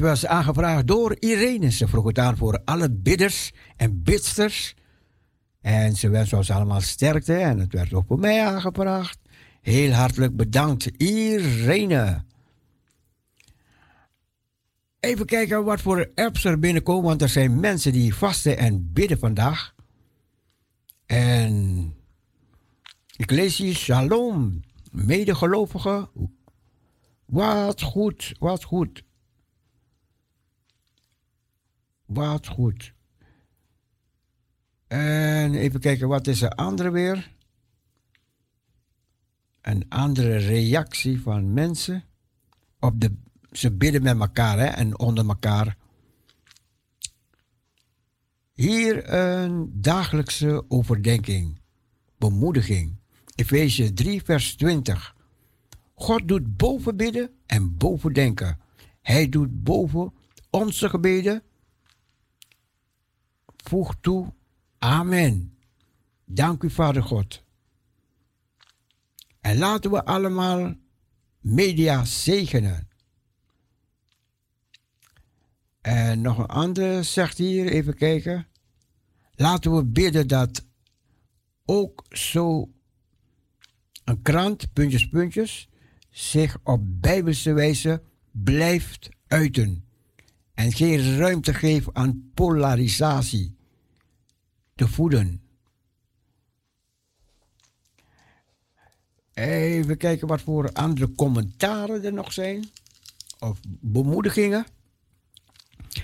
was 0.00 0.26
aangevraagd 0.26 0.86
door 0.86 1.16
Irene. 1.18 1.70
Ze 1.70 1.88
vroeg 1.88 2.06
het 2.06 2.18
aan 2.18 2.36
voor 2.36 2.60
alle 2.64 2.90
bidders 2.90 3.52
en 3.76 4.02
bidsters. 4.02 4.74
En 5.60 5.96
ze 5.96 6.08
wensen 6.08 6.38
ons 6.38 6.50
allemaal 6.50 6.80
sterkte. 6.80 7.34
En 7.34 7.58
het 7.58 7.72
werd 7.72 7.92
ook 7.92 8.06
voor 8.06 8.18
mij 8.18 8.46
aangevraagd. 8.46 9.18
Heel 9.60 9.92
hartelijk 9.92 10.36
bedankt, 10.36 10.86
Irene. 10.86 12.24
Even 15.00 15.26
kijken 15.26 15.64
wat 15.64 15.80
voor 15.80 16.10
apps 16.14 16.44
er 16.44 16.58
binnenkomen. 16.58 17.04
Want 17.04 17.22
er 17.22 17.28
zijn 17.28 17.60
mensen 17.60 17.92
die 17.92 18.14
vasten 18.14 18.58
en 18.58 18.92
bidden 18.92 19.18
vandaag. 19.18 19.74
En 21.06 21.94
ik 23.16 23.30
lees 23.30 23.56
hier 23.56 23.74
Shalom, 23.74 24.60
medegelovigen. 24.90 26.08
Wat 27.26 27.82
goed, 27.82 28.34
wat 28.38 28.64
goed. 28.64 29.02
Wat 32.10 32.46
goed. 32.46 32.92
En 34.86 35.54
even 35.54 35.80
kijken, 35.80 36.08
wat 36.08 36.26
is 36.26 36.42
er 36.42 36.50
andere 36.50 36.90
weer? 36.90 37.32
Een 39.60 39.88
andere 39.88 40.36
reactie 40.36 41.20
van 41.20 41.52
mensen. 41.52 42.04
Op 42.78 43.00
de, 43.00 43.12
ze 43.52 43.70
bidden 43.72 44.02
met 44.02 44.20
elkaar 44.20 44.58
hè, 44.58 44.64
en 44.64 44.98
onder 44.98 45.28
elkaar. 45.28 45.76
Hier 48.52 49.12
een 49.12 49.70
dagelijkse 49.80 50.64
overdenking, 50.68 51.60
bemoediging. 52.18 52.96
Efeze 53.34 53.92
3, 53.92 54.22
vers 54.22 54.56
20. 54.56 55.16
God 55.94 56.28
doet 56.28 56.56
boven 56.56 56.96
bidden 56.96 57.30
en 57.46 57.76
boven 57.76 58.12
denken. 58.12 58.58
Hij 59.00 59.28
doet 59.28 59.62
boven 59.62 60.12
onze 60.50 60.88
gebeden. 60.88 61.42
Voeg 63.62 63.94
toe. 64.00 64.32
Amen. 64.78 65.58
Dank 66.24 66.62
u, 66.62 66.70
Vader 66.70 67.02
God. 67.02 67.42
En 69.40 69.58
laten 69.58 69.90
we 69.90 70.04
allemaal 70.04 70.74
media 71.40 72.04
zegenen. 72.04 72.88
En 75.80 76.20
nog 76.20 76.38
een 76.38 76.46
ander 76.46 77.04
zegt 77.04 77.38
hier, 77.38 77.66
even 77.66 77.94
kijken. 77.94 78.46
Laten 79.34 79.76
we 79.76 79.84
bidden 79.84 80.28
dat 80.28 80.66
ook 81.64 82.04
zo 82.08 82.70
een 84.04 84.22
krant, 84.22 84.72
puntjes, 84.72 85.08
puntjes, 85.08 85.68
zich 86.10 86.58
op 86.62 86.80
bijbelse 86.84 87.52
wijze 87.52 88.02
blijft 88.30 89.08
uiten. 89.26 89.84
En 90.60 90.72
geen 90.72 91.16
ruimte 91.16 91.54
geeft 91.54 91.88
aan 91.92 92.30
polarisatie 92.34 93.56
te 94.74 94.88
voeden. 94.88 95.42
Even 99.32 99.96
kijken 99.96 100.28
wat 100.28 100.40
voor 100.40 100.72
andere 100.72 101.12
commentaren 101.14 102.04
er 102.04 102.12
nog 102.12 102.32
zijn. 102.32 102.70
Of 103.38 103.60
bemoedigingen. 103.80 104.66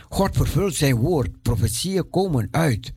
God 0.09 0.37
vervult 0.37 0.75
zijn 0.75 0.97
woord. 0.97 1.43
Profetieën 1.43 2.11
komen 2.11 2.49
uit. 2.51 2.93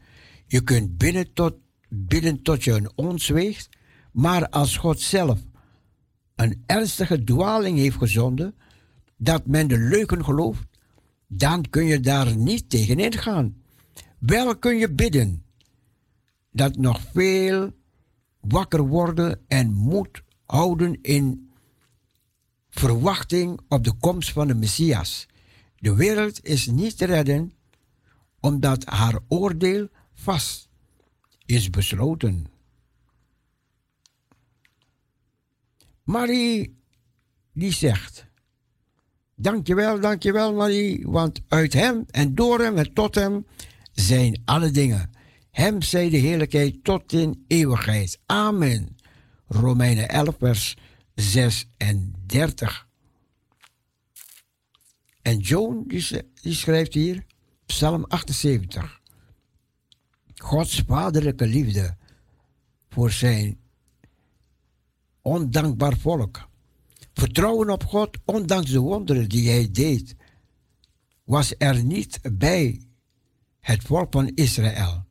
Je 0.48 0.62
kunt 0.62 0.98
bidden 0.98 1.34
tot, 1.34 1.54
bidden 1.90 2.42
tot 2.42 2.64
je 2.64 2.72
een 2.72 2.92
ons 2.96 3.28
weegt. 3.28 3.70
Maar 4.12 4.50
als 4.50 4.78
God 4.78 5.00
zelf 5.00 5.40
een 6.36 6.64
ernstige 6.66 7.24
dwaling 7.24 7.78
heeft 7.78 7.98
gezonden, 7.98 8.56
dat 9.18 9.48
men 9.48 9.68
de 9.68 9.78
leugen 9.78 10.24
gelooft, 10.26 10.68
dan 11.32 11.70
kun 11.70 11.86
je 11.86 12.00
daar 12.00 12.36
niet 12.36 12.70
tegenin 12.70 13.14
gaan. 13.14 13.62
Wel 14.18 14.58
kun 14.58 14.78
je 14.78 14.92
bidden 14.92 15.46
dat 16.52 16.78
nog 16.78 17.02
veel 17.14 17.74
wakker 18.40 18.88
worden 18.88 19.42
en 19.48 19.74
moed 19.74 20.24
houden 20.46 21.02
in 21.02 21.52
verwachting 22.70 23.60
op 23.68 23.84
de 23.84 23.94
komst 23.94 24.32
van 24.32 24.48
de 24.48 24.56
Messias. 24.56 25.28
De 25.76 25.96
wereld 25.96 26.46
is 26.46 26.68
niet 26.68 26.98
te 26.98 27.06
redden 27.06 27.54
omdat 28.40 28.86
haar 28.86 29.20
oordeel 29.28 29.88
vast 30.14 30.70
is 31.46 31.70
besloten. 31.70 32.46
Marie, 36.04 36.78
die 37.54 37.74
zegt, 37.74 38.29
dankjewel, 39.42 40.00
dankjewel 40.00 40.54
Marie, 40.54 41.08
want 41.08 41.42
uit 41.48 41.74
hem 41.74 42.06
en 42.12 42.36
door 42.36 42.60
hem 42.60 42.78
en 42.78 42.94
tot 42.94 43.16
hem 43.16 43.46
zijn 43.92 44.42
alle 44.46 44.72
dingen. 44.72 45.10
Hem 45.52 45.82
zij 45.82 46.10
de 46.10 46.18
heerlijkheid 46.18 46.84
tot 46.84 47.14
in 47.14 47.44
eeuwigheid. 47.48 48.20
Amen. 48.26 48.96
Romeinen 49.48 50.10
11, 50.10 50.36
vers 50.40 50.78
36. 51.16 52.88
En 55.22 55.38
Joan, 55.38 55.84
die, 55.88 56.54
schrijft 56.54 56.94
hier, 56.94 57.26
Psalm 57.66 58.06
78. 58.08 59.00
Gods 60.36 60.84
vaderlijke 60.88 61.48
liefde 61.48 61.98
voor 62.90 63.12
zijn 63.12 63.60
ondankbaar 65.22 65.98
volk. 65.98 66.49
Vertrouwen 67.20 67.70
op 67.70 67.86
God, 67.86 68.18
ondanks 68.26 68.72
de 68.72 68.80
wonderen 68.80 69.30
die 69.30 69.50
hij 69.50 69.72
deed, 69.72 70.16
was 71.24 71.54
er 71.58 71.84
niet 71.84 72.20
bij 72.34 72.82
het 73.60 73.84
volk 73.84 74.08
van 74.12 74.28
Israël. 74.28 75.06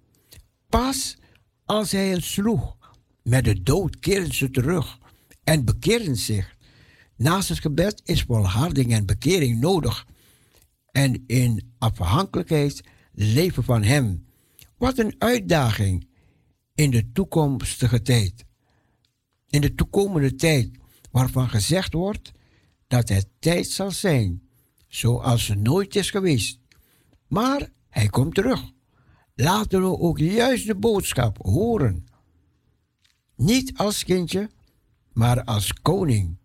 Pas 0.69 1.17
als 1.65 1.93
hij 1.93 2.09
hen 2.09 2.23
sloeg 2.23 2.77
met 3.23 3.45
de 3.45 3.63
dood, 3.63 3.99
keren 3.99 4.35
ze 4.35 4.51
terug 4.51 4.99
en 5.45 5.65
bekeren 5.65 6.17
zich. 6.17 6.57
Naast 7.17 7.49
het 7.49 7.59
gebed 7.59 8.01
is 8.05 8.23
volharding 8.23 8.93
en 8.93 9.07
bekering 9.07 9.61
nodig. 9.61 10.07
En 10.91 11.25
in 11.27 11.75
afhankelijkheid 11.79 12.81
leven 13.13 13.65
van 13.65 13.83
Hem. 13.83 14.27
Wat 14.77 14.99
een 14.99 15.15
uitdaging 15.19 16.09
in 16.75 16.91
de 16.91 17.13
toekomstige 17.13 18.03
tijd 18.03 18.47
in 19.51 19.61
de 19.61 19.75
toekomende 19.75 20.35
tijd, 20.35 20.71
waarvan 21.19 21.49
gezegd 21.49 21.93
wordt 21.93 22.33
dat 22.87 23.09
het 23.09 23.29
tijd 23.39 23.67
zal 23.67 23.91
zijn, 23.91 24.43
zoals 24.89 25.45
ze 25.45 25.55
nooit 25.55 25.97
is 25.97 26.11
geweest. 26.11 26.59
Maar 27.27 27.69
hij 27.89 28.09
komt 28.09 28.35
terug. 28.35 28.71
Laten 29.35 29.81
we 29.81 29.99
ook 29.99 30.19
juist 30.19 30.67
de 30.67 30.75
boodschap 30.75 31.39
horen. 31.43 32.07
Niet 33.37 33.77
als 33.77 34.05
kindje, 34.05 34.51
maar 35.13 35.45
als 35.45 35.73
koning. 35.73 36.37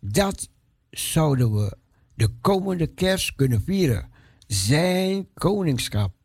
Dat 0.00 0.48
zouden 0.90 1.54
we 1.54 1.76
de 2.14 2.28
komende 2.40 2.86
kerst 2.86 3.34
kunnen 3.34 3.62
vieren. 3.62 4.10
Zijn 4.46 5.28
koningschap. 5.34 6.19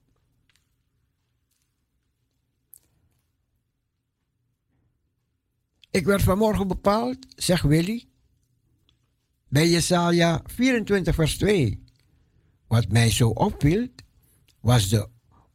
Ik 5.96 6.06
werd 6.06 6.22
vanmorgen 6.22 6.68
bepaald, 6.68 7.18
zegt 7.36 7.64
Willy, 7.64 8.08
bij 9.48 9.70
Jesaja 9.70 10.42
24 10.46 11.16
vers 11.16 11.38
2. 11.38 11.84
Wat 12.68 12.88
mij 12.88 13.12
zo 13.12 13.30
opviel, 13.30 13.88
was 14.60 14.90
de 14.90 15.10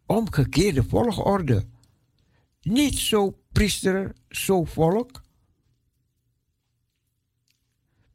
omgekeerde 0.07 0.83
volgorde. 0.83 1.67
Niet 2.63 2.99
zo 2.99 3.39
priester, 3.53 4.13
zo 4.29 4.65
volk, 4.65 5.23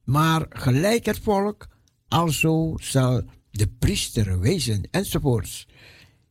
maar 0.04 0.46
gelijk 0.50 1.06
het 1.06 1.20
volk, 1.20 1.68
alzo 2.08 2.78
zal 2.78 3.24
de 3.52 3.68
priester 3.68 4.40
wezen, 4.40 4.88
enzovoorts. 4.92 5.68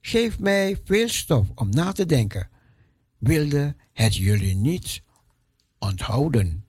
Geef 0.00 0.38
mij 0.38 0.80
veel 0.84 1.08
stof 1.08 1.48
om 1.54 1.70
na 1.70 1.92
te 1.92 2.06
denken. 2.06 2.50
Wilde 3.18 3.76
het 3.92 4.16
jullie 4.16 4.54
niet 4.56 5.03
onthouden. 5.84 6.64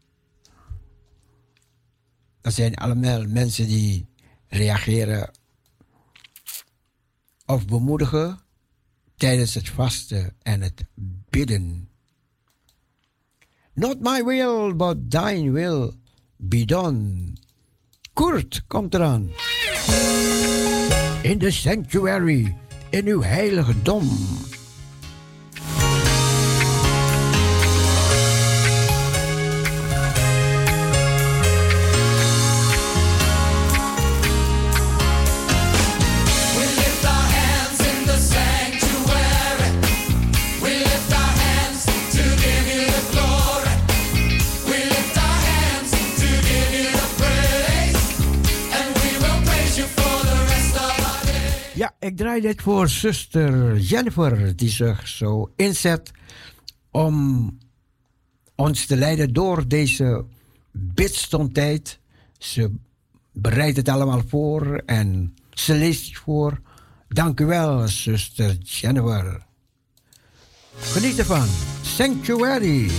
Dat 2.41 2.53
zijn 2.53 2.75
allemaal 2.75 3.25
mensen 3.27 3.67
die 3.67 4.07
reageren 4.47 5.31
of 7.45 7.65
bemoedigen 7.65 8.39
tijdens 9.15 9.53
het 9.53 9.69
vasten 9.69 10.35
en 10.41 10.61
het 10.61 10.85
bidden. 11.29 11.89
Not 13.73 13.99
my 13.99 14.23
will, 14.23 14.75
but 14.75 15.11
thine 15.11 15.51
will 15.51 15.91
be 16.37 16.65
done. 16.65 17.33
Kurt 18.13 18.63
komt 18.67 18.93
eraan. 18.93 19.29
In 21.21 21.39
the 21.39 21.51
sanctuary, 21.51 22.55
in 22.89 23.07
uw 23.07 23.21
heilige 23.21 23.81
dom. 23.81 24.07
Ik 52.05 52.17
draai 52.17 52.41
dit 52.41 52.61
voor 52.61 52.89
zuster 52.89 53.77
Jennifer, 53.77 54.55
die 54.55 54.69
zich 54.69 55.07
zo 55.07 55.51
inzet 55.55 56.11
om 56.91 57.57
ons 58.55 58.85
te 58.85 58.97
leiden 58.97 59.33
door 59.33 59.67
deze 59.67 60.25
bidstondtijd. 60.71 61.99
Ze 62.37 62.71
bereidt 63.31 63.77
het 63.77 63.89
allemaal 63.89 64.21
voor 64.27 64.81
en 64.85 65.35
ze 65.53 65.73
leest 65.73 66.07
het 66.07 66.17
voor. 66.17 66.61
Dank 67.07 67.39
u 67.39 67.45
wel, 67.45 67.87
zuster 67.87 68.55
Jennifer. 68.55 69.45
Geniet 70.79 71.19
ervan. 71.19 71.47
Sanctuary. 71.81 72.91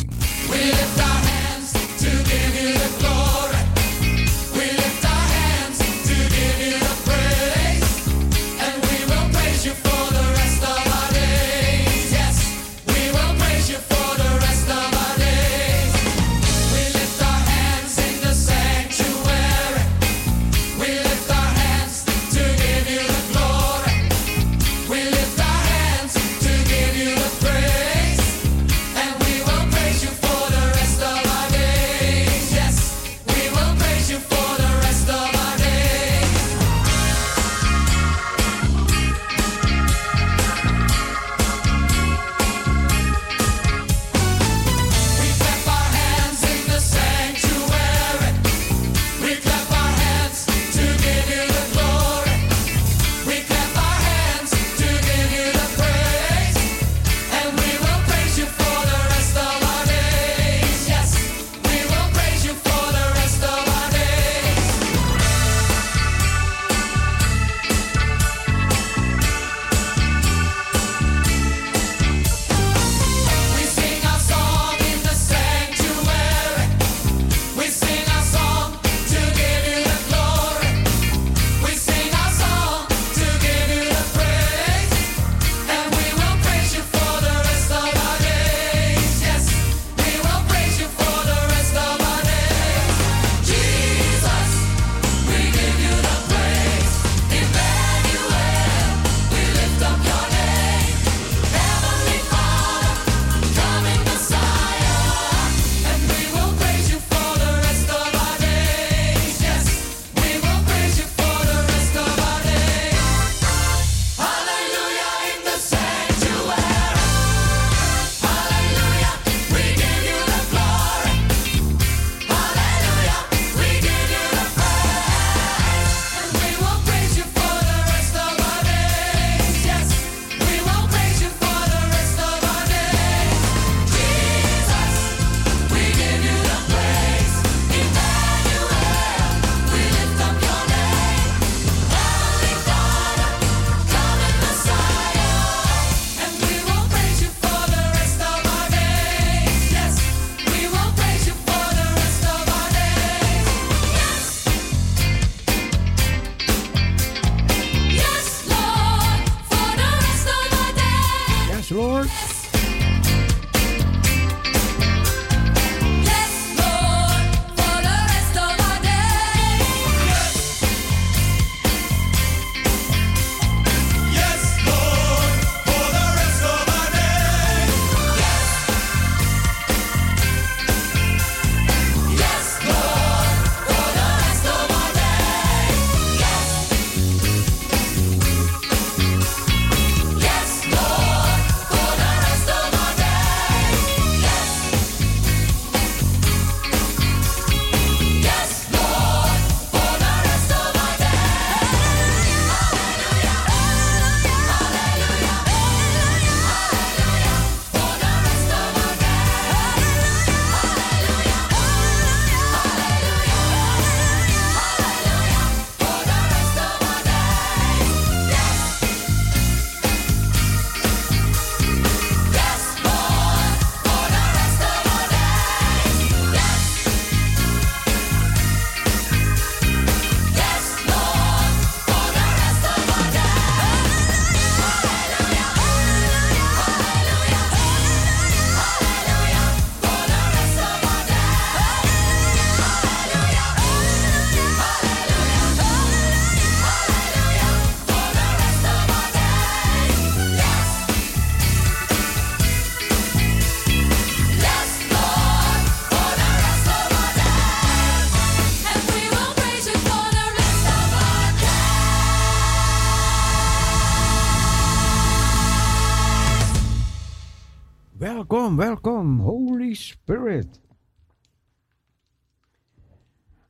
welkom, 268.57 269.21
Holy 269.21 269.75
Spirit. 269.75 270.61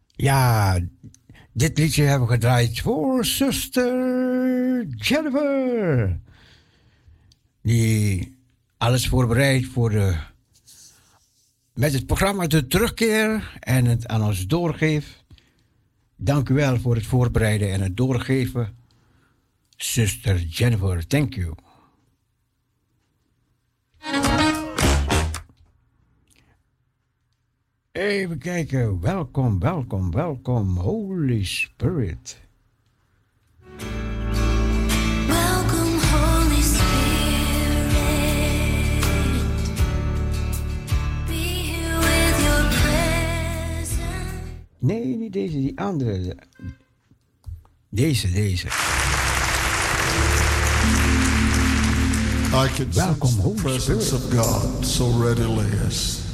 Ja, 0.06 0.78
dit 1.52 1.78
liedje 1.78 2.02
hebben 2.02 2.28
we 2.28 2.34
gedraaid 2.34 2.80
voor 2.80 3.24
zuster 3.24 4.86
Jennifer. 4.86 6.20
Die 7.62 8.38
alles 8.76 9.08
voorbereidt 9.08 9.66
voor 9.66 9.90
de, 9.90 10.16
met 11.74 11.92
het 11.92 12.06
programma 12.06 12.46
de 12.46 12.66
terugkeer 12.66 13.58
en 13.60 13.84
het 13.84 14.06
aan 14.06 14.24
ons 14.24 14.46
doorgeeft. 14.46 15.24
Dank 16.16 16.48
u 16.48 16.54
wel 16.54 16.78
voor 16.78 16.94
het 16.94 17.06
voorbereiden 17.06 17.72
en 17.72 17.80
het 17.80 17.96
doorgeven, 17.96 18.76
zuster 19.76 20.40
Jennifer. 20.40 21.06
Thank 21.06 21.34
you. 21.34 21.54
Even 27.96 28.38
kijken. 28.38 29.00
Welkom, 29.00 29.60
welkom, 29.60 30.10
welkom, 30.10 30.76
Holy 30.76 31.44
Spirit. 31.44 32.36
Welcome, 35.26 36.00
Holy 36.00 36.62
Spirit. 36.62 37.92
Be 41.26 41.32
here 41.32 41.98
with 41.98 42.40
your 42.44 42.68
presence. 42.68 43.96
Nee, 44.78 45.16
niet 45.16 45.32
deze, 45.32 45.56
die 45.56 45.80
andere. 45.80 46.36
Deze, 47.88 48.30
deze. 48.30 48.66
I 48.66 48.70
can 52.74 52.90
Welcome, 52.92 53.30
sense 53.30 53.42
Holy 53.42 53.54
the 53.54 53.62
presence 53.62 54.14
of 54.14 54.30
God 54.30 54.86
so 54.86 55.20
readily 55.22 55.66
as 55.86 56.25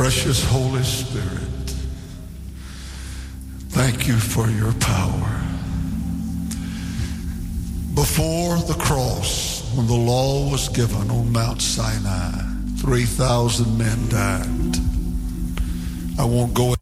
precious 0.00 0.42
Holy 0.44 0.82
Spirit. 0.82 1.68
Thank 3.68 4.08
you 4.08 4.16
for 4.16 4.48
your 4.48 4.72
power. 4.80 5.30
Before 7.94 8.56
the 8.66 8.78
cross, 8.78 9.62
when 9.76 9.86
the 9.86 9.92
law 9.92 10.50
was 10.50 10.70
given 10.70 11.10
on 11.10 11.30
Mount 11.30 11.60
Sinai, 11.60 12.32
3,000 12.78 13.76
men 13.76 14.08
died. 14.08 14.76
I 16.18 16.24
won't 16.24 16.54
go 16.54 16.74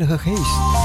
Heilige 0.00 0.16
Geest. 0.24 0.79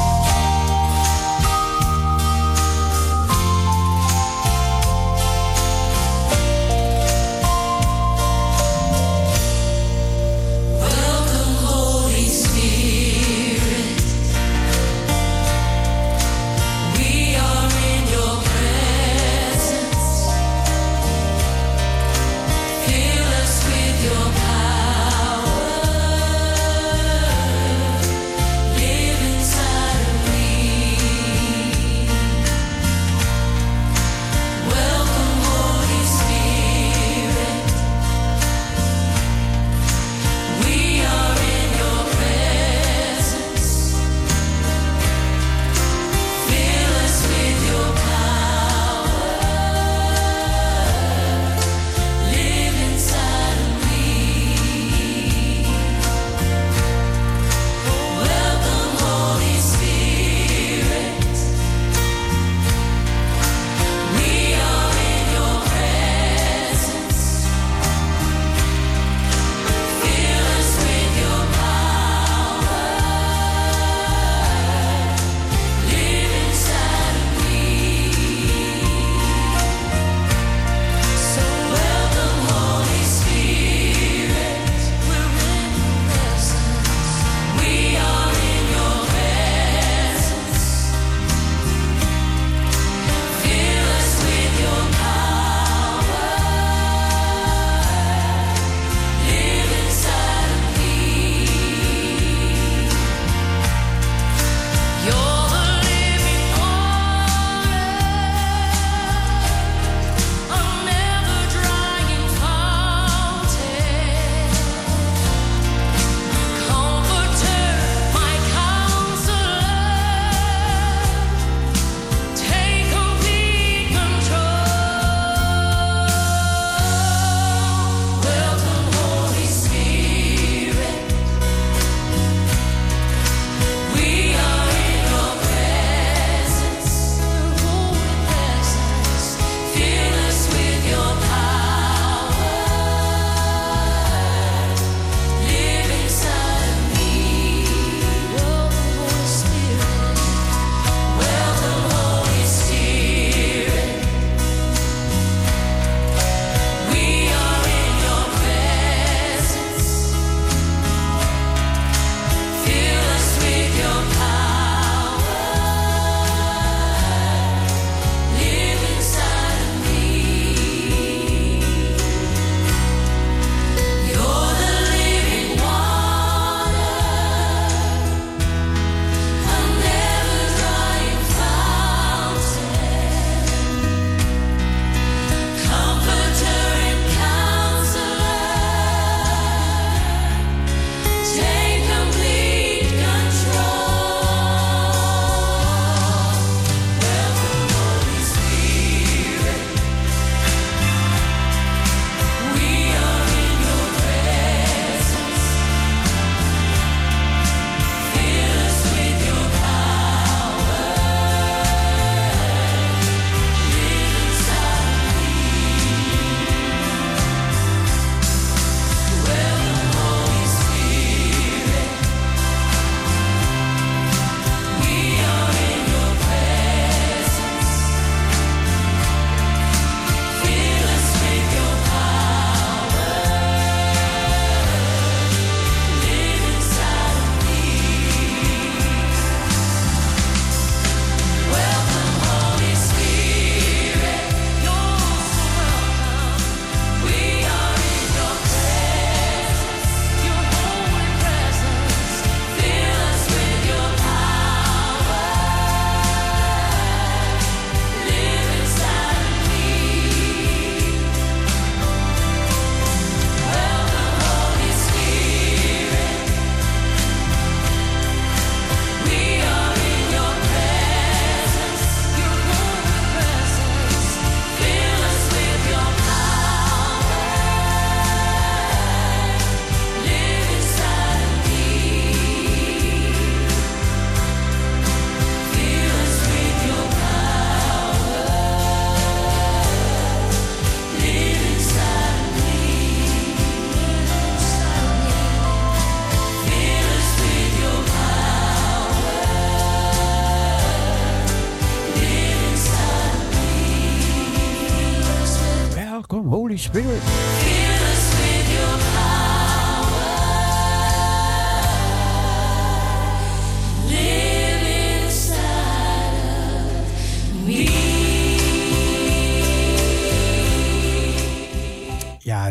Ja, 306.75 306.81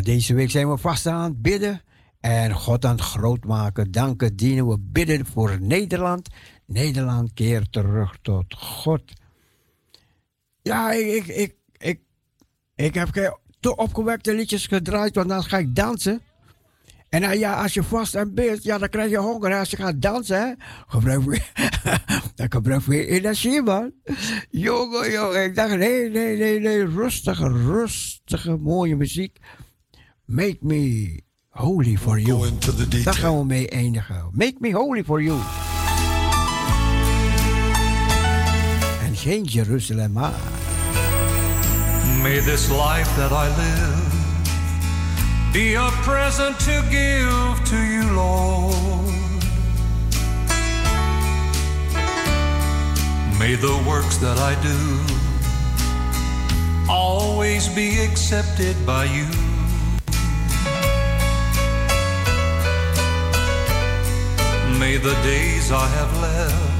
deze 0.01 0.33
week 0.33 0.49
zijn 0.49 0.69
we 0.69 0.77
vast 0.77 1.05
aan 1.07 1.23
het 1.23 1.41
bidden 1.41 1.81
en 2.19 2.53
God 2.53 2.85
aan 2.85 2.91
het 2.91 3.01
groot 3.01 3.43
maken. 3.43 3.91
Danken 3.91 4.35
dienen 4.35 4.67
we 4.67 4.79
bidden 4.79 5.25
voor 5.25 5.57
Nederland. 5.61 6.29
Nederland 6.65 7.33
keert 7.33 7.71
terug 7.71 8.17
tot 8.21 8.53
God. 8.53 9.01
Ja, 10.61 10.91
ik, 10.91 11.05
ik, 11.05 11.27
ik, 11.27 11.55
ik, 11.77 11.99
ik 12.75 12.93
heb 12.93 13.09
geen 13.11 13.43
te 13.65 13.75
opgewekte 13.75 14.33
liedjes 14.33 14.67
gedraaid, 14.67 15.15
want 15.15 15.29
dan 15.29 15.43
ga 15.43 15.57
ik 15.57 15.75
dansen. 15.75 16.21
En 17.09 17.39
ja, 17.39 17.61
als 17.61 17.73
je 17.73 17.83
vast 17.83 18.15
en 18.15 18.33
bidt, 18.33 18.63
ja, 18.63 18.77
dan 18.77 18.89
krijg 18.89 19.09
je 19.09 19.17
honger. 19.17 19.51
En 19.51 19.59
als 19.59 19.69
je 19.69 19.77
gaat 19.77 20.01
dansen, 20.01 20.39
hè, 20.39 20.53
gebruik 20.87 21.23
je, 21.23 21.41
dan 22.35 22.51
gebruik 22.51 22.85
je 22.85 23.07
energie, 23.07 23.61
man. 23.61 23.91
Jongen, 24.49 25.11
jongen, 25.11 25.43
ik 25.43 25.55
dacht, 25.55 25.77
nee, 25.77 26.09
nee, 26.09 26.37
nee, 26.37 26.59
nee, 26.59 26.85
rustige, 26.85 27.47
rustige, 27.47 28.57
mooie 28.57 28.95
muziek. 28.95 29.37
Make 30.25 30.57
me 30.59 31.19
holy 31.49 31.97
for 31.97 32.19
you. 32.19 32.49
Daar 33.03 33.13
gaan 33.13 33.37
we 33.37 33.45
mee 33.45 33.69
eindigen. 33.69 34.29
Make 34.31 34.55
me 34.59 34.71
holy 34.71 35.03
for 35.03 35.21
you. 35.21 35.39
En 39.01 39.15
geen 39.15 39.43
Jeruzalem 39.43 40.11
maar. 40.11 40.73
May 42.23 42.39
this 42.39 42.69
life 42.69 43.09
that 43.17 43.31
I 43.31 43.47
live 43.63 45.53
be 45.53 45.75
a 45.75 45.89
present 46.03 46.59
to 46.61 46.81
give 46.89 47.63
to 47.69 47.77
you, 47.77 48.03
Lord. 48.15 49.05
May 53.39 53.55
the 53.55 53.83
works 53.87 54.17
that 54.17 54.37
I 54.37 54.55
do 54.61 54.79
always 56.89 57.67
be 57.69 57.99
accepted 57.99 58.75
by 58.85 59.05
you. 59.05 59.27
May 64.79 64.97
the 64.97 65.13
days 65.23 65.71
I 65.71 65.87
have 65.87 66.11
left, 66.21 66.74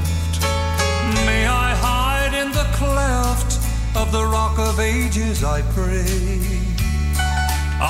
of 3.96 4.12
the 4.12 4.24
rock 4.26 4.58
of 4.58 4.78
ages, 4.78 5.42
I 5.42 5.62
pray, 5.72 6.04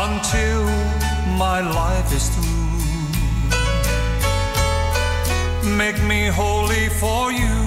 until 0.07 0.63
my 1.37 1.61
life 1.61 2.13
is 2.13 2.29
through. 2.29 2.55
Make 5.77 6.01
me 6.05 6.29
holy 6.29 6.89
for 7.01 7.33
you. 7.33 7.59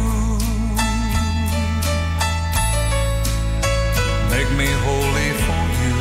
Make 4.34 4.52
me 4.62 4.70
holy 4.88 5.32
for 5.46 5.64
you. 5.82 5.98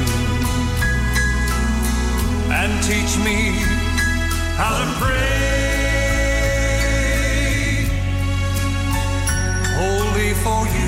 And 2.59 2.71
teach 2.89 3.13
me 3.27 3.39
how 4.61 4.75
to 4.81 4.87
pray. 5.03 5.49
Holy 9.81 10.31
for 10.45 10.63
you 10.77 10.88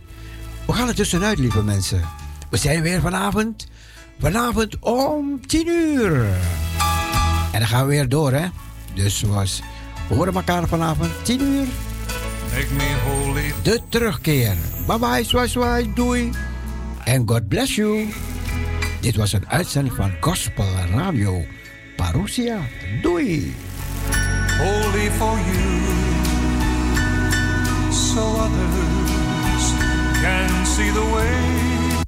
We 0.71 0.77
gaan 0.77 0.87
er 0.87 0.95
tussenuit, 0.95 1.39
lieve 1.39 1.63
mensen. 1.63 2.01
We 2.49 2.57
zijn 2.57 2.81
weer 2.81 3.01
vanavond. 3.01 3.67
Vanavond 4.19 4.79
om 4.79 5.47
10 5.47 5.67
uur. 5.67 6.25
En 7.51 7.59
dan 7.59 7.67
gaan 7.67 7.81
we 7.81 7.89
weer 7.89 8.09
door, 8.09 8.31
hè? 8.31 8.47
Dus 8.93 9.19
zoals 9.19 9.61
we 10.09 10.15
horen 10.15 10.33
elkaar 10.33 10.67
vanavond 10.67 11.11
10 11.23 11.41
uur. 11.41 11.67
Make 12.53 12.73
me 12.73 12.95
holy. 13.05 13.53
De 13.63 13.81
terugkeer. 13.89 14.55
Bye 14.87 14.99
bye, 14.99 15.23
swai 15.23 15.47
swai, 15.47 15.93
doei. 15.93 16.31
En 17.03 17.27
God 17.27 17.47
bless 17.47 17.75
you. 17.75 18.07
Dit 19.01 19.15
was 19.15 19.33
een 19.33 19.47
uitzending 19.47 19.95
van 19.95 20.11
Gospel 20.19 20.67
Radio 20.95 21.45
Parousia. 21.95 22.59
Doei. 23.01 23.55
holy 24.57 25.09
for 25.11 25.37
you, 25.37 25.81
so 27.91 28.21
others 28.21 28.90
see 30.65 30.91
the 30.91 31.01
way. 31.01 31.60